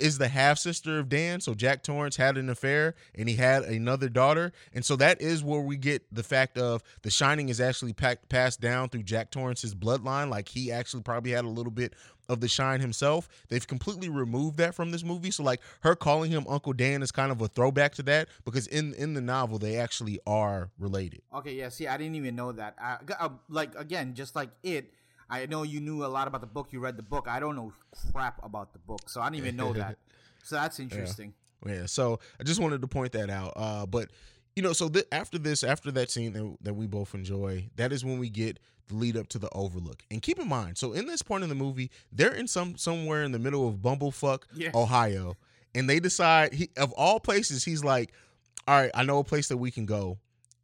is 0.00 0.18
the 0.18 0.28
half 0.28 0.58
sister 0.58 0.98
of 0.98 1.08
Dan. 1.08 1.40
So 1.40 1.54
Jack 1.54 1.82
Torrance 1.82 2.16
had 2.16 2.36
an 2.36 2.48
affair 2.48 2.94
and 3.14 3.28
he 3.28 3.36
had 3.36 3.64
another 3.64 4.08
daughter, 4.08 4.52
and 4.74 4.84
so 4.84 4.96
that 4.96 5.20
is 5.20 5.44
where 5.44 5.60
we 5.60 5.76
get 5.76 6.02
the 6.12 6.22
fact 6.22 6.58
of 6.58 6.82
the 7.02 7.10
Shining 7.10 7.48
is 7.48 7.60
actually 7.60 7.92
packed, 7.92 8.28
passed 8.28 8.60
down 8.60 8.88
through 8.88 9.04
Jack 9.04 9.30
Torrance's 9.30 9.74
bloodline. 9.74 10.28
Like 10.30 10.48
he 10.48 10.72
actually 10.72 11.02
probably 11.02 11.30
had 11.32 11.44
a 11.44 11.48
little 11.48 11.72
bit 11.72 11.94
of 12.28 12.40
the 12.40 12.48
Shine 12.48 12.80
himself. 12.80 13.28
They've 13.48 13.66
completely 13.66 14.08
removed 14.08 14.58
that 14.58 14.74
from 14.74 14.90
this 14.90 15.04
movie. 15.04 15.30
So 15.30 15.42
like 15.42 15.60
her 15.80 15.94
calling 15.94 16.30
him 16.30 16.44
Uncle 16.48 16.72
Dan 16.72 17.02
is 17.02 17.12
kind 17.12 17.30
of 17.30 17.40
a 17.40 17.48
throwback 17.48 17.94
to 17.96 18.02
that 18.04 18.28
because 18.44 18.66
in 18.66 18.94
in 18.94 19.14
the 19.14 19.20
novel 19.20 19.58
they 19.58 19.76
actually 19.76 20.18
are 20.26 20.70
related. 20.78 21.22
Okay, 21.34 21.54
yeah. 21.54 21.68
See, 21.68 21.86
I 21.86 21.96
didn't 21.96 22.16
even 22.16 22.36
know 22.36 22.52
that. 22.52 22.74
I, 22.80 22.98
uh, 23.18 23.28
like 23.48 23.74
again, 23.76 24.14
just 24.14 24.34
like 24.34 24.50
it, 24.62 24.92
I 25.28 25.46
know 25.46 25.62
you 25.64 25.80
knew 25.80 26.04
a 26.04 26.06
lot 26.06 26.28
about 26.28 26.40
the 26.40 26.46
book. 26.46 26.68
You 26.72 26.80
read 26.80 26.96
the 26.96 27.02
book. 27.02 27.26
I 27.28 27.40
don't 27.40 27.56
know 27.56 27.72
crap 28.12 28.38
about 28.44 28.72
the 28.72 28.78
book, 28.78 29.08
so 29.08 29.20
I 29.20 29.26
didn't 29.30 29.44
even 29.44 29.56
know 29.56 29.72
that. 29.72 29.96
So 30.42 30.54
that's 30.54 30.78
interesting. 30.78 31.34
Yeah, 31.66 31.86
so 31.86 32.20
I 32.38 32.44
just 32.44 32.60
wanted 32.60 32.80
to 32.82 32.86
point 32.86 33.10
that 33.14 33.30
out. 33.30 33.52
Uh, 33.56 33.84
but 33.84 34.10
you 34.54 34.62
know, 34.62 34.72
so 34.72 34.88
th- 34.88 35.06
after 35.10 35.38
this, 35.38 35.64
after 35.64 35.90
that 35.90 36.08
scene 36.08 36.32
that, 36.34 36.56
that 36.60 36.74
we 36.74 36.86
both 36.86 37.16
enjoy, 37.16 37.68
that 37.74 37.92
is 37.92 38.04
when 38.04 38.20
we 38.20 38.30
get 38.30 38.60
the 38.86 38.94
lead 38.94 39.16
up 39.16 39.26
to 39.30 39.40
the 39.40 39.48
Overlook. 39.50 40.04
And 40.08 40.22
keep 40.22 40.38
in 40.38 40.46
mind, 40.48 40.78
so 40.78 40.92
in 40.92 41.06
this 41.08 41.20
point 41.20 41.42
in 41.42 41.48
the 41.48 41.56
movie, 41.56 41.90
they're 42.12 42.32
in 42.32 42.46
some 42.46 42.76
somewhere 42.76 43.24
in 43.24 43.32
the 43.32 43.40
middle 43.40 43.68
of 43.68 43.78
Bumblefuck, 43.78 44.44
Yeah. 44.54 44.70
Ohio, 44.72 45.34
and 45.74 45.90
they 45.90 45.98
decide 45.98 46.52
he 46.54 46.70
of 46.76 46.92
all 46.92 47.18
places, 47.18 47.64
he's 47.64 47.82
like, 47.82 48.12
all 48.68 48.80
right, 48.80 48.92
I 48.94 49.02
know 49.02 49.18
a 49.18 49.24
place 49.24 49.48
that 49.48 49.56
we 49.56 49.72
can 49.72 49.84
go, 49.84 50.18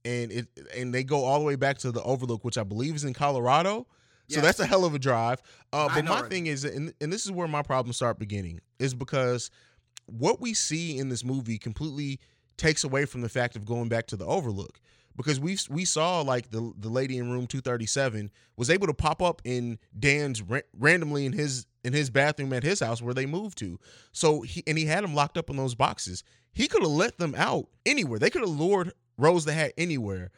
and 0.04 0.30
it 0.30 0.46
and 0.76 0.94
they 0.94 1.02
go 1.02 1.24
all 1.24 1.40
the 1.40 1.44
way 1.44 1.56
back 1.56 1.78
to 1.78 1.90
the 1.90 2.02
Overlook, 2.04 2.44
which 2.44 2.56
I 2.56 2.62
believe 2.62 2.94
is 2.94 3.02
in 3.02 3.14
Colorado. 3.14 3.88
So 4.34 4.40
that's 4.40 4.60
a 4.60 4.66
hell 4.66 4.84
of 4.84 4.94
a 4.94 4.98
drive. 4.98 5.42
Uh, 5.72 5.88
but 5.94 6.04
my 6.04 6.20
thing 6.28 6.46
is, 6.46 6.64
and, 6.64 6.92
and 7.00 7.12
this 7.12 7.24
is 7.24 7.32
where 7.32 7.48
my 7.48 7.62
problems 7.62 7.96
start 7.96 8.18
beginning, 8.18 8.60
is 8.78 8.94
because 8.94 9.50
what 10.06 10.40
we 10.40 10.54
see 10.54 10.98
in 10.98 11.08
this 11.08 11.24
movie 11.24 11.58
completely 11.58 12.20
takes 12.56 12.84
away 12.84 13.04
from 13.04 13.20
the 13.22 13.28
fact 13.28 13.56
of 13.56 13.64
going 13.64 13.88
back 13.88 14.06
to 14.08 14.16
the 14.16 14.26
Overlook. 14.26 14.80
Because 15.14 15.38
we 15.38 15.58
we 15.68 15.84
saw 15.84 16.22
like 16.22 16.50
the 16.50 16.72
the 16.78 16.88
lady 16.88 17.18
in 17.18 17.30
room 17.30 17.46
237 17.46 18.30
was 18.56 18.70
able 18.70 18.86
to 18.86 18.94
pop 18.94 19.20
up 19.20 19.42
in 19.44 19.78
Dan's 19.98 20.40
ra- 20.40 20.60
randomly 20.78 21.26
in 21.26 21.32
his 21.32 21.66
in 21.84 21.92
his 21.92 22.08
bathroom 22.08 22.52
at 22.54 22.62
his 22.62 22.80
house 22.80 23.02
where 23.02 23.12
they 23.12 23.26
moved 23.26 23.58
to. 23.58 23.78
So 24.12 24.40
he 24.40 24.62
and 24.66 24.78
he 24.78 24.86
had 24.86 25.04
them 25.04 25.14
locked 25.14 25.36
up 25.36 25.50
in 25.50 25.56
those 25.58 25.74
boxes. 25.74 26.24
He 26.54 26.66
could 26.66 26.80
have 26.80 26.90
let 26.90 27.18
them 27.18 27.34
out 27.36 27.66
anywhere. 27.84 28.18
They 28.18 28.30
could 28.30 28.40
have 28.40 28.50
lured 28.50 28.92
Rose 29.18 29.44
the 29.44 29.52
Hat 29.52 29.72
anywhere. 29.76 30.30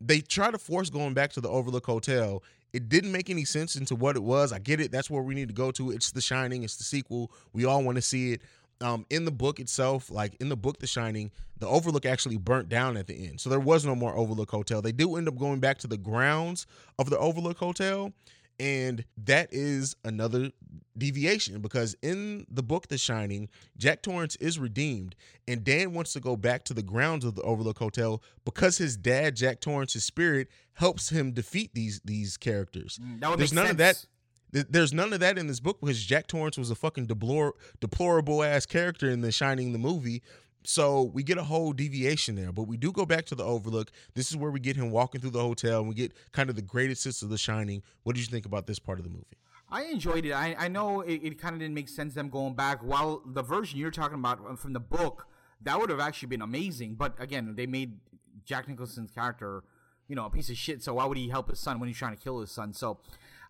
They 0.00 0.20
try 0.20 0.52
to 0.52 0.58
force 0.58 0.90
going 0.90 1.14
back 1.14 1.32
to 1.32 1.40
the 1.40 1.48
Overlook 1.48 1.86
Hotel. 1.86 2.42
It 2.72 2.88
didn't 2.88 3.12
make 3.12 3.30
any 3.30 3.44
sense 3.44 3.76
into 3.76 3.94
what 3.94 4.16
it 4.16 4.22
was. 4.22 4.52
I 4.52 4.58
get 4.58 4.80
it. 4.80 4.92
That's 4.92 5.10
where 5.10 5.22
we 5.22 5.34
need 5.34 5.48
to 5.48 5.54
go 5.54 5.70
to. 5.72 5.90
It's 5.90 6.12
The 6.12 6.20
Shining. 6.20 6.62
It's 6.62 6.76
the 6.76 6.84
sequel. 6.84 7.30
We 7.52 7.64
all 7.64 7.82
want 7.82 7.96
to 7.96 8.02
see 8.02 8.32
it. 8.32 8.42
Um, 8.82 9.04
in 9.10 9.26
the 9.26 9.30
book 9.30 9.60
itself, 9.60 10.10
like 10.10 10.36
in 10.40 10.48
the 10.48 10.56
book 10.56 10.78
The 10.78 10.86
Shining, 10.86 11.30
the 11.58 11.66
Overlook 11.66 12.06
actually 12.06 12.38
burnt 12.38 12.70
down 12.70 12.96
at 12.96 13.06
the 13.06 13.28
end. 13.28 13.38
So 13.40 13.50
there 13.50 13.60
was 13.60 13.84
no 13.84 13.94
more 13.94 14.16
Overlook 14.16 14.50
Hotel. 14.50 14.80
They 14.80 14.92
do 14.92 15.16
end 15.16 15.28
up 15.28 15.36
going 15.36 15.60
back 15.60 15.76
to 15.78 15.86
the 15.86 15.98
grounds 15.98 16.66
of 16.98 17.10
the 17.10 17.18
Overlook 17.18 17.58
Hotel. 17.58 18.12
And 18.60 19.06
that 19.16 19.48
is 19.52 19.96
another 20.04 20.50
deviation 20.98 21.60
because 21.62 21.96
in 22.02 22.44
the 22.50 22.62
book 22.62 22.88
The 22.88 22.98
Shining, 22.98 23.48
Jack 23.78 24.02
Torrance 24.02 24.36
is 24.36 24.58
redeemed, 24.58 25.16
and 25.48 25.64
Dan 25.64 25.94
wants 25.94 26.12
to 26.12 26.20
go 26.20 26.36
back 26.36 26.64
to 26.64 26.74
the 26.74 26.82
grounds 26.82 27.24
of 27.24 27.34
the 27.36 27.42
Overlook 27.42 27.78
Hotel 27.78 28.22
because 28.44 28.76
his 28.76 28.98
dad, 28.98 29.34
Jack 29.34 29.60
Torrance's 29.60 30.04
spirit, 30.04 30.48
helps 30.74 31.08
him 31.08 31.32
defeat 31.32 31.70
these 31.72 32.02
these 32.04 32.36
characters. 32.36 32.98
Mm, 33.02 33.38
There's 33.38 33.54
none 33.54 33.66
of 33.70 33.78
that. 33.78 34.04
There's 34.52 34.92
none 34.92 35.12
of 35.14 35.20
that 35.20 35.38
in 35.38 35.46
this 35.46 35.60
book 35.60 35.80
because 35.80 36.04
Jack 36.04 36.26
Torrance 36.26 36.58
was 36.58 36.70
a 36.70 36.74
fucking 36.74 37.06
deplor- 37.06 37.52
deplorable 37.80 38.42
ass 38.42 38.66
character 38.66 39.08
in 39.08 39.22
The 39.22 39.32
Shining, 39.32 39.72
the 39.72 39.78
movie. 39.78 40.22
So 40.62 41.04
we 41.14 41.22
get 41.22 41.38
a 41.38 41.42
whole 41.42 41.72
deviation 41.72 42.34
there, 42.34 42.52
but 42.52 42.64
we 42.64 42.76
do 42.76 42.92
go 42.92 43.06
back 43.06 43.24
to 43.26 43.34
the 43.34 43.44
Overlook. 43.44 43.90
This 44.14 44.30
is 44.30 44.36
where 44.36 44.50
we 44.50 44.60
get 44.60 44.76
him 44.76 44.90
walking 44.90 45.20
through 45.20 45.30
the 45.30 45.40
hotel, 45.40 45.80
and 45.80 45.88
we 45.88 45.94
get 45.94 46.12
kind 46.32 46.50
of 46.50 46.56
the 46.56 46.62
greatest 46.62 47.04
hits 47.04 47.22
of 47.22 47.30
The 47.30 47.38
Shining. 47.38 47.82
What 48.02 48.14
did 48.14 48.22
you 48.22 48.30
think 48.30 48.44
about 48.44 48.66
this 48.66 48.78
part 48.78 48.98
of 48.98 49.04
the 49.04 49.10
movie? 49.10 49.38
I 49.70 49.84
enjoyed 49.84 50.26
it. 50.26 50.32
I, 50.32 50.56
I 50.58 50.68
know 50.68 51.00
it, 51.00 51.20
it 51.22 51.40
kind 51.40 51.54
of 51.54 51.60
didn't 51.60 51.74
make 51.74 51.88
sense 51.88 52.14
them 52.14 52.28
going 52.28 52.54
back. 52.54 52.82
While 52.82 53.22
the 53.24 53.42
version 53.42 53.78
you're 53.78 53.90
talking 53.90 54.18
about 54.18 54.58
from 54.58 54.72
the 54.72 54.80
book, 54.80 55.28
that 55.62 55.78
would 55.78 55.90
have 55.90 56.00
actually 56.00 56.28
been 56.28 56.42
amazing. 56.42 56.94
But 56.94 57.14
again, 57.20 57.54
they 57.56 57.66
made 57.66 57.98
Jack 58.44 58.68
Nicholson's 58.68 59.12
character, 59.12 59.62
you 60.08 60.16
know, 60.16 60.26
a 60.26 60.30
piece 60.30 60.50
of 60.50 60.56
shit. 60.56 60.82
So 60.82 60.94
why 60.94 61.04
would 61.04 61.16
he 61.16 61.28
help 61.28 61.48
his 61.50 61.60
son 61.60 61.78
when 61.78 61.88
he's 61.88 61.96
trying 61.96 62.16
to 62.16 62.22
kill 62.22 62.40
his 62.40 62.50
son? 62.50 62.72
So, 62.72 62.98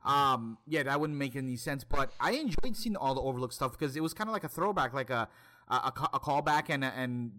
um, 0.05 0.59
yeah, 0.67 0.83
that 0.83 1.01
wouldn't 1.01 1.19
make 1.19 1.37
any 1.37 1.57
sense. 1.57 1.85
But 1.85 2.13
I 2.21 2.33
enjoyed 2.33 2.77
seeing 2.77 2.97
all 2.97 3.15
the 3.15 3.23
Overlook 3.23 3.53
stuff 3.53 3.73
because 3.73 3.97
it 3.97 4.03
was 4.03 4.13
kind 4.13 4.29
of 4.29 4.33
like 4.33 4.45
a 4.45 4.49
throwback, 4.49 4.93
like 4.93 5.11
a 5.11 5.29
a, 5.75 5.93
a, 6.15 6.21
callback 6.21 6.65
and 6.69 6.85
and 6.85 7.33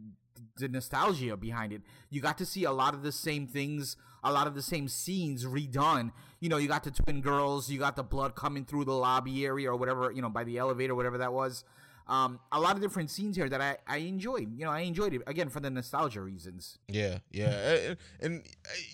the 0.57 0.67
nostalgia 0.67 1.37
behind 1.37 1.73
it. 1.73 1.81
You 2.09 2.21
got 2.21 2.37
to 2.37 2.45
see 2.45 2.63
a 2.63 2.71
lot 2.71 2.93
of 2.93 3.03
the 3.03 3.11
same 3.11 3.47
things, 3.47 3.97
a 4.23 4.31
lot 4.31 4.47
of 4.47 4.55
the 4.55 4.61
same 4.61 4.87
scenes 4.87 5.45
redone. 5.45 6.11
You 6.39 6.49
know, 6.49 6.57
you 6.57 6.67
got 6.67 6.83
the 6.83 6.91
twin 6.91 7.21
girls, 7.21 7.69
you 7.69 7.79
got 7.79 7.95
the 7.95 8.03
blood 8.03 8.35
coming 8.35 8.65
through 8.65 8.85
the 8.85 8.93
lobby 8.93 9.45
area 9.45 9.71
or 9.71 9.75
whatever, 9.75 10.11
you 10.11 10.21
know, 10.21 10.29
by 10.29 10.43
the 10.43 10.57
elevator, 10.57 10.95
whatever 10.95 11.17
that 11.19 11.33
was. 11.33 11.63
um, 12.07 12.39
a 12.51 12.59
lot 12.59 12.75
of 12.75 12.81
different 12.81 13.09
scenes 13.09 13.35
here 13.35 13.47
that 13.47 13.61
I, 13.61 13.77
I 13.87 13.97
enjoyed. 13.97 14.57
You 14.57 14.65
know, 14.65 14.71
I 14.71 14.81
enjoyed 14.81 15.13
it 15.13 15.21
again 15.27 15.49
for 15.49 15.59
the 15.59 15.69
nostalgia 15.69 16.21
reasons. 16.21 16.77
Yeah, 16.87 17.19
yeah, 17.31 17.47
and, 17.89 17.97
and 18.19 18.43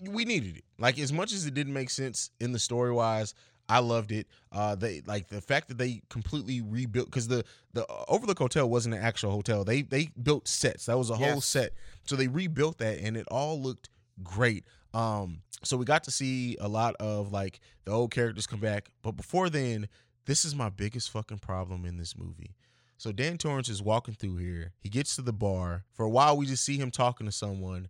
uh, 0.08 0.12
we 0.12 0.26
needed 0.26 0.58
it. 0.58 0.64
Like 0.78 1.00
as 1.00 1.12
much 1.12 1.34
as 1.34 1.46
it 1.46 1.54
didn't 1.54 1.74
make 1.74 1.90
sense 1.90 2.30
in 2.40 2.52
the 2.52 2.60
story 2.60 2.92
wise, 2.92 3.34
I 3.70 3.80
loved 3.80 4.12
it. 4.12 4.28
Uh, 4.52 4.76
they 4.76 5.02
like 5.06 5.28
the 5.28 5.42
fact 5.42 5.68
that 5.68 5.78
they 5.78 6.02
completely 6.10 6.62
rebuilt 6.62 7.08
because 7.08 7.28
the 7.28 7.44
the 7.74 7.86
Overlook 8.08 8.40
Hotel 8.40 8.70
wasn't 8.70 8.96
an 8.96 9.02
actual 9.02 9.32
hotel. 9.32 9.64
They 9.64 9.82
they 9.82 10.10
built 10.22 10.48
sets. 10.48 10.86
That 10.86 10.98
was 10.98 11.10
a 11.10 11.16
whole 11.16 11.42
set. 11.42 11.74
So 12.06 12.16
they 12.16 12.28
rebuilt 12.28 12.78
that, 12.78 13.00
and 13.00 13.18
it 13.18 13.28
all 13.30 13.62
looked 13.62 13.90
great. 14.24 14.66
Um, 14.94 15.42
so 15.64 15.76
we 15.78 15.86
got 15.86 16.04
to 16.06 16.12
see 16.12 16.58
a 16.60 16.68
lot 16.68 16.96
of 17.00 17.32
like 17.32 17.60
the 17.86 17.92
old 17.92 18.12
characters 18.12 18.48
come 18.48 18.60
back. 18.60 18.90
But 19.02 19.12
before 19.14 19.50
then, 19.50 19.88
this 20.26 20.46
is 20.46 20.56
my 20.56 20.70
biggest 20.70 21.10
fucking 21.12 21.40
problem 21.40 21.86
in 21.86 21.98
this 21.98 22.18
movie. 22.18 22.56
So 22.98 23.12
Dan 23.12 23.38
Torrance 23.38 23.70
is 23.70 23.82
walking 23.82 24.16
through 24.16 24.38
here. 24.38 24.74
He 24.80 24.90
gets 24.90 25.16
to 25.16 25.22
the 25.22 25.34
bar. 25.34 25.84
For 25.94 26.06
a 26.06 26.10
while, 26.10 26.36
we 26.36 26.46
just 26.48 26.66
see 26.66 26.78
him 26.78 26.90
talking 26.90 27.28
to 27.28 27.32
someone, 27.32 27.90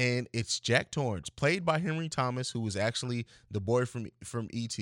and 0.00 0.28
it's 0.32 0.58
Jack 0.58 0.90
Torrance, 0.90 1.28
played 1.28 1.64
by 1.64 1.78
Henry 1.78 2.08
Thomas, 2.08 2.50
who 2.50 2.60
was 2.60 2.74
actually 2.76 3.26
the 3.50 3.60
boy 3.60 3.84
from 3.84 4.08
from 4.24 4.48
ET. 4.54 4.76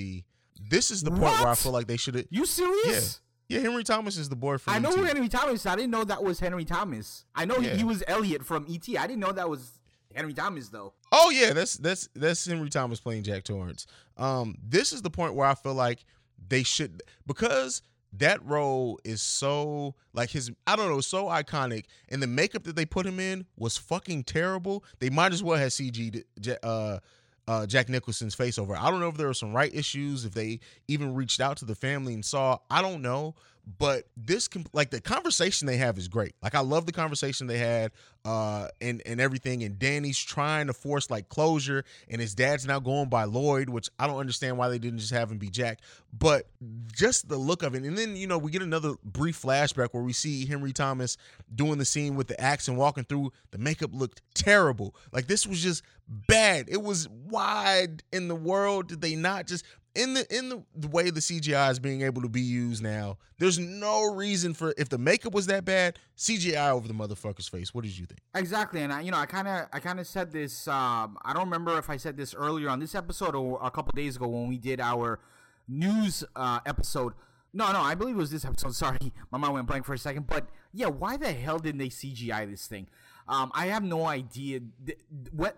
This 0.69 0.91
is 0.91 1.03
the 1.03 1.11
part 1.11 1.39
where 1.39 1.47
I 1.49 1.55
feel 1.55 1.71
like 1.71 1.87
they 1.87 1.97
should 1.97 2.15
have. 2.15 2.25
You 2.29 2.45
serious? 2.45 3.19
Yeah, 3.49 3.57
yeah, 3.59 3.63
Henry 3.67 3.83
Thomas 3.83 4.17
is 4.17 4.29
the 4.29 4.35
boy 4.35 4.57
from. 4.57 4.73
I 4.73 4.79
know 4.79 4.91
who 4.91 5.03
Henry 5.03 5.27
Thomas. 5.27 5.61
is. 5.61 5.65
I 5.65 5.75
didn't 5.75 5.91
know 5.91 6.03
that 6.03 6.23
was 6.23 6.39
Henry 6.39 6.65
Thomas. 6.65 7.25
I 7.35 7.45
know 7.45 7.59
he- 7.59 7.69
he 7.69 7.83
was 7.83 8.03
Elliot 8.07 8.45
from 8.45 8.65
ET. 8.69 8.87
I 8.97 9.07
didn't 9.07 9.19
know 9.19 9.31
that 9.31 9.49
was 9.49 9.71
Henry 10.15 10.33
Thomas 10.33 10.69
though. 10.69 10.93
Oh 11.11 11.29
yeah, 11.31 11.53
that's 11.53 11.75
that's 11.75 12.07
that's 12.15 12.45
Henry 12.45 12.69
Thomas 12.69 12.99
playing 12.99 13.23
Jack 13.23 13.43
Torrance. 13.43 13.87
Um, 14.17 14.55
this 14.63 14.91
is 14.93 15.01
the 15.01 15.09
point 15.09 15.33
where 15.35 15.47
I 15.47 15.55
feel 15.55 15.73
like 15.73 16.05
they 16.47 16.63
should 16.63 17.01
because 17.27 17.81
that 18.13 18.43
role 18.45 18.99
is 19.03 19.21
so 19.21 19.95
like 20.13 20.29
his 20.29 20.51
I 20.65 20.75
don't 20.75 20.89
know 20.89 21.01
so 21.01 21.25
iconic, 21.25 21.85
and 22.09 22.21
the 22.21 22.27
makeup 22.27 22.63
that 22.63 22.75
they 22.75 22.85
put 22.85 23.05
him 23.05 23.19
in 23.19 23.45
was 23.57 23.77
fucking 23.77 24.23
terrible. 24.23 24.83
They 24.99 25.09
might 25.09 25.33
as 25.33 25.43
well 25.43 25.57
have 25.57 25.69
CG 25.69 26.23
uh, 26.63 26.99
uh, 27.47 27.65
Jack 27.65 27.89
Nicholson's 27.89 28.35
face 28.35 28.57
over. 28.57 28.75
I 28.75 28.89
don't 28.91 28.99
know 28.99 29.09
if 29.09 29.17
there 29.17 29.27
were 29.27 29.33
some 29.33 29.53
right 29.53 29.73
issues, 29.73 30.25
if 30.25 30.33
they 30.33 30.59
even 30.87 31.15
reached 31.15 31.41
out 31.41 31.57
to 31.57 31.65
the 31.65 31.75
family 31.75 32.13
and 32.13 32.23
saw. 32.23 32.57
I 32.69 32.81
don't 32.81 33.01
know, 33.01 33.35
but 33.77 34.05
this 34.17 34.49
like 34.73 34.89
the 34.89 35.01
conversation 35.01 35.67
they 35.67 35.77
have 35.77 35.97
is 35.97 36.07
great. 36.07 36.33
Like 36.41 36.55
I 36.55 36.61
love 36.61 36.85
the 36.85 36.91
conversation 36.91 37.47
they 37.47 37.57
had 37.57 37.91
uh 38.25 38.67
and 38.81 39.01
and 39.05 39.21
everything 39.21 39.63
and 39.63 39.77
Danny's 39.77 40.17
trying 40.17 40.67
to 40.67 40.73
force 40.73 41.09
like 41.09 41.29
closure 41.29 41.85
and 42.09 42.19
his 42.19 42.33
dad's 42.33 42.65
now 42.65 42.79
going 42.79 43.09
by 43.09 43.25
Lloyd, 43.25 43.69
which 43.69 43.89
I 43.99 44.07
don't 44.07 44.17
understand 44.17 44.57
why 44.57 44.69
they 44.69 44.79
didn't 44.79 44.99
just 44.99 45.13
have 45.13 45.31
him 45.31 45.37
be 45.37 45.49
Jack. 45.49 45.79
But 46.17 46.47
just 46.91 47.29
the 47.29 47.37
look 47.37 47.61
of 47.61 47.75
it 47.75 47.83
and 47.83 47.97
then 47.97 48.15
you 48.15 48.25
know 48.25 48.37
we 48.37 48.49
get 48.49 48.63
another 48.63 48.93
brief 49.03 49.41
flashback 49.41 49.89
where 49.91 50.03
we 50.03 50.13
see 50.13 50.45
Henry 50.45 50.73
Thomas 50.73 51.17
doing 51.53 51.77
the 51.77 51.85
scene 51.85 52.15
with 52.15 52.27
the 52.27 52.39
axe 52.41 52.67
and 52.67 52.77
walking 52.77 53.03
through 53.03 53.31
the 53.51 53.57
makeup 53.57 53.91
looked 53.93 54.21
terrible. 54.33 54.95
Like 55.11 55.27
this 55.27 55.45
was 55.45 55.61
just 55.61 55.83
bad. 56.07 56.65
It 56.69 56.81
was 56.81 57.07
wide 57.07 58.03
in 58.11 58.29
the 58.29 58.35
world 58.35 58.87
did 58.87 59.01
they 59.01 59.15
not 59.15 59.45
just 59.45 59.63
in 59.99 60.13
the 60.13 60.25
in 60.35 60.49
the, 60.49 60.63
the 60.75 60.87
way 60.87 61.09
the 61.09 61.19
CGI 61.19 61.69
is 61.71 61.79
being 61.79 62.01
able 62.01 62.21
to 62.21 62.29
be 62.29 62.41
used 62.41 62.81
now, 62.81 63.17
there's 63.37 63.59
no 63.59 64.13
reason 64.13 64.53
for 64.53 64.73
if 64.77 64.89
the 64.89 64.97
makeup 64.97 65.33
was 65.33 65.45
that 65.47 65.65
bad, 65.65 65.99
CGI 66.17 66.71
over 66.71 66.87
the 66.87 66.93
motherfucker's 66.93 67.47
face. 67.47 67.73
What 67.73 67.83
did 67.83 67.97
you 67.97 68.05
think? 68.05 68.21
Exactly, 68.35 68.81
and 68.81 68.93
I, 68.93 69.01
you 69.01 69.11
know, 69.11 69.17
I 69.17 69.25
kind 69.25 69.47
of, 69.47 69.67
I 69.73 69.79
kind 69.79 69.99
of 69.99 70.07
said 70.07 70.31
this. 70.31 70.67
Um, 70.67 71.17
I 71.23 71.33
don't 71.33 71.45
remember 71.45 71.77
if 71.77 71.89
I 71.89 71.97
said 71.97 72.15
this 72.17 72.33
earlier 72.33 72.69
on 72.69 72.79
this 72.79 72.95
episode 72.95 73.35
or 73.35 73.59
a 73.61 73.69
couple 73.71 73.91
days 73.95 74.15
ago 74.15 74.27
when 74.27 74.47
we 74.47 74.57
did 74.57 74.79
our 74.79 75.19
news 75.67 76.23
uh, 76.35 76.59
episode. 76.65 77.13
No, 77.53 77.71
no, 77.71 77.81
I 77.81 77.95
believe 77.95 78.15
it 78.15 78.19
was 78.19 78.31
this 78.31 78.45
episode. 78.45 78.75
Sorry, 78.85 79.11
my 79.31 79.37
mind 79.37 79.53
went 79.53 79.67
blank 79.67 79.85
for 79.85 79.93
a 79.93 79.97
second. 79.97 80.27
But 80.27 80.47
yeah, 80.73 80.87
why 80.87 81.17
the 81.17 81.31
hell 81.31 81.59
didn't 81.59 81.79
they 81.79 81.89
CGI 81.89 82.49
this 82.49 82.67
thing? 82.67 82.87
Um, 83.27 83.51
I 83.53 83.67
have 83.67 83.83
no 83.83 84.05
idea. 84.05 84.61
Th- 84.85 84.97
What 85.31 85.57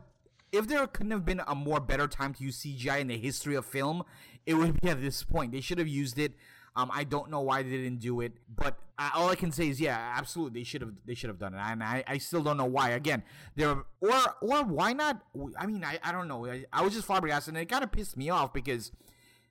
if 0.52 0.68
there 0.68 0.86
couldn't 0.88 1.12
have 1.12 1.24
been 1.26 1.42
a 1.48 1.56
more 1.56 1.80
better 1.80 2.08
time 2.08 2.34
to 2.34 2.44
use 2.44 2.62
CGI 2.62 3.00
in 3.00 3.08
the 3.08 3.18
history 3.18 3.56
of 3.56 3.66
film? 3.66 4.04
It 4.46 4.56
would 4.56 4.80
be 4.82 4.90
at 4.90 5.02
this 5.02 5.24
point. 5.24 5.52
They 5.52 5.62
should 5.62 5.78
have 5.78 5.88
used 5.88 6.18
it. 6.20 6.34
Um, 6.76 6.90
I 6.94 7.04
don't 7.04 7.30
know 7.30 7.42
why 7.42 7.64
they 7.64 7.70
didn't 7.70 8.00
do 8.00 8.22
it, 8.22 8.32
but 8.48 8.80
I, 8.98 9.12
all 9.16 9.30
I 9.30 9.36
can 9.36 9.52
say 9.52 9.68
is, 9.68 9.82
yeah, 9.82 10.14
absolutely, 10.16 10.62
they 10.62 10.64
should 10.64 10.82
have. 10.82 10.94
They 11.06 11.16
should 11.16 11.30
have 11.30 11.38
done 11.38 11.54
it, 11.54 11.60
and 11.60 11.84
I, 11.84 12.02
I 12.08 12.18
still 12.18 12.42
don't 12.42 12.56
know 12.56 12.66
why. 12.66 12.92
Again, 12.92 13.24
there 13.58 13.76
or 14.00 14.20
or 14.40 14.64
why 14.64 14.94
not? 14.94 15.22
I 15.60 15.66
mean, 15.66 15.84
I, 15.84 16.00
I 16.02 16.14
don't 16.14 16.30
know. 16.30 16.46
I, 16.46 16.64
I 16.72 16.82
was 16.82 16.94
just 16.94 17.08
flabbergasted, 17.08 17.54
and 17.54 17.62
it 17.62 17.66
kind 17.66 17.84
of 17.84 17.92
pissed 17.92 18.16
me 18.16 18.30
off 18.30 18.54
because 18.54 18.94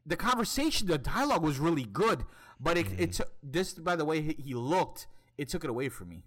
the 0.06 0.16
conversation, 0.16 0.86
the 0.86 0.96
dialogue 0.96 1.42
was 1.42 1.58
really 1.58 1.84
good, 1.84 2.24
but 2.58 2.78
it, 2.78 2.86
it 2.98 3.12
took 3.12 3.30
just 3.50 3.84
by 3.84 3.96
the 3.96 4.06
way 4.06 4.22
he, 4.22 4.36
he 4.38 4.54
looked, 4.54 5.06
it 5.36 5.50
took 5.50 5.62
it 5.62 5.68
away 5.68 5.90
from 5.90 6.08
me. 6.08 6.22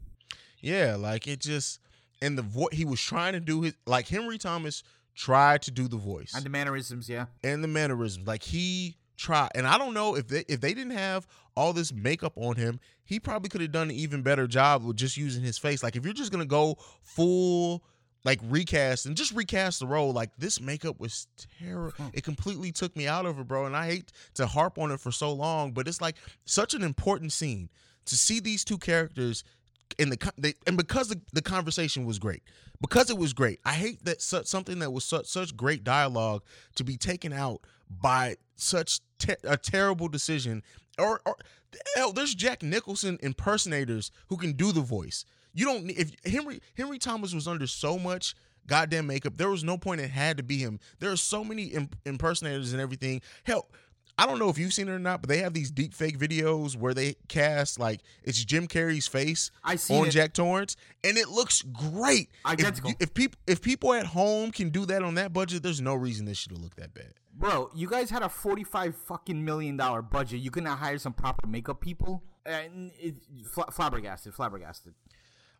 Yeah, 0.61 0.95
like 0.97 1.27
it 1.27 1.39
just 1.39 1.79
and 2.21 2.37
the 2.37 2.41
voice 2.43 2.69
he 2.71 2.85
was 2.85 3.01
trying 3.01 3.33
to 3.33 3.39
do 3.39 3.61
his 3.61 3.73
like 3.85 4.07
Henry 4.07 4.37
Thomas 4.37 4.83
tried 5.15 5.61
to 5.63 5.71
do 5.71 5.87
the 5.87 5.97
voice 5.97 6.33
And 6.35 6.43
the 6.43 6.49
mannerisms, 6.49 7.09
yeah. 7.09 7.25
and 7.43 7.63
the 7.63 7.67
mannerisms. 7.67 8.27
Like 8.27 8.43
he 8.43 8.97
tried, 9.17 9.49
and 9.55 9.67
I 9.67 9.77
don't 9.77 9.93
know 9.93 10.15
if 10.15 10.27
they 10.27 10.43
if 10.47 10.61
they 10.61 10.73
didn't 10.73 10.97
have 10.97 11.27
all 11.55 11.73
this 11.73 11.93
makeup 11.93 12.33
on 12.35 12.55
him, 12.55 12.79
he 13.05 13.19
probably 13.19 13.49
could 13.49 13.61
have 13.61 13.71
done 13.71 13.89
an 13.89 13.95
even 13.95 14.21
better 14.23 14.47
job 14.47 14.83
with 14.83 14.97
just 14.97 15.17
using 15.17 15.43
his 15.43 15.57
face. 15.57 15.83
Like 15.83 15.95
if 15.95 16.03
you're 16.03 16.13
just 16.13 16.31
gonna 16.31 16.45
go 16.45 16.77
full 17.03 17.83
like 18.25 18.39
recast 18.43 19.05
and 19.05 19.17
just 19.17 19.33
recast 19.33 19.79
the 19.79 19.87
role, 19.87 20.13
like 20.13 20.31
this 20.37 20.61
makeup 20.61 20.99
was 20.99 21.27
terrible. 21.59 22.05
It 22.13 22.23
completely 22.23 22.71
took 22.71 22.95
me 22.95 23.07
out 23.07 23.25
of 23.25 23.37
it, 23.39 23.47
bro. 23.47 23.65
And 23.65 23.75
I 23.75 23.85
hate 23.87 24.11
to 24.35 24.47
harp 24.47 24.77
on 24.77 24.91
it 24.91 24.99
for 24.99 25.11
so 25.11 25.33
long, 25.33 25.71
but 25.73 25.87
it's 25.87 26.01
like 26.01 26.15
such 26.45 26.73
an 26.73 26.83
important 26.83 27.33
scene 27.33 27.69
to 28.05 28.17
see 28.17 28.39
these 28.39 28.63
two 28.63 28.77
characters 28.77 29.43
in 29.97 30.09
the 30.09 30.31
they, 30.37 30.53
and 30.67 30.77
because 30.77 31.09
the, 31.09 31.19
the 31.33 31.41
conversation 31.41 32.05
was 32.05 32.19
great 32.19 32.43
because 32.81 33.09
it 33.09 33.17
was 33.17 33.33
great 33.33 33.59
i 33.65 33.73
hate 33.73 34.03
that 34.05 34.21
such 34.21 34.45
something 34.45 34.79
that 34.79 34.91
was 34.91 35.05
such 35.05 35.25
such 35.25 35.55
great 35.55 35.83
dialogue 35.83 36.43
to 36.75 36.83
be 36.83 36.97
taken 36.97 37.33
out 37.33 37.61
by 37.89 38.35
such 38.55 38.99
te- 39.19 39.35
a 39.43 39.57
terrible 39.57 40.07
decision 40.07 40.63
or, 40.99 41.21
or 41.25 41.35
hell 41.95 42.11
there's 42.11 42.35
jack 42.35 42.63
nicholson 42.63 43.17
impersonators 43.21 44.11
who 44.27 44.37
can 44.37 44.53
do 44.53 44.71
the 44.71 44.81
voice. 44.81 45.25
You 45.53 45.65
don't 45.65 45.89
if 45.91 46.11
henry 46.25 46.61
henry 46.75 46.99
thomas 46.99 47.33
was 47.33 47.47
under 47.47 47.67
so 47.67 47.97
much 47.97 48.35
goddamn 48.67 49.07
makeup 49.07 49.37
there 49.37 49.49
was 49.49 49.63
no 49.63 49.77
point 49.77 50.01
it 50.01 50.09
had 50.09 50.37
to 50.37 50.43
be 50.43 50.57
him. 50.57 50.79
There 50.99 51.11
are 51.11 51.17
so 51.17 51.43
many 51.43 51.65
imp- 51.65 51.95
impersonators 52.05 52.73
and 52.73 52.81
everything. 52.81 53.21
Hell 53.43 53.67
I 54.17 54.27
don't 54.27 54.37
know 54.37 54.49
if 54.49 54.59
you've 54.59 54.73
seen 54.73 54.89
it 54.89 54.91
or 54.91 54.99
not, 54.99 55.21
but 55.21 55.29
they 55.29 55.39
have 55.39 55.53
these 55.53 55.71
deep 55.71 55.93
fake 55.93 56.19
videos 56.19 56.75
where 56.75 56.93
they 56.93 57.15
cast 57.27 57.79
like 57.79 58.01
it's 58.23 58.43
Jim 58.43 58.67
Carrey's 58.67 59.07
face 59.07 59.49
on 59.65 60.07
it. 60.07 60.11
Jack 60.11 60.33
Torrance, 60.33 60.75
and 61.03 61.17
it 61.17 61.29
looks 61.29 61.63
great. 61.63 62.29
Identical. 62.45 62.91
If, 62.91 62.97
if 62.99 63.13
people 63.13 63.39
if 63.47 63.61
people 63.61 63.93
at 63.93 64.05
home 64.05 64.51
can 64.51 64.69
do 64.69 64.85
that 64.85 65.01
on 65.01 65.15
that 65.15 65.33
budget, 65.33 65.63
there's 65.63 65.81
no 65.81 65.95
reason 65.95 66.25
this 66.25 66.37
should 66.37 66.51
have 66.51 66.61
looked 66.61 66.77
that 66.77 66.93
bad. 66.93 67.13
Bro, 67.35 67.71
you 67.73 67.89
guys 67.89 68.11
had 68.11 68.21
a 68.21 68.29
forty-five 68.29 68.95
fucking 68.95 69.43
million 69.43 69.77
dollar 69.77 70.03
budget. 70.03 70.41
You 70.41 70.51
couldn't 70.51 70.69
hire 70.69 70.99
some 70.99 71.13
proper 71.13 71.47
makeup 71.47 71.81
people, 71.81 72.21
and 72.45 72.91
it, 72.99 73.15
fla- 73.51 73.71
flabbergasted, 73.71 74.35
flabbergasted. 74.35 74.93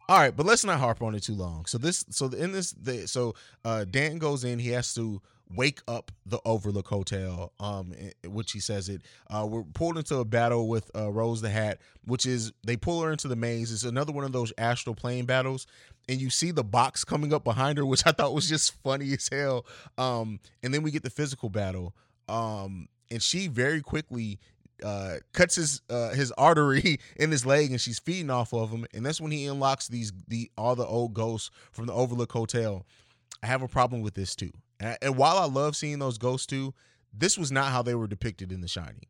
All 0.10 0.20
right, 0.20 0.36
but 0.36 0.46
let's 0.46 0.66
not 0.66 0.80
harp 0.80 1.02
on 1.02 1.16
it 1.16 1.24
too 1.24 1.34
long. 1.34 1.66
So 1.66 1.78
this, 1.78 2.06
so 2.10 2.28
in 2.28 2.52
this, 2.52 2.74
the, 2.74 3.08
so 3.08 3.36
uh, 3.64 3.86
Dan 3.86 4.18
goes 4.18 4.44
in. 4.44 4.60
He 4.60 4.70
has 4.72 4.94
to 4.96 5.22
wake 5.56 5.82
up 5.88 6.12
the 6.26 6.40
Overlook 6.46 6.88
Hotel, 6.88 7.52
um, 7.60 7.94
which 8.26 8.52
he 8.52 8.60
says 8.60 8.90
it. 8.90 9.02
Uh, 9.30 9.46
we're 9.50 9.64
pulled 9.64 9.98
into 9.98 10.18
a 10.18 10.26
battle 10.26 10.68
with 10.68 10.90
uh, 10.96 11.12
Rose 11.12 11.42
the 11.42 11.50
Hat, 11.50 11.80
which 12.06 12.26
is 12.26 12.52
they 12.66 12.78
pull 12.78 13.02
her 13.02 13.12
into 13.12 13.28
the 13.28 13.36
maze. 13.36 13.72
It's 13.72 13.84
another 13.84 14.14
one 14.14 14.24
of 14.24 14.32
those 14.32 14.54
astral 14.58 14.96
plane 14.96 15.26
battles, 15.26 15.68
and 16.08 16.20
you 16.20 16.30
see 16.30 16.52
the 16.52 16.64
box 16.64 17.04
coming 17.04 17.34
up 17.34 17.44
behind 17.44 17.78
her, 17.78 17.86
which 17.86 18.06
I 18.06 18.12
thought 18.12 18.34
was 18.34 18.50
just 18.50 18.74
funny 18.84 19.14
as 19.14 19.30
hell. 19.32 19.66
Um, 19.98 20.40
and 20.62 20.74
then 20.74 20.84
we 20.84 20.92
get 20.92 21.04
the 21.04 21.10
physical 21.10 21.50
battle, 21.50 21.96
um, 22.28 22.88
and 23.12 23.22
she 23.22 23.48
very 23.48 23.82
quickly 23.82 24.40
uh, 24.84 25.18
cuts 25.34 25.56
his 25.56 25.82
uh, 25.90 26.10
his 26.10 26.32
artery 26.34 27.00
in 27.16 27.32
his 27.32 27.46
leg, 27.46 27.72
and 27.72 27.80
she's 27.80 28.00
feeding 28.00 28.30
off 28.30 28.54
of 28.54 28.72
him, 28.72 28.86
and 28.94 29.06
that's 29.06 29.22
when 29.22 29.32
he 29.32 29.46
unlocks 29.46 29.88
these 29.88 30.12
the 30.28 30.52
all 30.58 30.76
the 30.76 30.86
old 30.86 31.14
ghosts 31.14 31.52
from 31.72 31.86
the 31.86 31.94
Overlook 31.94 32.32
Hotel. 32.32 32.86
I 33.42 33.48
have 33.48 33.62
a 33.62 33.68
problem 33.68 34.02
with 34.02 34.14
this 34.14 34.36
too, 34.36 34.52
and, 34.80 35.16
while 35.18 35.38
I 35.38 35.46
love 35.46 35.76
seeing 35.76 36.00
those 36.00 36.18
ghosts 36.18 36.48
too, 36.48 36.74
this 37.14 37.38
was 37.38 37.52
not 37.52 37.72
how 37.72 37.82
they 37.82 37.96
were 37.96 38.08
depicted 38.08 38.52
in 38.52 38.62
The 38.62 38.68
Shining. 38.68 39.06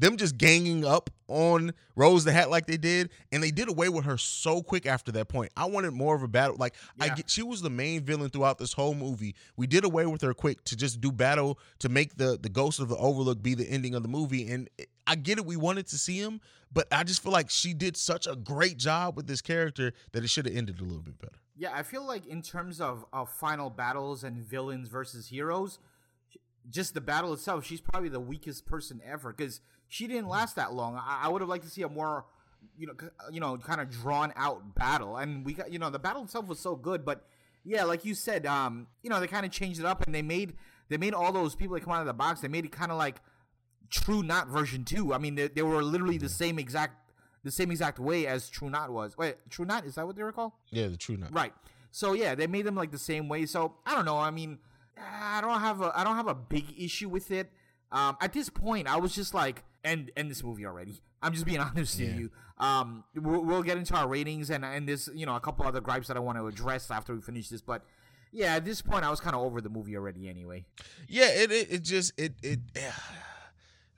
Them 0.00 0.16
just 0.16 0.38
ganging 0.38 0.84
up 0.84 1.10
on 1.26 1.72
Rose 1.96 2.22
the 2.24 2.30
Hat 2.30 2.50
like 2.50 2.66
they 2.66 2.76
did, 2.76 3.10
and 3.32 3.42
they 3.42 3.50
did 3.50 3.68
away 3.68 3.88
with 3.88 4.04
her 4.04 4.16
so 4.16 4.62
quick 4.62 4.86
after 4.86 5.10
that 5.10 5.26
point. 5.26 5.50
I 5.56 5.64
wanted 5.64 5.90
more 5.92 6.14
of 6.14 6.22
a 6.22 6.28
battle. 6.28 6.54
Like 6.56 6.76
I 7.00 7.08
get, 7.16 7.28
she 7.28 7.42
was 7.42 7.62
the 7.62 7.68
main 7.70 8.04
villain 8.04 8.30
throughout 8.30 8.58
this 8.58 8.72
whole 8.72 8.94
movie. 8.94 9.34
We 9.56 9.66
did 9.66 9.84
away 9.84 10.06
with 10.06 10.22
her 10.22 10.34
quick 10.34 10.62
to 10.66 10.76
just 10.76 11.00
do 11.00 11.10
battle 11.10 11.58
to 11.80 11.88
make 11.88 12.16
the 12.16 12.38
the 12.40 12.48
Ghost 12.48 12.78
of 12.78 12.88
the 12.88 12.96
Overlook 12.96 13.42
be 13.42 13.54
the 13.54 13.68
ending 13.68 13.96
of 13.96 14.04
the 14.04 14.08
movie. 14.08 14.48
And 14.48 14.70
it- 14.78 14.88
I 15.08 15.16
get 15.16 15.38
it, 15.38 15.46
we 15.46 15.56
wanted 15.56 15.88
to 15.88 15.98
see 15.98 16.18
him, 16.20 16.40
but 16.72 16.86
I 16.92 17.02
just 17.02 17.20
feel 17.22 17.32
like 17.32 17.50
she 17.50 17.74
did 17.74 17.96
such 17.96 18.28
a 18.28 18.36
great 18.36 18.76
job 18.76 19.16
with 19.16 19.26
this 19.26 19.40
character 19.40 19.94
that 20.12 20.22
it 20.22 20.28
should 20.28 20.46
have 20.46 20.54
ended 20.54 20.78
a 20.80 20.84
little 20.84 21.02
bit 21.02 21.18
better. 21.18 21.38
Yeah, 21.58 21.70
I 21.74 21.82
feel 21.82 22.06
like 22.06 22.24
in 22.26 22.40
terms 22.40 22.80
of, 22.80 23.04
of 23.12 23.28
final 23.30 23.68
battles 23.68 24.22
and 24.22 24.38
villains 24.44 24.88
versus 24.88 25.26
heroes, 25.26 25.80
just 26.70 26.94
the 26.94 27.00
battle 27.00 27.32
itself, 27.32 27.64
she's 27.66 27.80
probably 27.80 28.08
the 28.08 28.20
weakest 28.20 28.64
person 28.64 29.00
ever 29.04 29.32
because 29.32 29.60
she 29.88 30.06
didn't 30.06 30.28
last 30.28 30.54
that 30.56 30.72
long. 30.72 30.94
I, 30.96 31.22
I 31.24 31.28
would 31.28 31.42
have 31.42 31.48
liked 31.48 31.64
to 31.64 31.70
see 31.70 31.82
a 31.82 31.88
more 31.88 32.26
you 32.76 32.86
know, 32.86 32.92
c- 33.00 33.08
you 33.32 33.40
know, 33.40 33.56
kind 33.56 33.80
of 33.80 33.90
drawn 33.90 34.32
out 34.36 34.74
battle, 34.74 35.16
and 35.16 35.44
we 35.44 35.52
got, 35.52 35.72
you 35.72 35.78
know, 35.78 35.90
the 35.90 35.98
battle 35.98 36.24
itself 36.24 36.46
was 36.46 36.58
so 36.58 36.74
good, 36.76 37.04
but 37.04 37.24
yeah, 37.64 37.84
like 37.84 38.04
you 38.04 38.14
said, 38.14 38.46
um, 38.46 38.86
you 39.02 39.10
know, 39.10 39.20
they 39.20 39.26
kind 39.26 39.46
of 39.46 39.52
changed 39.52 39.78
it 39.80 39.86
up, 39.86 40.04
and 40.04 40.14
they 40.14 40.22
made 40.22 40.54
they 40.88 40.96
made 40.96 41.14
all 41.14 41.32
those 41.32 41.54
people 41.54 41.74
that 41.74 41.84
come 41.84 41.92
out 41.92 42.00
of 42.00 42.06
the 42.06 42.12
box, 42.14 42.40
they 42.40 42.48
made 42.48 42.64
it 42.64 42.72
kind 42.72 42.90
of 42.92 42.98
like 42.98 43.20
True 43.90 44.22
Knot 44.22 44.48
version 44.48 44.84
two. 44.84 45.14
I 45.14 45.18
mean, 45.18 45.34
they, 45.34 45.48
they 45.48 45.62
were 45.62 45.82
literally 45.82 46.18
the 46.18 46.28
same 46.28 46.58
exact 46.58 46.97
the 47.44 47.50
same 47.50 47.70
exact 47.70 47.98
way 47.98 48.26
as 48.26 48.48
True 48.48 48.70
Knot 48.70 48.90
was. 48.90 49.16
Wait, 49.16 49.36
True 49.50 49.64
Knot 49.64 49.84
is 49.84 49.94
that 49.96 50.06
what 50.06 50.16
they 50.16 50.22
were 50.22 50.32
called? 50.32 50.52
Yeah, 50.70 50.88
the 50.88 50.96
true 50.96 51.16
knot. 51.16 51.32
Right. 51.32 51.52
So 51.90 52.12
yeah, 52.12 52.34
they 52.34 52.46
made 52.46 52.66
them 52.66 52.74
like 52.74 52.90
the 52.90 52.98
same 52.98 53.28
way. 53.28 53.46
So 53.46 53.74
I 53.86 53.94
don't 53.94 54.04
know. 54.04 54.18
I 54.18 54.30
mean, 54.30 54.58
I 55.00 55.40
don't 55.40 55.60
have 55.60 55.80
a 55.80 55.92
I 55.98 56.04
don't 56.04 56.16
have 56.16 56.26
a 56.28 56.34
big 56.34 56.64
issue 56.78 57.08
with 57.08 57.30
it. 57.30 57.50
Um, 57.90 58.16
at 58.20 58.32
this 58.32 58.48
point, 58.50 58.86
I 58.86 58.96
was 58.98 59.14
just 59.14 59.32
like, 59.34 59.64
end 59.84 60.10
end 60.16 60.30
this 60.30 60.42
movie 60.44 60.66
already. 60.66 61.00
I'm 61.22 61.32
just 61.32 61.46
being 61.46 61.60
honest 61.68 61.98
Yeah. 61.98 62.08
with 62.08 62.16
you. 62.18 62.30
Um, 62.58 63.04
we'll, 63.14 63.44
we'll 63.44 63.62
get 63.62 63.78
into 63.78 63.94
our 63.94 64.08
ratings 64.08 64.50
and 64.50 64.64
and 64.64 64.88
this 64.88 65.08
you 65.14 65.24
know 65.26 65.36
a 65.36 65.40
couple 65.40 65.66
other 65.66 65.80
gripes 65.80 66.08
that 66.08 66.16
I 66.16 66.20
want 66.20 66.38
to 66.38 66.46
address 66.46 66.90
after 66.90 67.14
we 67.14 67.20
finish 67.20 67.48
this, 67.48 67.60
but. 67.62 67.82
Yeah, 68.30 68.56
at 68.56 68.64
this 68.66 68.82
point, 68.82 69.06
I 69.06 69.10
was 69.10 69.20
kind 69.20 69.34
of 69.34 69.40
over 69.40 69.62
the 69.62 69.70
movie 69.70 69.96
already. 69.96 70.28
Anyway, 70.28 70.66
Yeah, 71.08 71.30
it 71.30 71.50
it, 71.50 71.72
it 71.72 71.78
just 71.82 72.12
it 72.18 72.34
it 72.42 72.58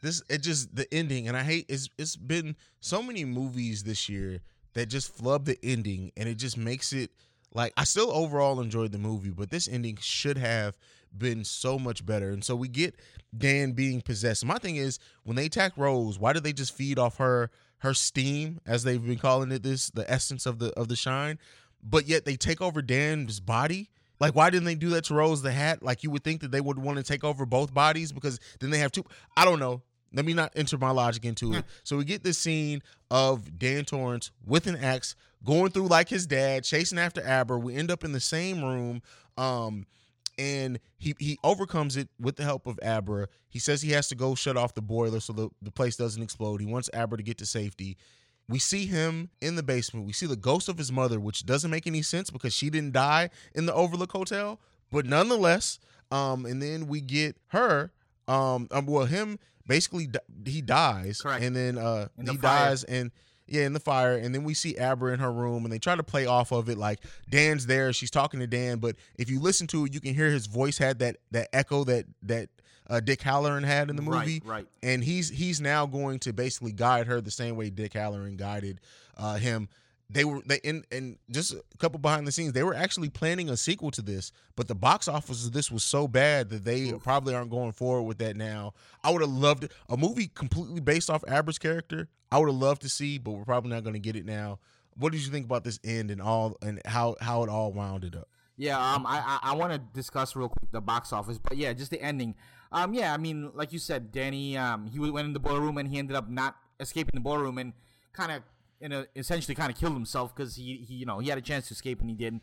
this 0.03 0.23
it 0.29 0.39
just 0.39 0.75
the 0.75 0.93
ending 0.93 1.29
and 1.29 1.37
I 1.37 1.43
hate 1.43 1.67
it's 1.69 1.89
it's 1.99 2.17
been 2.17 2.57
so 2.81 3.03
many 3.03 3.25
movies 3.25 3.83
this 3.85 4.09
year 4.09 4.41
that 4.75 4.87
just 4.87 5.15
flub 5.15 5.45
the 5.45 5.59
ending 5.63 6.13
and 6.17 6.29
it 6.29 6.37
just 6.37 6.57
makes 6.57 6.93
it 6.93 7.11
like 7.53 7.73
I 7.77 7.85
still 7.85 8.11
overall 8.13 8.61
enjoyed 8.61 8.93
the 8.93 8.99
movie, 8.99 9.31
but 9.31 9.51
this 9.51 9.69
ending 9.69 9.99
should 10.01 10.39
have 10.39 10.77
been 11.17 11.45
so 11.45 11.79
much 11.79 12.07
better. 12.07 12.31
And 12.31 12.45
so 12.45 12.55
we 12.55 12.69
get 12.69 12.95
Dan 13.37 13.73
being 13.73 14.01
possessed. 14.01 14.45
My 14.45 14.59
thing 14.59 14.77
is 14.77 14.99
when 15.25 15.37
they 15.37 15.47
attack 15.47 15.73
Rose, 15.77 16.19
why 16.19 16.33
did 16.33 16.45
they 16.45 16.53
just 16.53 16.75
feed 16.75 16.99
off 16.99 17.17
her 17.19 17.51
her 17.79 17.95
steam 17.95 18.61
as 18.67 18.85
they've 18.85 19.05
been 19.05 19.19
calling 19.19 19.51
it 19.53 19.63
this 19.63 19.91
the 19.91 20.09
essence 20.11 20.47
of 20.47 20.59
the 20.59 20.71
of 20.79 20.89
the 20.89 20.97
shine, 20.97 21.39
but 21.83 22.07
yet 22.07 22.25
they 22.25 22.37
take 22.37 22.61
over 22.61 22.83
Dan's 22.83 23.41
body? 23.41 23.91
Like, 24.21 24.35
why 24.35 24.51
didn't 24.51 24.67
they 24.67 24.75
do 24.75 24.91
that 24.91 25.05
to 25.05 25.15
Rose 25.15 25.41
the 25.41 25.51
Hat? 25.51 25.83
Like, 25.83 26.05
you 26.05 26.11
would 26.11 26.23
think 26.23 26.43
that 26.43 26.51
they 26.51 26.61
would 26.61 26.79
want 26.79 26.99
to 26.99 27.03
take 27.03 27.25
over 27.25 27.47
both 27.47 27.73
bodies 27.73 28.13
because 28.13 28.39
then 28.61 28.69
they 28.69 28.79
have 28.79 28.93
two. 28.93 29.05
I 29.35 29.47
don't 29.47 29.59
know. 29.59 29.81
Let 30.13 30.25
me 30.25 30.33
not 30.33 30.53
enter 30.57 30.77
my 30.77 30.91
logic 30.91 31.25
into 31.25 31.55
it. 31.55 31.65
So 31.85 31.97
we 31.97 32.05
get 32.05 32.25
this 32.25 32.39
scene 32.39 32.83
of 33.11 33.59
Dan 33.59 33.85
Torrance 33.85 34.31
with 34.45 34.67
an 34.67 34.77
axe 34.77 35.15
going 35.45 35.71
through 35.73 35.89
like 35.89 36.09
his 36.09 36.27
dad, 36.27 36.65
chasing 36.65 36.99
after 36.99 37.27
Abra. 37.27 37.59
We 37.59 37.75
end 37.75 37.91
up 37.91 38.05
in 38.05 38.13
the 38.13 38.21
same 38.21 38.63
room. 38.63 39.03
Um, 39.37 39.87
and 40.41 40.81
he 40.97 41.15
he 41.19 41.39
overcomes 41.45 41.97
it 41.97 42.09
with 42.19 42.37
the 42.37 42.45
help 42.45 42.67
of 42.67 42.79
Abra. 42.83 43.29
He 43.49 43.59
says 43.59 43.83
he 43.83 43.91
has 43.93 44.09
to 44.09 44.15
go 44.15 44.35
shut 44.35 44.57
off 44.57 44.75
the 44.75 44.83
boiler 44.83 45.21
so 45.21 45.33
the, 45.33 45.51
the 45.61 45.71
place 45.71 45.97
doesn't 45.97 46.23
explode. 46.23 46.61
He 46.61 46.67
wants 46.67 46.89
Abra 46.95 47.19
to 47.19 47.23
get 47.23 47.39
to 47.39 47.47
safety. 47.47 47.99
We 48.49 48.59
see 48.59 48.87
him 48.87 49.31
in 49.41 49.55
the 49.57 49.63
basement. 49.63 50.07
We 50.07 50.13
see 50.13 50.27
the 50.27 50.37
ghost 50.37 50.69
of 50.69 50.79
his 50.79 50.91
mother, 50.91 51.21
which 51.21 51.45
doesn't 51.47 51.71
make 51.71 51.87
any 51.87 52.03
sense 52.03 52.31
because 52.31 52.55
she 52.55 52.71
didn't 52.71 52.95
die 52.95 53.31
in 53.55 53.67
the 53.67 53.75
Overlook 53.75 54.13
Hotel. 54.13 54.59
But 54.91 55.07
nonetheless, 55.07 55.79
um, 56.11 56.47
and 56.47 56.61
then 56.61 56.89
we 56.89 57.01
get 57.01 57.37
her, 57.49 57.93
um, 58.27 58.67
um 58.73 58.87
well, 58.87 59.05
him 59.05 59.39
basically 59.67 60.09
he 60.47 60.61
dies, 60.63 61.21
Correct. 61.21 61.43
and 61.45 61.55
then 61.55 61.79
uh 61.79 62.09
In 62.19 62.27
he 62.27 62.37
dies, 62.37 62.85
and 62.85 63.11
yeah, 63.47 63.63
in 63.67 63.73
the 63.73 63.81
fire, 63.81 64.17
and 64.17 64.33
then 64.35 64.45
we 64.45 64.55
see 64.55 64.77
Abra 64.77 65.13
in 65.13 65.19
her 65.21 65.33
room, 65.33 65.65
and 65.65 65.73
they 65.73 65.79
try 65.81 65.97
to 65.97 66.05
play 66.05 66.25
off 66.27 66.53
of 66.53 66.69
it 66.69 66.79
like 66.79 67.01
Dan's 67.29 67.67
there, 67.67 67.93
she's 67.93 68.11
talking 68.11 68.39
to 68.41 68.47
Dan, 68.47 68.79
but 68.79 68.95
if 69.19 69.29
you 69.29 69.41
listen 69.41 69.67
to 69.69 69.87
it, 69.87 69.93
you 69.95 70.01
can 70.01 70.15
hear 70.15 70.29
his 70.31 70.47
voice 70.47 70.79
had 70.79 71.01
that 71.01 71.17
that 71.33 71.49
echo 71.53 71.83
that 71.85 72.07
that 72.23 72.49
uh, 72.89 73.01
Dick 73.01 73.21
Hallorann 73.21 73.65
had 73.65 73.89
in 73.91 73.97
the 73.97 74.03
movie, 74.03 74.41
Right, 74.45 74.59
right. 74.59 74.67
and 74.83 75.03
he's 75.05 75.31
he's 75.31 75.61
now 75.61 75.87
going 75.87 76.19
to 76.21 76.33
basically 76.33 76.73
guide 76.73 77.07
her 77.07 77.21
the 77.21 77.31
same 77.31 77.57
way 77.57 77.71
Dick 77.71 77.93
Hallorann 77.93 78.37
guided 78.37 78.81
uh, 79.17 79.37
him. 79.37 79.69
They 80.13 80.25
were 80.25 80.41
they 80.45 80.59
and 80.65 80.85
and 80.91 81.19
just 81.31 81.53
a 81.53 81.63
couple 81.79 81.99
behind 81.99 82.27
the 82.27 82.33
scenes. 82.33 82.53
They 82.53 82.65
were 82.65 82.75
actually 82.75 83.11
planning 83.11 83.49
a 83.49 83.57
sequel 83.57 83.91
to 83.93 84.03
this, 84.03 84.33
but 84.57 84.67
the 84.67 84.75
box 84.75 85.07
office 85.07 85.47
of 85.47 85.53
this 85.53 85.71
was 85.71 85.85
so 85.85 86.09
bad 86.09 86.49
that 86.51 86.65
they 86.65 86.93
probably 86.93 87.35
aren't 87.35 87.51
going 87.51 87.73
forward 87.73 88.03
with 88.03 88.19
that 88.19 88.37
now. 88.37 88.75
I 89.05 89.11
would 89.11 89.21
have 89.21 89.31
loved 89.31 89.65
it. 89.65 89.73
a 89.89 89.97
movie 89.97 90.29
completely 90.29 90.81
based 90.81 91.11
off 91.11 91.23
Abra's 91.29 91.59
character. 91.59 92.09
I 92.33 92.39
would 92.39 92.49
have 92.49 92.57
loved 92.57 92.83
to 92.83 92.89
see, 92.89 93.19
but 93.19 93.33
we're 93.33 93.45
probably 93.45 93.71
not 93.71 93.85
going 93.85 93.95
to 93.95 94.01
get 94.01 94.17
it 94.17 94.27
now. 94.27 94.59
What 94.97 95.13
did 95.13 95.25
you 95.25 95.31
think 95.31 95.47
about 95.47 95.65
this 95.65 95.79
end 95.85 96.11
and 96.11 96.21
all 96.21 96.57
and 96.61 96.81
how 96.85 97.17
how 97.21 97.45
it 97.45 97.49
all 97.49 97.73
wounded 97.73 98.17
up? 98.17 98.29
Yeah, 98.57 98.79
um, 98.79 99.07
I 99.07 99.21
I, 99.21 99.53
I 99.53 99.55
want 99.55 99.73
to 99.73 99.79
discuss 99.79 100.35
real 100.35 100.49
quick 100.49 100.73
the 100.73 100.81
box 100.81 101.13
office, 101.13 101.39
but 101.39 101.57
yeah, 101.57 101.73
just 101.73 101.91
the 101.91 102.03
ending. 102.03 102.35
Um, 102.73 102.95
yeah, 102.95 103.13
I 103.13 103.17
mean, 103.17 103.51
like 103.55 103.73
you 103.73 103.79
said, 103.79 104.13
Danny, 104.13 104.57
um, 104.57 104.87
he 104.87 104.99
went 104.99 105.27
in 105.27 105.33
the 105.33 105.41
ballroom 105.41 105.79
and 105.79 105.89
he 105.89 105.99
ended 105.99 106.17
up 106.17 106.29
not 106.29 106.57
escaping 106.79 107.13
the 107.15 107.21
ballroom 107.21 107.59
and 107.59 107.73
kind 108.13 108.31
of, 108.31 108.43
in 108.81 108.93
a, 108.93 109.07
essentially, 109.15 109.55
kind 109.55 109.71
of 109.71 109.79
killed 109.79 109.95
himself 109.95 110.35
because 110.35 110.57
he, 110.57 110.85
he, 110.89 110.95
you 110.95 111.07
know, 111.07 111.19
he 111.19 111.29
had 111.29 111.39
a 111.39 111.43
chance 111.43 111.69
to 111.69 111.75
escape 111.75 112.01
and 112.01 112.09
he 112.09 112.17
didn't. 112.17 112.43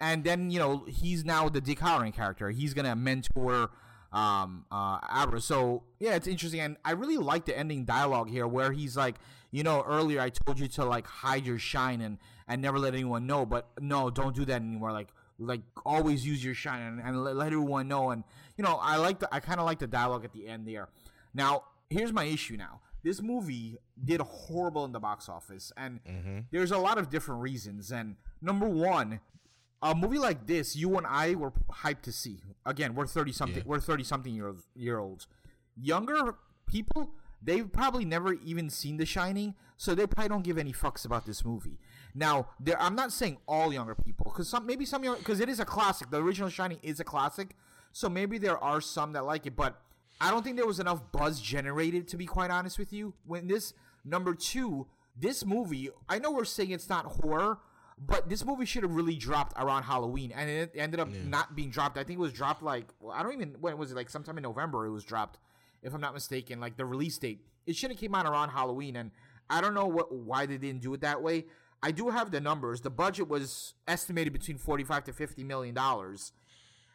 And 0.00 0.24
then, 0.24 0.50
you 0.50 0.58
know, 0.58 0.84
he's 0.88 1.24
now 1.24 1.48
the 1.48 1.60
Dick 1.60 1.78
character. 1.78 2.50
He's 2.50 2.74
gonna 2.74 2.96
mentor 2.96 3.70
um 4.12 4.66
uh 4.70 4.98
Abra. 5.08 5.40
So 5.40 5.84
yeah, 5.98 6.14
it's 6.14 6.26
interesting, 6.26 6.60
and 6.60 6.76
I 6.84 6.92
really 6.92 7.16
like 7.16 7.46
the 7.46 7.56
ending 7.56 7.84
dialogue 7.84 8.28
here 8.28 8.46
where 8.46 8.72
he's 8.72 8.96
like, 8.96 9.16
you 9.50 9.62
know, 9.62 9.82
earlier 9.86 10.20
I 10.20 10.30
told 10.30 10.58
you 10.58 10.68
to 10.68 10.84
like 10.84 11.06
hide 11.06 11.46
your 11.46 11.58
shine 11.58 12.00
and 12.00 12.18
and 12.48 12.60
never 12.60 12.78
let 12.78 12.94
anyone 12.94 13.26
know, 13.26 13.46
but 13.46 13.70
no, 13.80 14.10
don't 14.10 14.34
do 14.34 14.44
that 14.44 14.56
anymore. 14.60 14.92
Like 14.92 15.08
like 15.38 15.62
always 15.84 16.26
use 16.26 16.44
your 16.44 16.54
shine 16.54 16.82
and, 16.82 17.00
and 17.00 17.24
let, 17.24 17.36
let 17.36 17.46
everyone 17.46 17.88
know. 17.88 18.10
And 18.10 18.24
you 18.56 18.64
know, 18.64 18.78
I 18.82 18.96
like 18.96 19.18
the 19.18 19.34
I 19.34 19.40
kind 19.40 19.60
of 19.60 19.66
like 19.66 19.78
the 19.78 19.86
dialogue 19.86 20.24
at 20.24 20.32
the 20.32 20.46
end 20.46 20.66
there. 20.66 20.88
Now 21.32 21.64
here's 21.88 22.12
my 22.12 22.24
issue. 22.24 22.56
Now 22.56 22.80
this 23.02 23.22
movie 23.22 23.78
did 24.04 24.20
horrible 24.20 24.84
in 24.84 24.92
the 24.92 25.00
box 25.00 25.28
office, 25.28 25.72
and 25.76 26.00
mm-hmm. 26.04 26.38
there's 26.50 26.70
a 26.70 26.78
lot 26.78 26.98
of 26.98 27.10
different 27.10 27.40
reasons. 27.40 27.92
And 27.92 28.16
number 28.40 28.68
one, 28.68 29.20
a 29.80 29.94
movie 29.94 30.18
like 30.18 30.46
this, 30.46 30.76
you 30.76 30.96
and 30.96 31.06
I 31.06 31.34
were 31.34 31.52
hyped 31.82 32.02
to 32.02 32.12
see. 32.12 32.40
Again, 32.66 32.94
we're 32.94 33.06
thirty 33.06 33.32
something. 33.32 33.58
Yeah. 33.58 33.66
We're 33.66 33.80
thirty 33.80 34.04
something 34.04 34.34
year 34.34 34.54
year 34.74 34.98
olds. 34.98 35.26
Younger 35.76 36.34
people, 36.66 37.10
they've 37.42 37.70
probably 37.72 38.04
never 38.04 38.34
even 38.34 38.70
seen 38.70 38.96
The 38.96 39.06
Shining, 39.06 39.54
so 39.76 39.94
they 39.94 40.06
probably 40.06 40.28
don't 40.28 40.44
give 40.44 40.58
any 40.58 40.72
fucks 40.72 41.04
about 41.04 41.26
this 41.26 41.44
movie. 41.44 41.78
Now, 42.14 42.48
there, 42.60 42.80
I'm 42.80 42.94
not 42.94 43.10
saying 43.10 43.38
all 43.48 43.72
younger 43.72 43.94
people, 43.94 44.30
because 44.30 44.48
some 44.48 44.66
maybe 44.66 44.84
some 44.84 45.02
because 45.02 45.40
it 45.40 45.48
is 45.48 45.60
a 45.60 45.64
classic. 45.64 46.10
The 46.10 46.22
original 46.22 46.50
Shining 46.50 46.78
is 46.82 47.00
a 47.00 47.04
classic, 47.04 47.56
so 47.92 48.08
maybe 48.08 48.38
there 48.38 48.58
are 48.58 48.80
some 48.80 49.12
that 49.12 49.24
like 49.24 49.46
it, 49.46 49.56
but 49.56 49.80
I 50.20 50.30
don't 50.30 50.44
think 50.44 50.56
there 50.56 50.66
was 50.66 50.78
enough 50.78 51.10
buzz 51.10 51.40
generated 51.40 52.06
to 52.08 52.16
be 52.16 52.26
quite 52.26 52.50
honest 52.50 52.78
with 52.78 52.92
you. 52.92 53.14
When 53.26 53.48
this 53.48 53.74
number 54.04 54.34
two, 54.34 54.86
this 55.16 55.44
movie, 55.44 55.90
I 56.08 56.18
know 56.18 56.30
we're 56.30 56.44
saying 56.44 56.70
it's 56.70 56.88
not 56.88 57.04
horror, 57.04 57.58
but 57.98 58.28
this 58.28 58.44
movie 58.44 58.64
should 58.64 58.82
have 58.82 58.92
really 58.94 59.16
dropped 59.16 59.52
around 59.56 59.84
Halloween, 59.84 60.32
and 60.34 60.48
it 60.50 60.72
ended 60.74 60.98
up 61.00 61.08
not 61.08 61.54
being 61.54 61.70
dropped. 61.70 61.98
I 61.98 62.04
think 62.04 62.18
it 62.18 62.22
was 62.22 62.32
dropped 62.32 62.62
like 62.62 62.86
well, 63.00 63.12
I 63.12 63.22
don't 63.22 63.32
even 63.34 63.56
when 63.60 63.78
was 63.78 63.92
it 63.92 63.94
like 63.96 64.10
sometime 64.10 64.36
in 64.38 64.42
November 64.42 64.86
it 64.86 64.90
was 64.90 65.04
dropped, 65.04 65.38
if 65.82 65.94
I'm 65.94 66.00
not 66.00 66.14
mistaken. 66.14 66.58
Like 66.60 66.76
the 66.76 66.84
release 66.84 67.18
date, 67.18 67.44
it 67.66 67.76
should 67.76 67.90
have 67.90 68.00
came 68.00 68.14
out 68.14 68.26
around 68.26 68.50
Halloween, 68.50 68.96
and 68.96 69.10
I 69.48 69.60
don't 69.60 69.74
know 69.74 69.86
what 69.86 70.12
why 70.12 70.46
they 70.46 70.56
didn't 70.58 70.82
do 70.82 70.94
it 70.94 71.00
that 71.02 71.22
way. 71.22 71.44
I 71.82 71.90
do 71.90 72.10
have 72.10 72.30
the 72.30 72.40
numbers. 72.40 72.80
The 72.80 72.90
budget 72.90 73.28
was 73.28 73.74
estimated 73.86 74.32
between 74.32 74.56
45 74.56 75.04
to 75.04 75.12
50 75.12 75.44
million 75.44 75.74
dollars. 75.74 76.32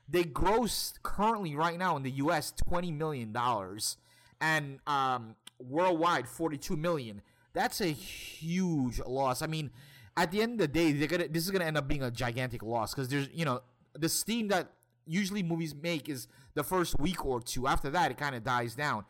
They 0.10 0.24
gross 0.24 0.94
currently 1.04 1.56
right 1.56 1.78
now 1.78 1.98
in 1.98 2.04
the 2.04 2.12
U.S. 2.12 2.52
20 2.52 2.92
million 2.92 3.32
dollars, 3.32 3.98
and 4.42 4.80
um, 4.88 5.36
worldwide 5.60 6.28
42 6.28 6.76
million. 6.76 7.22
That's 7.54 7.82
a 7.82 7.88
huge 7.88 9.00
loss. 9.00 9.42
I 9.42 9.48
mean, 9.48 9.72
at 10.16 10.32
the 10.32 10.42
end 10.42 10.54
of 10.54 10.58
the 10.60 10.68
day, 10.68 10.92
they're 10.92 11.08
gonna. 11.08 11.28
This 11.28 11.44
is 11.44 11.52
gonna 11.52 11.66
end 11.66 11.78
up 11.78 11.88
being 11.88 12.04
a 12.04 12.12
gigantic 12.12 12.64
loss 12.64 12.94
because 12.94 13.10
there's, 13.10 13.30
you 13.34 13.46
know, 13.46 13.62
the 13.94 14.10
steam 14.10 14.48
that 14.50 14.72
usually 15.06 15.44
movies 15.44 15.74
make 15.74 16.10
is 16.10 16.28
the 16.54 16.64
first 16.64 17.00
week 17.00 17.26
or 17.26 17.42
two. 17.42 17.68
After 17.68 17.90
that, 17.92 18.12
it 18.12 18.18
kind 18.18 18.36
of 18.36 18.44
dies 18.44 18.76
down, 18.76 19.06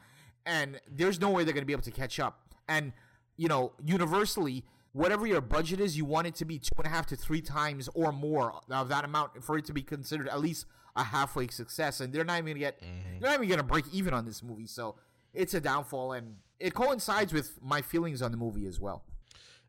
and 0.46 0.80
there's 0.90 1.20
no 1.20 1.30
way 1.30 1.44
they're 1.44 1.54
gonna 1.54 1.66
be 1.66 1.74
able 1.74 1.84
to 1.84 1.92
catch 1.92 2.20
up. 2.20 2.42
And 2.68 2.94
you 3.38 3.48
know, 3.48 3.74
universally, 3.84 4.66
whatever 4.94 5.28
your 5.28 5.42
budget 5.42 5.80
is, 5.80 5.96
you 5.96 6.06
want 6.06 6.28
it 6.28 6.36
to 6.36 6.46
be 6.46 6.58
two 6.60 6.74
and 6.78 6.88
a 6.88 6.90
half 6.90 7.06
to 7.08 7.16
three 7.16 7.42
times 7.42 7.88
or 7.94 8.12
more 8.12 8.54
of 8.70 8.90
that 8.90 9.06
amount 9.06 9.44
for 9.44 9.58
it 9.58 9.66
to 9.66 9.74
be 9.74 9.84
considered 9.84 10.28
at 10.28 10.42
least 10.42 10.66
a 10.96 11.04
halfway 11.04 11.48
success. 11.48 12.00
And 12.02 12.12
they're 12.12 12.26
not 12.26 12.40
even 12.40 12.48
gonna 12.48 12.60
get, 12.60 12.82
mm-hmm. 12.82 13.20
they're 13.20 13.30
not 13.30 13.36
even 13.36 13.50
gonna 13.50 13.64
break 13.64 13.86
even 13.94 14.14
on 14.14 14.26
this 14.26 14.42
movie. 14.42 14.66
So 14.66 14.96
it's 15.38 15.54
a 15.54 15.62
downfall, 15.62 16.14
and 16.14 16.36
it 16.60 16.74
coincides 16.74 17.32
with 17.32 17.58
my 17.62 17.82
feelings 17.82 18.22
on 18.22 18.32
the 18.32 18.38
movie 18.38 18.66
as 18.66 18.80
well. 18.80 19.04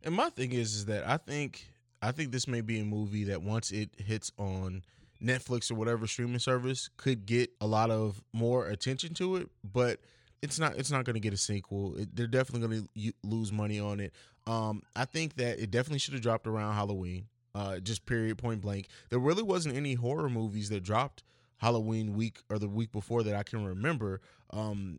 And 0.02 0.14
my 0.14 0.30
thing 0.30 0.52
is, 0.52 0.74
is 0.74 0.86
that 0.86 1.06
I 1.06 1.18
think 1.18 1.66
I 2.00 2.12
think 2.12 2.32
this 2.32 2.48
may 2.48 2.60
be 2.60 2.80
a 2.80 2.84
movie 2.84 3.24
that 3.24 3.42
once 3.42 3.70
it 3.70 3.90
hits 3.98 4.32
on 4.38 4.82
Netflix 5.22 5.70
or 5.70 5.74
whatever 5.74 6.06
streaming 6.06 6.38
service 6.38 6.88
could 6.96 7.26
get 7.26 7.50
a 7.60 7.66
lot 7.66 7.90
of 7.90 8.22
more 8.32 8.68
attention 8.68 9.14
to 9.14 9.36
it, 9.36 9.48
but 9.64 10.00
it's 10.40 10.58
not 10.58 10.76
it's 10.76 10.90
not 10.90 11.04
going 11.04 11.14
to 11.14 11.20
get 11.20 11.32
a 11.32 11.38
sequel. 11.38 11.96
It, 11.96 12.14
they're 12.14 12.26
definitely 12.26 12.68
going 12.68 12.88
to 12.96 13.12
lose 13.22 13.52
money 13.52 13.78
on 13.80 14.00
it. 14.00 14.12
Um, 14.46 14.82
I 14.96 15.04
think 15.04 15.36
that 15.36 15.58
it 15.58 15.70
definitely 15.70 15.98
should 15.98 16.14
have 16.14 16.22
dropped 16.22 16.46
around 16.46 16.74
Halloween. 16.74 17.26
Uh, 17.54 17.80
just 17.80 18.06
period 18.06 18.38
point 18.38 18.60
blank. 18.60 18.88
There 19.10 19.18
really 19.18 19.42
wasn't 19.42 19.76
any 19.76 19.94
horror 19.94 20.30
movies 20.30 20.68
that 20.68 20.84
dropped 20.84 21.24
Halloween 21.56 22.14
week 22.14 22.38
or 22.48 22.58
the 22.58 22.68
week 22.68 22.92
before 22.92 23.22
that 23.24 23.34
I 23.34 23.42
can 23.42 23.64
remember. 23.64 24.20
Um, 24.50 24.98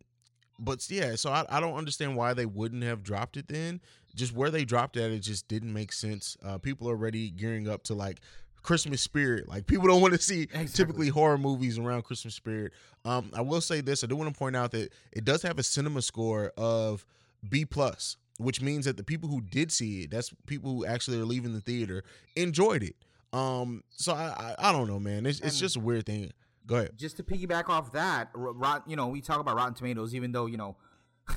but 0.59 0.85
yeah, 0.89 1.15
so 1.15 1.31
I, 1.31 1.45
I 1.49 1.59
don't 1.59 1.75
understand 1.75 2.15
why 2.15 2.33
they 2.33 2.45
wouldn't 2.45 2.83
have 2.83 3.03
dropped 3.03 3.37
it 3.37 3.47
then. 3.47 3.79
just 4.15 4.33
where 4.33 4.51
they 4.51 4.65
dropped 4.65 4.97
it, 4.97 5.11
it 5.11 5.19
just 5.19 5.47
didn't 5.47 5.71
make 5.73 5.91
sense. 5.93 6.37
Uh, 6.43 6.57
people 6.57 6.87
are 6.89 6.93
already 6.93 7.29
gearing 7.31 7.67
up 7.69 7.83
to 7.83 7.93
like 7.93 8.19
Christmas 8.61 9.01
spirit. 9.01 9.47
Like 9.47 9.65
people 9.67 9.87
don't 9.87 10.01
want 10.01 10.13
to 10.13 10.21
see 10.21 10.41
Exactly. 10.43 10.67
typically 10.67 11.07
horror 11.09 11.37
movies 11.37 11.77
around 11.79 12.03
Christmas 12.03 12.35
spirit. 12.35 12.73
Um, 13.05 13.31
I 13.33 13.41
will 13.41 13.61
say 13.61 13.81
this: 13.81 14.03
I 14.03 14.07
do 14.07 14.15
want 14.15 14.33
to 14.33 14.37
point 14.37 14.55
out 14.55 14.71
that 14.71 14.91
it 15.11 15.23
does 15.25 15.41
have 15.43 15.57
a 15.59 15.63
cinema 15.63 16.01
score 16.01 16.51
of 16.57 17.05
B 17.47 17.63
plus, 17.65 18.17
which 18.37 18.61
means 18.61 18.83
that 18.85 18.97
the 18.97 19.03
people 19.03 19.29
who 19.29 19.39
did 19.41 19.71
see 19.71 20.01
it, 20.01 20.11
that's 20.11 20.31
people 20.45 20.71
who 20.75 20.85
actually 20.85 21.19
are 21.19 21.25
leaving 21.25 21.53
the 21.53 21.61
theater, 21.61 22.03
enjoyed 22.35 22.83
it. 22.83 22.95
Um, 23.31 23.83
so 23.91 24.13
I 24.13 24.55
I, 24.59 24.69
I 24.69 24.71
don't 24.73 24.87
know, 24.87 24.99
man. 24.99 25.25
It's 25.25 25.39
it's 25.39 25.57
just 25.59 25.77
a 25.77 25.79
weird 25.79 26.05
thing. 26.05 26.31
Go 26.69 26.75
ahead. 26.75 26.91
just 26.97 27.17
to 27.17 27.23
piggyback 27.23 27.67
off 27.67 27.91
that, 27.93 28.29
rot, 28.33 28.83
you 28.87 28.95
know, 28.95 29.07
we 29.07 29.21
talk 29.21 29.39
about 29.39 29.55
Rotten 29.55 29.73
Tomatoes, 29.73 30.13
even 30.13 30.31
though 30.31 30.45
you 30.45 30.57
know 30.57 30.77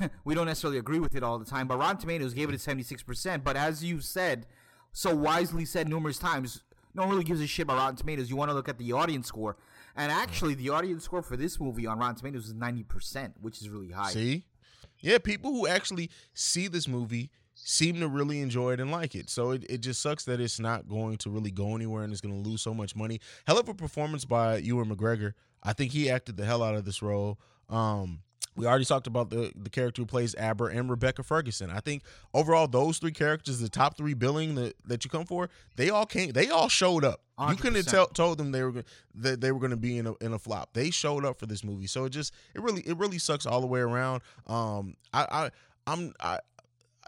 we 0.25 0.35
don't 0.35 0.47
necessarily 0.47 0.79
agree 0.79 0.99
with 0.99 1.15
it 1.15 1.23
all 1.23 1.39
the 1.39 1.45
time. 1.45 1.67
But 1.67 1.79
Rotten 1.79 1.97
Tomatoes 1.97 2.35
gave 2.35 2.49
it 2.49 2.55
a 2.55 2.59
seventy 2.59 2.83
six 2.83 3.03
percent. 3.03 3.43
But 3.43 3.57
as 3.57 3.83
you 3.83 4.01
said, 4.01 4.47
so 4.93 5.15
wisely 5.15 5.65
said 5.65 5.89
numerous 5.89 6.19
times, 6.19 6.63
no 6.95 7.03
one 7.03 7.13
really 7.13 7.25
gives 7.25 7.41
a 7.41 7.47
shit 7.47 7.65
about 7.65 7.79
Rotten 7.79 7.97
Tomatoes. 7.97 8.29
You 8.29 8.37
want 8.37 8.51
to 8.51 8.55
look 8.55 8.69
at 8.69 8.79
the 8.79 8.93
audience 8.93 9.27
score, 9.27 9.57
and 9.97 10.13
actually, 10.13 10.55
the 10.55 10.69
audience 10.69 11.05
score 11.05 11.23
for 11.23 11.37
this 11.37 11.59
movie 11.59 11.87
on 11.87 11.99
Rotten 11.99 12.17
Tomatoes 12.17 12.47
is 12.47 12.55
ninety 12.55 12.83
percent, 12.83 13.35
which 13.41 13.61
is 13.61 13.69
really 13.69 13.91
high. 13.91 14.11
See? 14.11 14.45
Yeah, 15.01 15.19
people 15.19 15.51
who 15.51 15.67
actually 15.67 16.11
see 16.33 16.69
this 16.69 16.87
movie 16.87 17.31
seem 17.65 18.01
to 18.01 18.09
really 18.09 18.41
enjoy 18.41 18.73
it 18.73 18.81
and 18.81 18.91
like 18.91 19.15
it. 19.15 19.31
So 19.31 19.53
it, 19.53 19.65
it 19.71 19.79
just 19.79 20.03
sucks 20.03 20.25
that 20.25 20.41
it's 20.41 20.59
not 20.59 20.89
going 20.89 21.17
to 21.19 21.31
really 21.31 21.51
go 21.51 21.75
anywhere 21.75 22.03
and 22.03 22.13
it's 22.13 22.21
going 22.21 22.43
to 22.43 22.49
lose 22.49 22.61
so 22.61 22.75
much 22.75 22.97
money. 22.97 23.21
Hell 23.47 23.59
of 23.59 23.69
a 23.69 23.75
performance 23.75 24.25
by 24.25 24.57
Ewan 24.59 24.95
McGregor. 24.95 25.35
I 25.63 25.73
think 25.73 25.93
he 25.93 26.11
acted 26.11 26.37
the 26.37 26.45
hell 26.45 26.63
out 26.63 26.75
of 26.75 26.85
this 26.85 27.03
role. 27.03 27.39
Um, 27.69 28.21
we 28.55 28.67
already 28.67 28.85
talked 28.85 29.07
about 29.07 29.31
the 29.31 29.51
the 29.57 29.71
character 29.71 30.03
who 30.03 30.07
plays 30.07 30.35
Abra 30.35 30.75
and 30.75 30.91
Rebecca 30.91 31.23
Ferguson. 31.23 31.71
I 31.71 31.81
think 31.81 32.03
overall 32.35 32.67
those 32.67 32.99
three 32.99 33.13
characters, 33.13 33.61
the 33.61 33.69
top 33.69 33.97
three 33.97 34.13
billing 34.13 34.57
that, 34.57 34.75
that 34.85 35.05
you 35.05 35.11
come 35.11 35.25
for, 35.25 35.49
they 35.77 35.89
all 35.89 36.05
came, 36.05 36.33
they 36.33 36.51
all 36.51 36.69
showed 36.69 37.05
up. 37.05 37.23
You 37.49 37.57
couldn't 37.57 37.77
have 37.77 37.87
tell, 37.87 38.07
told 38.07 38.39
them 38.39 38.53
they 38.53 38.63
were 38.63 38.85
that 39.15 39.41
they 39.41 39.53
were 39.53 39.59
going 39.59 39.71
to 39.71 39.77
be 39.77 39.97
in 39.97 40.07
a 40.07 40.15
in 40.21 40.33
a 40.33 40.39
flop. 40.39 40.75
They 40.75 40.91
showed 40.91 41.25
up 41.25 41.39
for 41.39 41.47
this 41.47 41.65
movie, 41.65 41.87
so 41.87 42.05
it 42.05 42.11
just 42.11 42.35
it 42.55 42.61
really 42.61 42.83
it 42.83 42.99
really 42.99 43.19
sucks 43.19 43.47
all 43.47 43.61
the 43.61 43.67
way 43.67 43.81
around. 43.81 44.21
Um, 44.47 44.97
I 45.15 45.27
I 45.31 45.51
I'm 45.87 46.13
I 46.21 46.39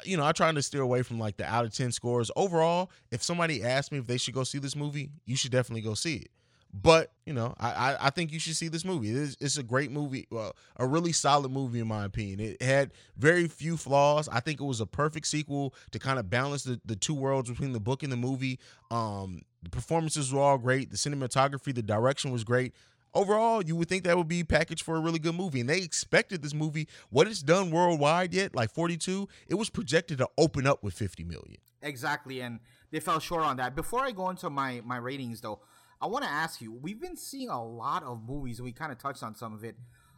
you 0.04 0.16
know, 0.16 0.24
I 0.24 0.32
try 0.32 0.50
to 0.50 0.62
steer 0.62 0.82
away 0.82 1.02
from 1.02 1.18
like 1.18 1.36
the 1.36 1.44
out 1.44 1.64
of 1.64 1.74
10 1.74 1.92
scores. 1.92 2.30
Overall, 2.36 2.90
if 3.10 3.22
somebody 3.22 3.62
asked 3.62 3.92
me 3.92 3.98
if 3.98 4.06
they 4.06 4.18
should 4.18 4.34
go 4.34 4.44
see 4.44 4.58
this 4.58 4.76
movie, 4.76 5.10
you 5.26 5.36
should 5.36 5.52
definitely 5.52 5.82
go 5.82 5.94
see 5.94 6.16
it. 6.16 6.30
But, 6.76 7.12
you 7.24 7.32
know, 7.32 7.54
I, 7.60 7.70
I, 7.70 7.96
I 8.06 8.10
think 8.10 8.32
you 8.32 8.40
should 8.40 8.56
see 8.56 8.66
this 8.66 8.84
movie. 8.84 9.10
It's, 9.10 9.36
it's 9.40 9.58
a 9.58 9.62
great 9.62 9.92
movie, 9.92 10.26
well, 10.32 10.56
a 10.76 10.84
really 10.84 11.12
solid 11.12 11.52
movie, 11.52 11.78
in 11.78 11.86
my 11.86 12.04
opinion. 12.04 12.40
It 12.40 12.60
had 12.60 12.90
very 13.16 13.46
few 13.46 13.76
flaws. 13.76 14.28
I 14.28 14.40
think 14.40 14.60
it 14.60 14.64
was 14.64 14.80
a 14.80 14.86
perfect 14.86 15.28
sequel 15.28 15.72
to 15.92 16.00
kind 16.00 16.18
of 16.18 16.28
balance 16.28 16.64
the, 16.64 16.80
the 16.84 16.96
two 16.96 17.14
worlds 17.14 17.48
between 17.48 17.72
the 17.72 17.80
book 17.80 18.02
and 18.02 18.10
the 18.10 18.16
movie. 18.16 18.58
Um, 18.90 19.42
the 19.62 19.70
performances 19.70 20.32
were 20.32 20.40
all 20.40 20.58
great. 20.58 20.90
The 20.90 20.96
cinematography, 20.96 21.72
the 21.72 21.82
direction 21.82 22.32
was 22.32 22.42
great 22.42 22.74
overall, 23.14 23.62
you 23.62 23.76
would 23.76 23.88
think 23.88 24.04
that 24.04 24.16
would 24.16 24.28
be 24.28 24.44
packaged 24.44 24.82
for 24.82 24.96
a 24.96 25.00
really 25.00 25.18
good 25.18 25.34
movie. 25.34 25.60
And 25.60 25.68
they 25.68 25.78
expected 25.78 26.42
this 26.42 26.54
movie, 26.54 26.88
what 27.10 27.26
it's 27.26 27.42
done 27.42 27.70
worldwide 27.70 28.34
yet, 28.34 28.54
like 28.54 28.70
42, 28.72 29.28
it 29.48 29.54
was 29.54 29.70
projected 29.70 30.18
to 30.18 30.28
open 30.36 30.66
up 30.66 30.82
with 30.82 30.94
50 30.94 31.24
million. 31.24 31.58
Exactly, 31.84 32.40
and 32.40 32.60
they 32.90 32.98
fell 32.98 33.20
short 33.20 33.42
on 33.42 33.58
that. 33.58 33.76
Before 33.76 34.00
I 34.00 34.10
go 34.10 34.30
into 34.30 34.48
my 34.48 34.80
my 34.84 34.96
ratings, 34.96 35.42
though, 35.42 35.60
I 36.00 36.06
want 36.06 36.24
to 36.24 36.30
ask 36.30 36.62
you: 36.62 36.72
We've 36.72 37.00
been 37.00 37.16
seeing 37.16 37.50
a 37.50 37.62
lot 37.62 38.02
of 38.02 38.22
movies, 38.26 38.58
and 38.58 38.64
we 38.64 38.72
kind 38.72 38.90
of 38.90 38.98
touched 38.98 39.22
on 39.22 39.34
some 39.34 39.52
of 39.52 39.64
it. 39.64 39.76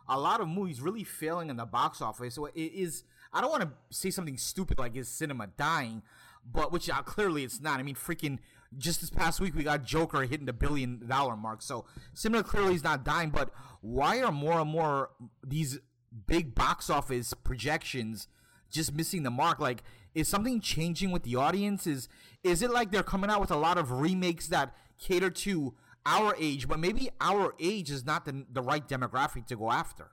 A 0.08 0.18
lot 0.18 0.40
of 0.40 0.46
movies 0.46 0.80
really 0.80 1.02
failing 1.02 1.50
in 1.50 1.56
the 1.56 1.66
box 1.66 2.00
office. 2.00 2.34
So 2.34 2.46
it 2.46 2.54
is. 2.54 3.02
I 3.32 3.40
don't 3.40 3.50
want 3.50 3.64
to 3.64 3.70
say 3.90 4.10
something 4.10 4.38
stupid 4.38 4.78
like 4.78 4.94
is 4.94 5.08
cinema 5.08 5.48
dying, 5.48 6.02
but 6.50 6.70
which 6.70 6.88
uh, 6.88 7.02
clearly 7.02 7.42
it's 7.42 7.60
not. 7.60 7.80
I 7.80 7.82
mean, 7.82 7.96
freaking. 7.96 8.38
Just 8.78 9.00
this 9.00 9.10
past 9.10 9.40
week, 9.40 9.54
we 9.54 9.62
got 9.64 9.84
Joker 9.84 10.22
hitting 10.22 10.46
the 10.46 10.52
billion 10.52 11.06
dollar 11.06 11.36
mark. 11.36 11.62
So 11.62 11.86
cinema 12.14 12.42
clearly 12.42 12.74
is 12.74 12.84
not 12.84 13.04
dying. 13.04 13.30
But 13.30 13.50
why 13.80 14.20
are 14.22 14.32
more 14.32 14.60
and 14.60 14.70
more 14.70 15.10
these 15.46 15.78
big 16.26 16.54
box 16.54 16.88
office 16.90 17.34
projections 17.34 18.28
just 18.70 18.94
missing 18.94 19.22
the 19.22 19.30
mark 19.30 19.58
like 19.60 19.82
is 20.14 20.28
something 20.28 20.60
changing 20.60 21.10
with 21.10 21.22
the 21.24 21.36
audience 21.36 21.86
is 21.86 22.08
is 22.42 22.62
it 22.62 22.70
like 22.70 22.90
they're 22.90 23.02
coming 23.02 23.28
out 23.30 23.40
with 23.40 23.50
a 23.50 23.56
lot 23.56 23.76
of 23.78 23.90
remakes 23.92 24.48
that 24.48 24.74
cater 24.98 25.30
to 25.30 25.74
our 26.06 26.34
age 26.38 26.66
but 26.66 26.78
maybe 26.78 27.10
our 27.20 27.54
age 27.60 27.90
is 27.90 28.04
not 28.04 28.24
the, 28.24 28.44
the 28.50 28.62
right 28.62 28.88
demographic 28.88 29.46
to 29.46 29.56
go 29.56 29.70
after 29.70 30.10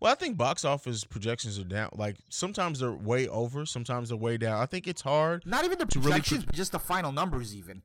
Well, 0.00 0.12
I 0.12 0.14
think 0.14 0.36
box 0.36 0.64
office 0.64 1.04
projections 1.04 1.58
are 1.58 1.64
down. 1.64 1.90
Like 1.96 2.16
sometimes 2.28 2.80
they're 2.80 2.92
way 2.92 3.28
over, 3.28 3.64
sometimes 3.64 4.10
they're 4.10 4.18
way 4.18 4.36
down. 4.36 4.60
I 4.60 4.66
think 4.66 4.86
it's 4.86 5.02
hard. 5.02 5.44
not 5.46 5.64
even 5.64 5.78
the 5.78 5.86
To 5.86 5.98
really 6.00 6.10
projections 6.20 6.44
just 6.52 6.72
the 6.72 6.78
final 6.78 7.12
numbers 7.12 7.56
even 7.56 7.82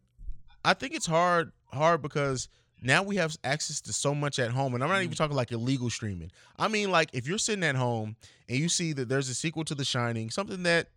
I 0.63 0.73
think 0.73 0.93
it's 0.93 1.05
hard 1.05 1.51
hard 1.73 2.01
because 2.01 2.49
now 2.81 3.03
we 3.03 3.15
have 3.15 3.37
access 3.43 3.79
to 3.81 3.93
so 3.93 4.13
much 4.13 4.39
at 4.39 4.51
home 4.51 4.73
and 4.73 4.83
I'm 4.83 4.89
not 4.89 4.97
even 4.97 5.11
mm-hmm. 5.11 5.17
talking 5.17 5.35
like 5.35 5.51
illegal 5.51 5.89
streaming. 5.89 6.31
I 6.57 6.67
mean 6.67 6.91
like 6.91 7.09
if 7.13 7.27
you're 7.27 7.37
sitting 7.37 7.63
at 7.63 7.75
home 7.75 8.15
and 8.49 8.57
you 8.57 8.69
see 8.69 8.93
that 8.93 9.07
there's 9.07 9.29
a 9.29 9.35
sequel 9.35 9.63
to 9.65 9.75
The 9.75 9.85
Shining, 9.85 10.29
something 10.29 10.63
that 10.63 10.87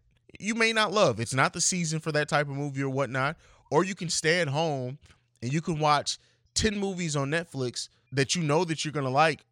you 0.40 0.54
may 0.54 0.72
not 0.72 0.92
love. 0.92 1.20
It's 1.20 1.34
not 1.34 1.52
the 1.52 1.60
season 1.60 2.00
for 2.00 2.12
that 2.12 2.28
type 2.28 2.48
of 2.48 2.56
movie 2.56 2.82
or 2.82 2.90
whatnot. 2.90 3.36
Or 3.70 3.84
you 3.84 3.94
can 3.94 4.08
stay 4.08 4.40
at 4.40 4.48
home 4.48 4.98
and 5.42 5.52
you 5.52 5.60
can 5.60 5.78
watch 5.78 6.18
10 6.54 6.78
movies 6.78 7.16
on 7.16 7.30
Netflix 7.30 7.88
that 8.12 8.34
you 8.34 8.42
know 8.42 8.64
that 8.64 8.84
you're 8.84 8.92
gonna 8.92 9.10
like. 9.10 9.44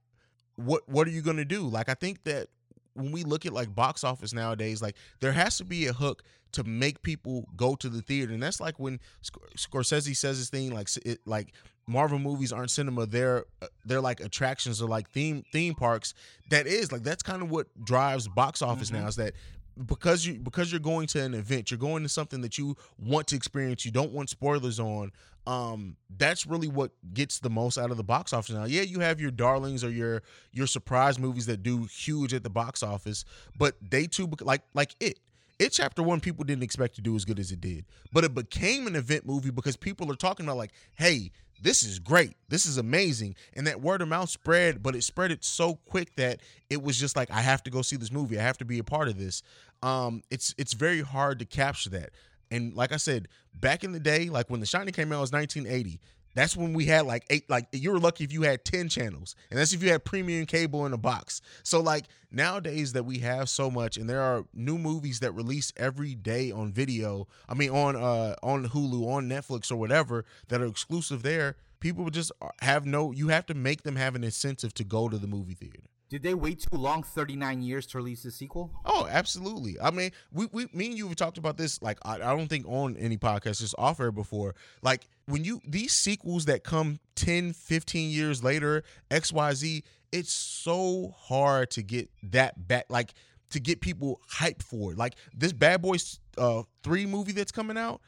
What 0.56 0.88
what 0.88 1.06
are 1.06 1.10
you 1.10 1.22
gonna 1.22 1.44
do? 1.44 1.62
Like 1.62 1.88
I 1.88 1.94
think 1.94 2.24
that 2.24 2.48
when 2.94 3.12
we 3.12 3.24
look 3.24 3.46
at 3.46 3.52
like 3.52 3.74
box 3.74 4.04
office 4.04 4.32
nowadays, 4.32 4.82
like 4.82 4.96
there 5.20 5.32
has 5.32 5.58
to 5.58 5.64
be 5.64 5.86
a 5.86 5.92
hook 5.92 6.22
to 6.52 6.64
make 6.64 7.02
people 7.02 7.48
go 7.56 7.74
to 7.76 7.88
the 7.88 8.02
theater, 8.02 8.32
and 8.32 8.42
that's 8.42 8.60
like 8.60 8.78
when 8.78 9.00
Sc- 9.22 9.38
Scorsese 9.56 10.14
says 10.16 10.36
his 10.36 10.50
thing, 10.50 10.72
like 10.74 10.88
it, 11.04 11.20
like 11.24 11.54
Marvel 11.86 12.18
movies 12.18 12.52
aren't 12.52 12.70
cinema; 12.70 13.06
they're 13.06 13.44
uh, 13.62 13.66
they're 13.84 14.00
like 14.00 14.20
attractions 14.20 14.82
or 14.82 14.88
like 14.88 15.10
theme 15.10 15.44
theme 15.52 15.74
parks. 15.74 16.14
That 16.50 16.66
is 16.66 16.92
like 16.92 17.02
that's 17.02 17.22
kind 17.22 17.42
of 17.42 17.50
what 17.50 17.66
drives 17.84 18.28
box 18.28 18.60
office 18.62 18.90
now 18.90 19.06
is 19.06 19.16
that 19.16 19.32
because 19.86 20.26
you 20.26 20.34
because 20.34 20.70
you're 20.70 20.80
going 20.80 21.06
to 21.08 21.22
an 21.22 21.34
event, 21.34 21.70
you're 21.70 21.78
going 21.78 22.02
to 22.02 22.08
something 22.08 22.40
that 22.42 22.58
you 22.58 22.76
want 22.98 23.28
to 23.28 23.36
experience. 23.36 23.84
You 23.84 23.90
don't 23.90 24.12
want 24.12 24.30
spoilers 24.30 24.78
on. 24.78 25.12
Um, 25.46 25.96
that's 26.18 26.46
really 26.46 26.68
what 26.68 26.92
gets 27.14 27.40
the 27.40 27.50
most 27.50 27.76
out 27.76 27.90
of 27.90 27.96
the 27.96 28.04
box 28.04 28.32
office 28.32 28.54
now. 28.54 28.64
Yeah, 28.64 28.82
you 28.82 29.00
have 29.00 29.20
your 29.20 29.30
darlings 29.30 29.82
or 29.82 29.90
your 29.90 30.22
your 30.52 30.66
surprise 30.66 31.18
movies 31.18 31.46
that 31.46 31.62
do 31.62 31.84
huge 31.84 32.32
at 32.32 32.42
the 32.44 32.50
box 32.50 32.82
office, 32.82 33.24
but 33.58 33.74
they 33.80 34.06
too 34.06 34.30
like 34.40 34.62
like 34.74 34.94
it. 35.00 35.18
It 35.58 35.70
chapter 35.70 36.02
one 36.02 36.20
people 36.20 36.44
didn't 36.44 36.62
expect 36.64 36.96
to 36.96 37.02
do 37.02 37.14
as 37.14 37.24
good 37.24 37.38
as 37.38 37.52
it 37.52 37.60
did, 37.60 37.84
but 38.12 38.24
it 38.24 38.34
became 38.34 38.86
an 38.86 38.96
event 38.96 39.26
movie 39.26 39.50
because 39.50 39.76
people 39.76 40.10
are 40.10 40.16
talking 40.16 40.46
about 40.46 40.56
like, 40.56 40.72
hey, 40.94 41.30
this 41.62 41.82
is 41.82 41.98
great, 41.98 42.34
this 42.48 42.66
is 42.66 42.76
amazing, 42.76 43.36
and 43.54 43.66
that 43.66 43.80
word 43.80 44.02
of 44.02 44.08
mouth 44.08 44.28
spread, 44.28 44.82
but 44.82 44.94
it 44.94 45.02
spread 45.04 45.30
it 45.30 45.44
so 45.44 45.76
quick 45.86 46.14
that 46.16 46.40
it 46.68 46.82
was 46.82 46.98
just 46.98 47.16
like 47.16 47.30
I 47.30 47.40
have 47.40 47.62
to 47.64 47.70
go 47.70 47.82
see 47.82 47.96
this 47.96 48.12
movie, 48.12 48.38
I 48.38 48.42
have 48.42 48.58
to 48.58 48.64
be 48.64 48.78
a 48.78 48.84
part 48.84 49.08
of 49.08 49.18
this. 49.18 49.42
Um, 49.82 50.22
it's 50.30 50.54
it's 50.58 50.72
very 50.74 51.00
hard 51.00 51.38
to 51.38 51.44
capture 51.44 51.90
that, 51.90 52.10
and 52.50 52.74
like 52.74 52.92
I 52.92 52.96
said, 52.96 53.28
back 53.54 53.84
in 53.84 53.92
the 53.92 54.00
day, 54.00 54.28
like 54.28 54.50
when 54.50 54.60
The 54.60 54.66
Shining 54.66 54.92
came 54.92 55.12
out, 55.12 55.18
it 55.18 55.20
was 55.20 55.32
1980. 55.32 56.00
That's 56.34 56.56
when 56.56 56.72
we 56.72 56.86
had 56.86 57.06
like 57.06 57.24
eight, 57.30 57.48
like 57.50 57.66
you 57.72 57.92
were 57.92 57.98
lucky 57.98 58.24
if 58.24 58.32
you 58.32 58.42
had 58.42 58.64
10 58.64 58.88
channels. 58.88 59.36
And 59.50 59.58
that's 59.58 59.72
if 59.72 59.82
you 59.82 59.90
had 59.90 60.04
premium 60.04 60.46
cable 60.46 60.86
in 60.86 60.92
a 60.92 60.98
box. 60.98 61.42
So, 61.62 61.80
like 61.80 62.06
nowadays 62.30 62.92
that 62.94 63.04
we 63.04 63.18
have 63.18 63.48
so 63.48 63.70
much, 63.70 63.96
and 63.96 64.08
there 64.08 64.22
are 64.22 64.44
new 64.54 64.78
movies 64.78 65.20
that 65.20 65.32
release 65.32 65.72
every 65.76 66.14
day 66.14 66.50
on 66.50 66.72
video. 66.72 67.28
I 67.48 67.54
mean, 67.54 67.70
on 67.70 67.96
uh 67.96 68.36
on 68.42 68.68
Hulu, 68.68 69.06
on 69.06 69.28
Netflix, 69.28 69.70
or 69.70 69.76
whatever 69.76 70.24
that 70.48 70.60
are 70.60 70.66
exclusive 70.66 71.22
there. 71.22 71.56
People 71.80 72.08
just 72.10 72.30
have 72.60 72.86
no, 72.86 73.10
you 73.10 73.28
have 73.28 73.44
to 73.46 73.54
make 73.54 73.82
them 73.82 73.96
have 73.96 74.14
an 74.14 74.22
incentive 74.22 74.72
to 74.74 74.84
go 74.84 75.08
to 75.08 75.18
the 75.18 75.26
movie 75.26 75.54
theater. 75.54 75.80
Did 76.12 76.22
they 76.22 76.34
wait 76.34 76.60
too 76.60 76.76
long 76.76 77.02
39 77.02 77.62
years 77.62 77.86
to 77.86 77.96
release 77.96 78.22
the 78.22 78.30
sequel 78.30 78.70
Oh, 78.84 79.08
absolutely. 79.10 79.80
I 79.80 79.90
mean, 79.90 80.10
we, 80.30 80.46
we 80.52 80.66
me 80.74 80.88
and 80.88 80.98
you 80.98 81.08
have 81.08 81.16
talked 81.16 81.38
about 81.38 81.56
this. 81.56 81.80
Like, 81.80 81.98
I, 82.02 82.16
I 82.16 82.36
don't 82.36 82.48
think 82.48 82.68
on 82.68 82.98
any 82.98 83.16
podcast, 83.16 83.60
just 83.60 83.74
off 83.78 83.98
air 83.98 84.12
before. 84.12 84.54
Like, 84.82 85.08
when 85.24 85.42
you 85.42 85.62
these 85.66 85.94
sequels 85.94 86.44
that 86.44 86.64
come 86.64 87.00
10, 87.14 87.54
15 87.54 88.10
years 88.10 88.44
later, 88.44 88.82
XYZ, 89.10 89.84
it's 90.12 90.32
so 90.32 91.14
hard 91.16 91.70
to 91.70 91.82
get 91.82 92.10
that 92.24 92.68
back. 92.68 92.84
Like, 92.90 93.14
to 93.48 93.60
get 93.60 93.80
people 93.80 94.20
hyped 94.30 94.62
for. 94.62 94.92
Like 94.94 95.14
this 95.34 95.54
Bad 95.54 95.80
Boys 95.80 96.20
uh 96.36 96.64
three 96.82 97.06
movie 97.06 97.32
that's 97.32 97.52
coming 97.52 97.78
out. 97.78 98.02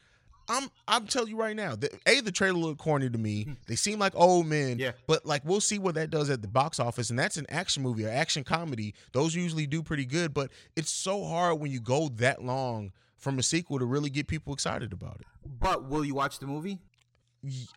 I'm 0.48 0.70
I'm 0.86 1.06
telling 1.06 1.30
you 1.30 1.36
right 1.36 1.56
now, 1.56 1.74
the, 1.76 1.90
a 2.06 2.20
the 2.20 2.32
trailer 2.32 2.58
looked 2.58 2.80
corny 2.80 3.10
to 3.10 3.18
me. 3.18 3.44
Hmm. 3.44 3.52
They 3.66 3.76
seem 3.76 3.98
like 3.98 4.12
old 4.14 4.46
men, 4.46 4.78
Yeah. 4.78 4.92
But 5.06 5.24
like 5.26 5.44
we'll 5.44 5.60
see 5.60 5.78
what 5.78 5.94
that 5.94 6.10
does 6.10 6.30
at 6.30 6.42
the 6.42 6.48
box 6.48 6.78
office, 6.80 7.10
and 7.10 7.18
that's 7.18 7.36
an 7.36 7.46
action 7.48 7.82
movie 7.82 8.04
or 8.06 8.10
action 8.10 8.44
comedy. 8.44 8.94
Those 9.12 9.34
usually 9.34 9.66
do 9.66 9.82
pretty 9.82 10.04
good, 10.04 10.34
but 10.34 10.50
it's 10.76 10.90
so 10.90 11.24
hard 11.24 11.60
when 11.60 11.70
you 11.70 11.80
go 11.80 12.08
that 12.16 12.42
long 12.44 12.92
from 13.16 13.38
a 13.38 13.42
sequel 13.42 13.78
to 13.78 13.86
really 13.86 14.10
get 14.10 14.26
people 14.26 14.52
excited 14.52 14.92
about 14.92 15.16
it. 15.20 15.26
but 15.60 15.88
will 15.88 16.04
you 16.04 16.14
watch 16.14 16.38
the 16.38 16.46
movie 16.46 16.78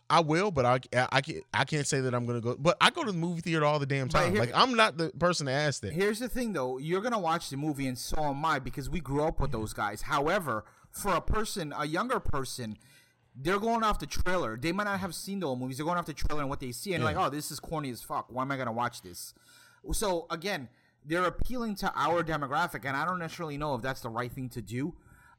I 0.08 0.20
will, 0.20 0.50
but 0.50 0.64
I 0.64 0.80
I 1.12 1.20
can't 1.20 1.44
I 1.52 1.64
can't 1.64 1.86
say 1.86 2.00
that 2.00 2.14
I'm 2.14 2.26
gonna 2.26 2.40
go. 2.40 2.56
But 2.58 2.76
I 2.80 2.90
go 2.90 3.04
to 3.04 3.12
the 3.12 3.18
movie 3.18 3.40
theater 3.40 3.64
all 3.64 3.78
the 3.78 3.86
damn 3.86 4.08
time. 4.08 4.32
here- 4.32 4.40
like 4.40 4.52
I'm 4.54 4.74
not 4.74 4.96
the 4.96 5.10
person 5.10 5.46
to 5.46 5.52
ask 5.52 5.82
that. 5.82 5.92
Here's 5.92 6.18
the 6.18 6.28
thing, 6.28 6.52
though. 6.52 6.78
You're 6.78 7.02
gonna 7.02 7.18
watch 7.18 7.50
the 7.50 7.56
movie, 7.56 7.86
and 7.86 7.98
so 7.98 8.22
am 8.22 8.44
I, 8.44 8.58
because 8.58 8.88
we 8.88 9.00
grew 9.00 9.22
up 9.22 9.40
with 9.40 9.50
mm-hmm. 9.50 9.60
those 9.60 9.72
guys. 9.72 10.02
However, 10.02 10.64
for 10.90 11.14
a 11.14 11.20
person, 11.20 11.72
a 11.76 11.86
younger 11.86 12.20
person, 12.20 12.76
they're 13.34 13.60
going 13.60 13.82
off 13.82 13.98
the 13.98 14.06
trailer. 14.06 14.56
They 14.56 14.72
might 14.72 14.84
not 14.84 15.00
have 15.00 15.14
seen 15.14 15.40
the 15.40 15.46
old 15.46 15.60
movies. 15.60 15.76
They're 15.76 15.86
going 15.86 15.98
off 15.98 16.06
the 16.06 16.14
trailer 16.14 16.40
and 16.40 16.50
what 16.50 16.60
they 16.60 16.72
see, 16.72 16.94
and 16.94 17.04
like, 17.04 17.16
oh, 17.16 17.30
this 17.30 17.50
is 17.50 17.60
corny 17.60 17.90
as 17.90 18.02
fuck. 18.02 18.26
Why 18.30 18.42
am 18.42 18.50
I 18.50 18.56
gonna 18.56 18.72
watch 18.72 19.02
this? 19.02 19.34
So 19.92 20.26
again, 20.30 20.68
they're 21.04 21.24
appealing 21.24 21.76
to 21.76 21.92
our 21.94 22.22
demographic, 22.24 22.84
and 22.84 22.96
I 22.96 23.04
don't 23.04 23.18
necessarily 23.18 23.56
know 23.56 23.74
if 23.74 23.82
that's 23.82 24.00
the 24.00 24.08
right 24.10 24.30
thing 24.32 24.48
to 24.50 24.62
do. 24.62 24.94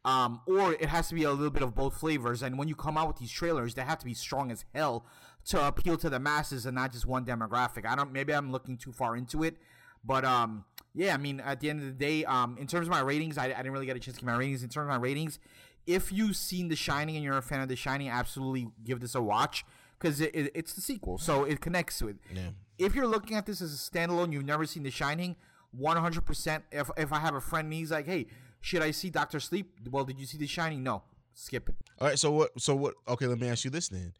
Um, 0.05 0.39
or 0.47 0.73
it 0.73 0.85
has 0.85 1.09
to 1.09 1.15
be 1.15 1.23
a 1.23 1.31
little 1.31 1.49
bit 1.49 1.61
of 1.61 1.75
both 1.75 1.99
flavors. 1.99 2.41
And 2.41 2.57
when 2.57 2.69
you 2.69 2.75
come 2.75 2.97
out 2.97 3.07
with 3.09 3.17
these 3.17 3.31
trailers, 3.31 3.73
they 3.73 3.81
have 3.81 3.99
to 3.99 4.05
be 4.05 4.13
strong 4.13 4.49
as 4.49 4.63
hell 4.73 5.05
to 5.47 5.67
appeal 5.67 5.97
to 5.97 6.09
the 6.09 6.19
masses 6.19 6.65
and 6.65 6.75
not 6.75 6.93
just 6.93 7.05
one 7.05 7.25
demographic. 7.25 7.85
I 7.85 7.95
don't. 7.95 8.13
Maybe 8.13 8.33
I'm 8.33 8.49
looking 8.51 8.77
too 8.77 8.93
far 8.93 9.17
into 9.17 9.43
it, 9.43 9.57
but 10.05 10.23
um, 10.23 10.63
yeah. 10.99 11.13
I 11.13 11.17
mean, 11.17 11.39
at 11.39 11.59
the 11.59 11.69
end 11.69 11.79
of 11.79 11.85
the 11.85 11.93
day, 11.93 12.25
um, 12.25 12.57
in 12.59 12.67
terms 12.67 12.87
of 12.87 12.91
my 12.91 12.99
ratings, 12.99 13.37
I, 13.37 13.45
I 13.45 13.47
didn't 13.47 13.71
really 13.71 13.85
get 13.85 13.95
a 13.95 13.99
chance 13.99 14.17
to 14.17 14.25
get 14.25 14.31
my 14.31 14.37
ratings. 14.37 14.63
In 14.63 14.69
terms 14.69 14.83
of 14.85 14.89
my 14.89 14.97
ratings, 14.97 15.39
if 15.87 16.11
you've 16.11 16.35
seen 16.35 16.67
The 16.67 16.75
Shining 16.75 17.15
and 17.15 17.23
you're 17.23 17.37
a 17.37 17.41
fan 17.41 17.61
of 17.61 17.69
The 17.69 17.75
Shining, 17.75 18.09
absolutely 18.09 18.67
give 18.83 18.99
this 18.99 19.15
a 19.15 19.21
watch 19.21 19.65
because 19.97 20.21
it, 20.21 20.35
it, 20.35 20.51
it's 20.53 20.73
the 20.73 20.81
sequel, 20.81 21.17
so 21.17 21.45
it 21.45 21.61
connects 21.61 22.01
with. 22.01 22.17
Yeah. 22.33 22.49
If 22.77 22.95
you're 22.95 23.07
looking 23.07 23.35
at 23.35 23.45
this 23.45 23.61
as 23.61 23.73
a 23.73 23.77
standalone, 23.77 24.31
you've 24.31 24.45
never 24.45 24.65
seen 24.65 24.83
The 24.83 24.91
Shining, 24.91 25.35
100%. 25.77 26.61
If 26.71 26.89
if 26.97 27.13
I 27.13 27.19
have 27.19 27.35
a 27.35 27.41
friend 27.41 27.65
and 27.65 27.73
he's 27.73 27.91
like, 27.91 28.05
hey, 28.05 28.27
should 28.61 28.81
I 28.81 28.91
see 28.91 29.09
Doctor 29.09 29.39
Sleep? 29.39 29.71
Well, 29.89 30.05
did 30.05 30.19
you 30.19 30.25
see 30.25 30.37
The 30.37 30.47
Shining? 30.47 30.83
No, 30.83 31.03
skip 31.33 31.69
it. 31.69 31.75
All 31.99 32.07
right. 32.07 32.19
So 32.19 32.31
what? 32.31 32.59
So 32.59 32.75
what? 32.75 32.95
Okay. 33.07 33.27
Let 33.27 33.39
me 33.39 33.47
ask 33.47 33.63
you 33.63 33.71
this 33.71 33.89
then. 33.89 34.13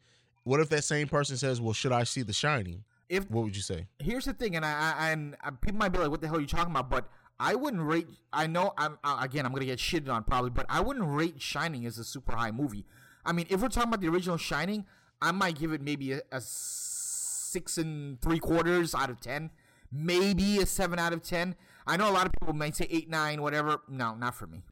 What 0.44 0.60
if 0.60 0.68
that 0.70 0.84
same 0.84 1.08
person 1.08 1.36
says, 1.36 1.60
"Well, 1.60 1.74
should 1.74 1.92
I 1.92 2.04
see 2.04 2.22
The 2.22 2.32
Shining?" 2.32 2.84
If 3.10 3.30
What 3.30 3.44
would 3.44 3.54
you 3.56 3.62
say? 3.62 3.88
here's 3.98 4.24
the 4.24 4.32
thing, 4.32 4.56
and 4.56 4.64
I, 4.64 4.94
I 4.96 5.10
and 5.10 5.36
people 5.60 5.78
might 5.78 5.90
be 5.90 5.98
like, 5.98 6.10
"What 6.10 6.20
the 6.22 6.28
hell 6.28 6.36
are 6.36 6.40
you 6.40 6.46
talking 6.46 6.70
about?" 6.70 6.88
But 6.88 7.08
I 7.38 7.54
wouldn't 7.56 7.82
rate. 7.82 8.06
I 8.32 8.46
know 8.46 8.72
I'm 8.78 8.98
uh, 9.04 9.18
again. 9.20 9.44
I'm 9.44 9.52
gonna 9.52 9.64
get 9.66 9.78
shitted 9.80 10.08
on 10.08 10.22
probably, 10.24 10.50
but 10.50 10.64
I 10.68 10.80
wouldn't 10.80 11.06
rate 11.06 11.42
Shining 11.42 11.84
as 11.86 11.98
a 11.98 12.04
super 12.04 12.36
high 12.36 12.52
movie. 12.52 12.86
I 13.26 13.32
mean, 13.32 13.46
if 13.50 13.60
we're 13.60 13.68
talking 13.68 13.88
about 13.88 14.00
the 14.00 14.08
original 14.08 14.36
Shining, 14.36 14.86
I 15.20 15.32
might 15.32 15.58
give 15.58 15.72
it 15.72 15.82
maybe 15.82 16.12
a, 16.12 16.20
a 16.30 16.40
six 16.40 17.78
and 17.78 18.20
three 18.22 18.38
quarters 18.38 18.94
out 18.94 19.10
of 19.10 19.20
ten, 19.20 19.50
maybe 19.92 20.58
a 20.58 20.66
seven 20.66 20.98
out 20.98 21.12
of 21.12 21.22
ten. 21.22 21.56
I 21.86 21.96
know 21.96 22.08
a 22.08 22.12
lot 22.12 22.26
of 22.26 22.32
people 22.38 22.54
might 22.54 22.76
say 22.76 22.86
eight, 22.90 23.10
nine, 23.10 23.42
whatever. 23.42 23.80
No, 23.88 24.14
not 24.14 24.34
for 24.36 24.46
me. 24.46 24.62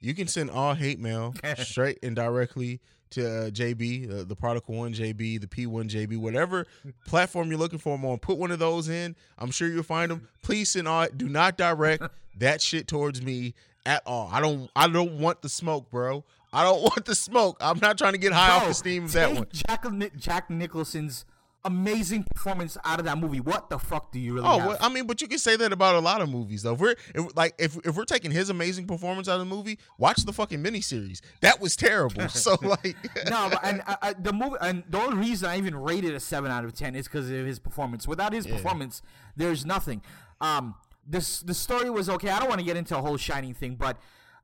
You 0.00 0.14
can 0.14 0.28
send 0.28 0.50
all 0.50 0.74
hate 0.74 1.00
mail 1.00 1.34
straight 1.56 1.98
and 2.02 2.14
directly 2.14 2.80
to 3.10 3.46
uh, 3.46 3.50
JB, 3.50 4.20
uh, 4.20 4.24
the 4.24 4.36
Prodigal 4.36 4.74
One 4.74 4.92
JB, 4.92 5.40
the 5.40 5.46
P1 5.46 5.88
JB, 5.88 6.18
whatever 6.18 6.66
platform 7.06 7.50
you're 7.50 7.58
looking 7.58 7.78
for 7.78 7.96
them 7.96 8.04
on. 8.06 8.18
Put 8.18 8.38
one 8.38 8.50
of 8.50 8.58
those 8.58 8.88
in. 8.88 9.16
I'm 9.38 9.50
sure 9.50 9.68
you'll 9.68 9.82
find 9.82 10.10
them. 10.10 10.28
Please 10.42 10.70
send 10.70 10.88
all. 10.88 11.06
Do 11.16 11.28
not 11.28 11.56
direct 11.56 12.02
that 12.38 12.60
shit 12.60 12.88
towards 12.88 13.22
me 13.22 13.54
at 13.86 14.02
all. 14.06 14.28
I 14.32 14.40
don't. 14.40 14.70
I 14.76 14.88
don't 14.88 15.18
want 15.18 15.42
the 15.42 15.48
smoke, 15.48 15.90
bro. 15.90 16.24
I 16.52 16.64
don't 16.64 16.82
want 16.82 17.04
the 17.04 17.14
smoke. 17.14 17.56
I'm 17.60 17.78
not 17.80 17.98
trying 17.98 18.12
to 18.12 18.18
get 18.18 18.32
high 18.32 18.50
off 18.50 18.62
Bro, 18.62 18.68
the 18.68 18.74
steam 18.74 19.04
of 19.04 19.12
that 19.12 19.34
one. 19.34 19.46
Jack, 19.52 19.84
Jack 20.16 20.50
Nicholson's 20.50 21.24
amazing 21.64 22.24
performance 22.24 22.76
out 22.84 22.98
of 22.98 23.04
that 23.04 23.18
movie. 23.18 23.40
What 23.40 23.68
the 23.68 23.78
fuck 23.78 24.12
do 24.12 24.18
you 24.18 24.34
really 24.34 24.46
Oh, 24.48 24.58
well, 24.58 24.76
I 24.80 24.88
mean, 24.88 25.06
but 25.06 25.20
you 25.20 25.28
can 25.28 25.38
say 25.38 25.56
that 25.56 25.72
about 25.72 25.96
a 25.96 26.00
lot 26.00 26.20
of 26.20 26.30
movies, 26.30 26.62
though. 26.62 26.74
If 26.74 26.80
we're 26.80 26.94
if, 27.14 27.36
like, 27.36 27.54
if 27.58 27.76
if 27.86 27.96
we're 27.96 28.04
taking 28.04 28.30
his 28.30 28.50
amazing 28.50 28.86
performance 28.86 29.28
out 29.28 29.40
of 29.40 29.48
the 29.48 29.54
movie, 29.54 29.78
watch 29.98 30.24
the 30.24 30.32
fucking 30.32 30.62
miniseries. 30.62 31.20
That 31.40 31.60
was 31.60 31.76
terrible. 31.76 32.26
So 32.38 32.56
like, 32.62 32.96
no, 33.28 33.48
but 33.50 33.60
and 33.64 33.82
uh, 33.86 33.96
uh, 34.00 34.14
the 34.18 34.32
movie, 34.32 34.56
and 34.60 34.84
the 34.88 34.98
only 34.98 35.16
reason 35.16 35.48
I 35.48 35.58
even 35.58 35.74
rated 35.74 36.14
a 36.14 36.20
seven 36.20 36.50
out 36.50 36.64
of 36.64 36.72
ten 36.72 36.94
is 36.94 37.06
because 37.06 37.28
of 37.30 37.46
his 37.46 37.58
performance. 37.58 38.06
Without 38.06 38.32
his 38.32 38.46
performance, 38.46 39.02
there's 39.36 39.66
nothing. 39.66 40.02
Um, 40.40 40.74
this 41.06 41.40
the 41.40 41.54
story 41.54 41.90
was 41.90 42.08
okay. 42.08 42.30
I 42.30 42.38
don't 42.38 42.48
want 42.48 42.60
to 42.60 42.64
get 42.64 42.76
into 42.76 42.96
a 42.96 43.00
whole 43.00 43.16
Shining 43.16 43.54
thing, 43.54 43.74
but 43.74 43.98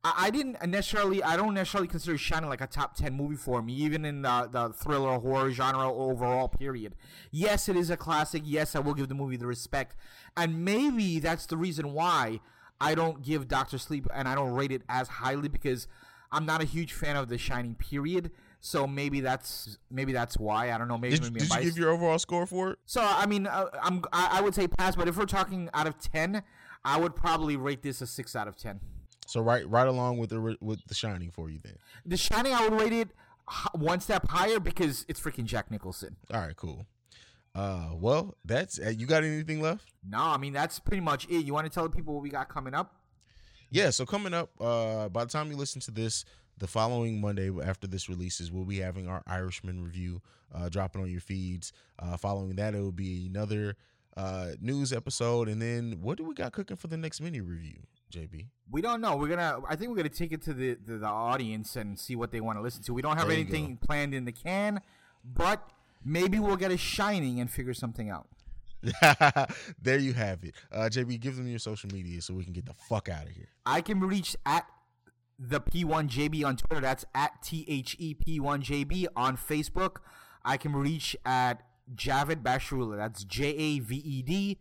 I, 0.05 0.26
I 0.26 0.30
didn't 0.30 0.64
necessarily. 0.68 1.22
I 1.22 1.36
don't 1.36 1.55
necessarily 1.55 1.88
consider 1.88 2.16
Shining 2.18 2.48
like 2.48 2.61
a 2.61 2.66
top 2.66 2.94
ten 2.94 3.14
movie 3.14 3.36
for 3.36 3.62
me, 3.62 3.72
even 3.74 4.05
in 4.05 4.22
the 4.22 4.48
the 4.50 4.68
thriller 4.70 5.18
horror 5.18 5.50
genre 5.50 5.90
overall. 5.90 6.48
Period. 6.48 6.94
Yes, 7.30 7.68
it 7.68 7.76
is 7.76 7.90
a 7.90 7.96
classic. 7.96 8.42
Yes, 8.44 8.76
I 8.76 8.80
will 8.80 8.94
give 8.94 9.09
the 9.09 9.14
movie 9.14 9.36
the 9.36 9.46
respect, 9.46 9.96
and 10.36 10.64
maybe 10.64 11.18
that's 11.18 11.46
the 11.46 11.57
reason 11.57 11.92
why 11.92 12.40
I 12.80 12.94
don't 12.94 13.22
give 13.22 13.48
Doctor 13.48 13.78
Sleep 13.78 14.07
and 14.14 14.28
I 14.28 14.34
don't 14.34 14.52
rate 14.52 14.70
it 14.70 14.82
as 14.88 15.09
highly 15.09 15.48
because 15.48 15.88
I'm 16.30 16.44
not 16.44 16.62
a 16.62 16.66
huge 16.66 16.92
fan 16.92 17.16
of 17.16 17.28
The 17.28 17.38
Shining. 17.38 17.74
Period. 17.74 18.30
So 18.61 18.86
maybe 18.86 19.20
that's 19.20 19.78
maybe 19.90 20.12
that's 20.12 20.38
why 20.38 20.72
I 20.72 20.78
don't 20.78 20.88
know. 20.88 20.96
Maybe 20.96 21.18
did, 21.18 21.32
maybe 21.34 21.46
did 21.46 21.55
you 21.57 21.64
give 21.64 21.78
your 21.78 21.90
overall 21.90 22.18
score 22.18 22.46
for 22.46 22.70
it? 22.70 22.78
So 22.86 23.02
I 23.02 23.26
mean, 23.26 23.46
uh, 23.46 23.66
I'm 23.82 24.02
I, 24.12 24.38
I 24.38 24.40
would 24.40 24.55
say 24.55 24.68
pass, 24.68 24.96
but 24.96 25.07
if 25.07 25.16
we're 25.16 25.26
talking 25.26 25.68
out 25.74 25.86
of 25.86 25.98
ten, 25.98 26.42
I 26.84 26.98
would 26.98 27.14
probably 27.14 27.57
rate 27.57 27.82
this 27.82 28.00
a 28.00 28.07
six 28.07 28.34
out 28.34 28.48
of 28.48 28.57
ten. 28.57 28.80
So 29.27 29.41
right, 29.41 29.68
right 29.68 29.87
along 29.89 30.18
with 30.18 30.31
the 30.31 30.57
with 30.61 30.85
the 30.87 30.95
Shining 30.95 31.31
for 31.31 31.51
you 31.51 31.59
then. 31.62 31.77
The 32.05 32.16
Shining, 32.16 32.53
I 32.53 32.68
would 32.68 32.81
rate 32.81 32.93
it 32.93 33.09
one 33.75 34.01
step 34.01 34.27
higher 34.29 34.59
because 34.61 35.05
it's 35.09 35.20
freaking 35.20 35.45
Jack 35.45 35.70
Nicholson. 35.70 36.16
All 36.33 36.41
right, 36.41 36.57
cool. 36.57 36.87
Uh, 37.55 37.91
well, 37.95 38.37
that's 38.45 38.81
uh, 38.81 38.89
you 38.89 39.07
got 39.07 39.22
anything 39.22 39.61
left? 39.61 39.93
No, 40.09 40.18
I 40.18 40.39
mean 40.39 40.53
that's 40.53 40.81
pretty 40.81 41.01
much 41.01 41.27
it. 41.29 41.45
You 41.45 41.53
want 41.55 41.66
to 41.66 41.72
tell 41.72 41.85
the 41.85 41.91
people 41.91 42.14
what 42.14 42.22
we 42.22 42.31
got 42.31 42.49
coming 42.49 42.75
up? 42.75 42.95
Yeah. 43.70 43.91
So 43.91 44.05
coming 44.05 44.35
up, 44.35 44.51
uh, 44.61 45.09
by 45.09 45.25
the 45.25 45.31
time 45.31 45.51
you 45.51 45.57
listen 45.57 45.81
to 45.83 45.91
this, 45.91 46.25
the 46.59 46.66
following 46.66 47.20
Monday 47.20 47.51
after 47.62 47.87
this 47.87 48.09
releases, 48.09 48.51
we'll 48.51 48.64
be 48.64 48.79
having 48.79 49.09
our 49.09 49.22
Irishman 49.27 49.83
review 49.83 50.20
uh, 50.53 50.68
dropping 50.68 51.03
on 51.03 51.11
your 51.11 51.20
feeds. 51.20 51.72
Uh, 51.99 52.16
following 52.16 52.57
that, 52.57 52.75
it 52.75 52.81
will 52.81 52.93
be 52.93 53.27
another 53.27 53.77
uh 54.16 54.51
news 54.61 54.93
episode, 54.93 55.49
and 55.49 55.61
then 55.61 55.99
what 56.01 56.18
do 56.18 56.25
we 56.25 56.35
got 56.35 56.53
cooking 56.53 56.77
for 56.77 56.87
the 56.87 56.97
next 56.97 57.20
mini 57.20 57.41
review, 57.41 57.81
JB? 58.15 58.47
We 58.71 58.81
don't 58.81 59.01
know. 59.01 59.17
We're 59.17 59.29
gonna. 59.29 59.61
I 59.69 59.77
think 59.77 59.91
we're 59.91 59.97
gonna 59.97 60.09
take 60.09 60.33
it 60.33 60.43
to 60.43 60.55
the 60.55 60.77
to 60.87 60.99
the 60.99 61.07
audience 61.07 61.77
and 61.77 61.99
see 61.99 62.17
what 62.17 62.31
they 62.31 62.41
want 62.41 62.59
to 62.59 62.62
listen 62.62 62.83
to. 62.85 62.95
We 62.95 63.03
don't 63.03 63.17
have 63.17 63.29
There 63.29 63.37
anything 63.37 63.77
planned 63.77 64.15
in 64.15 64.25
the 64.25 64.33
can, 64.33 64.81
but 65.25 65.71
maybe 66.05 66.39
we'll 66.39 66.57
get 66.57 66.71
a 66.71 66.77
shining 66.77 67.41
and 67.41 67.51
figure 67.51 67.75
something 67.75 68.11
out. 68.11 68.29
there 69.83 69.99
you 69.99 70.12
have 70.12 70.45
it. 70.45 70.55
Uh, 70.71 70.91
JB, 70.91 71.21
give 71.21 71.37
them 71.37 71.49
your 71.49 71.59
social 71.59 71.91
media 71.91 72.21
so 72.21 72.35
we 72.35 72.45
can 72.45 72.53
get 72.53 72.67
the 72.67 72.75
fuck 72.75 73.09
out 73.09 73.25
of 73.25 73.31
here. 73.31 73.49
I 73.65 73.81
can 73.81 74.01
reach 74.01 74.37
at 74.45 74.67
the 75.39 75.61
P1JB 75.61 76.45
on 76.45 76.57
Twitter. 76.57 76.81
That's 76.81 77.05
at 77.15 77.43
T 77.43 77.65
H 77.69 77.97
E 77.99 78.15
P1JB 78.15 79.07
on 79.17 79.37
Facebook. 79.37 79.97
I 80.45 80.57
can 80.57 80.75
reach 80.75 81.17
at 81.25 81.62
Javed 81.95 82.43
Basheerulla. 82.43 82.97
That's 82.97 83.25
J 83.25 83.49
A 83.49 83.79
V 83.81 83.97
E 83.97 84.23
D 84.23 84.59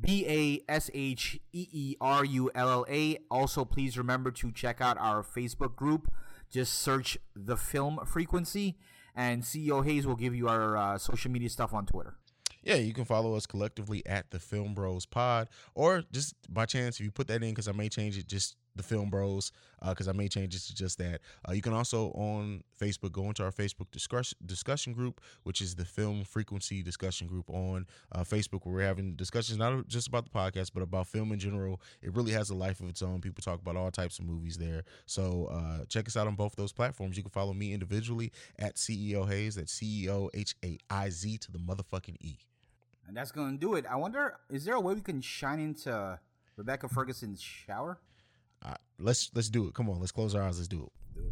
B 0.00 0.24
A 0.26 0.72
S 0.72 0.90
H 0.94 1.40
E 1.52 1.68
E 1.70 1.96
R 2.00 2.24
U 2.24 2.50
L 2.54 2.70
L 2.70 2.86
A. 2.88 3.18
Also, 3.30 3.64
please 3.64 3.96
remember 3.96 4.30
to 4.32 4.52
check 4.52 4.80
out 4.80 4.98
our 4.98 5.22
Facebook 5.22 5.76
group. 5.76 6.10
Just 6.50 6.74
search 6.74 7.18
the 7.34 7.56
film 7.56 8.00
frequency, 8.06 8.76
and 9.14 9.42
CEO 9.42 9.84
Haize 9.84 10.06
will 10.06 10.16
give 10.16 10.34
you 10.34 10.48
our 10.48 10.76
uh, 10.76 10.98
social 10.98 11.30
media 11.30 11.48
stuff 11.48 11.74
on 11.74 11.86
Twitter. 11.86 12.16
Yeah, 12.62 12.76
you 12.76 12.92
can 12.92 13.04
follow 13.04 13.34
us 13.34 13.46
collectively 13.46 14.04
at 14.06 14.30
the 14.32 14.40
Film 14.40 14.74
Bros 14.74 15.06
Pod, 15.06 15.48
or 15.74 16.02
just 16.12 16.34
by 16.52 16.66
chance, 16.66 16.98
if 16.98 17.04
you 17.04 17.12
put 17.12 17.28
that 17.28 17.42
in, 17.42 17.50
because 17.50 17.68
I 17.68 17.72
may 17.72 17.88
change 17.88 18.18
it, 18.18 18.26
just 18.26 18.56
the 18.76 18.82
Film 18.82 19.10
Bros, 19.10 19.52
because 19.88 20.08
I 20.08 20.12
made 20.12 20.30
changes 20.30 20.66
to 20.66 20.74
just 20.74 20.98
that. 20.98 21.20
Uh, 21.48 21.52
you 21.52 21.62
can 21.62 21.72
also 21.72 22.08
on 22.12 22.62
Facebook 22.80 23.12
go 23.12 23.24
into 23.24 23.42
our 23.44 23.50
Facebook 23.50 23.90
discussion 23.90 24.38
discussion 24.44 24.92
group, 24.92 25.20
which 25.44 25.60
is 25.60 25.74
the 25.74 25.84
Film 25.84 26.24
Frequency 26.24 26.82
Discussion 26.82 27.26
Group 27.26 27.48
on 27.48 27.86
uh, 28.12 28.20
Facebook, 28.20 28.64
where 28.64 28.74
we're 28.74 28.86
having 28.86 29.14
discussions 29.14 29.58
not 29.58 29.86
just 29.88 30.08
about 30.08 30.24
the 30.24 30.30
podcast, 30.30 30.70
but 30.74 30.82
about 30.82 31.06
film 31.06 31.32
in 31.32 31.38
general. 31.38 31.80
It 32.02 32.14
really 32.14 32.32
has 32.32 32.50
a 32.50 32.54
life 32.54 32.80
of 32.80 32.88
its 32.88 33.02
own. 33.02 33.20
People 33.20 33.42
talk 33.42 33.60
about 33.60 33.76
all 33.76 33.90
types 33.90 34.18
of 34.18 34.26
movies 34.26 34.56
there. 34.56 34.84
So 35.06 35.48
uh, 35.50 35.84
check 35.86 36.06
us 36.06 36.16
out 36.16 36.26
on 36.26 36.34
both 36.34 36.56
those 36.56 36.72
platforms. 36.72 37.16
You 37.16 37.22
can 37.22 37.30
follow 37.30 37.54
me 37.54 37.72
individually 37.72 38.32
at 38.58 38.76
CEO 38.76 39.28
Haize. 39.28 39.56
That's 39.56 39.72
C 39.72 40.04
E 40.04 40.10
O 40.10 40.30
H 40.34 40.54
A 40.64 40.78
I 40.90 41.10
Z 41.10 41.38
to 41.38 41.52
the 41.52 41.58
motherfucking 41.58 42.16
E. 42.20 42.38
And 43.06 43.16
that's 43.16 43.30
gonna 43.30 43.56
do 43.56 43.74
it. 43.74 43.86
I 43.88 43.96
wonder, 43.96 44.38
is 44.50 44.64
there 44.64 44.74
a 44.74 44.80
way 44.80 44.94
we 44.94 45.00
can 45.00 45.20
shine 45.20 45.60
into 45.60 46.18
Rebecca 46.56 46.88
Ferguson's 46.88 47.40
shower? 47.40 47.98
Right, 48.64 48.78
let's 48.98 49.30
let's 49.34 49.48
do 49.48 49.66
it. 49.68 49.74
Come 49.74 49.88
on, 49.90 50.00
let's 50.00 50.12
close 50.12 50.34
our 50.34 50.42
eyes. 50.42 50.58
Let's 50.58 50.68
do 50.68 50.84
it. 50.84 51.22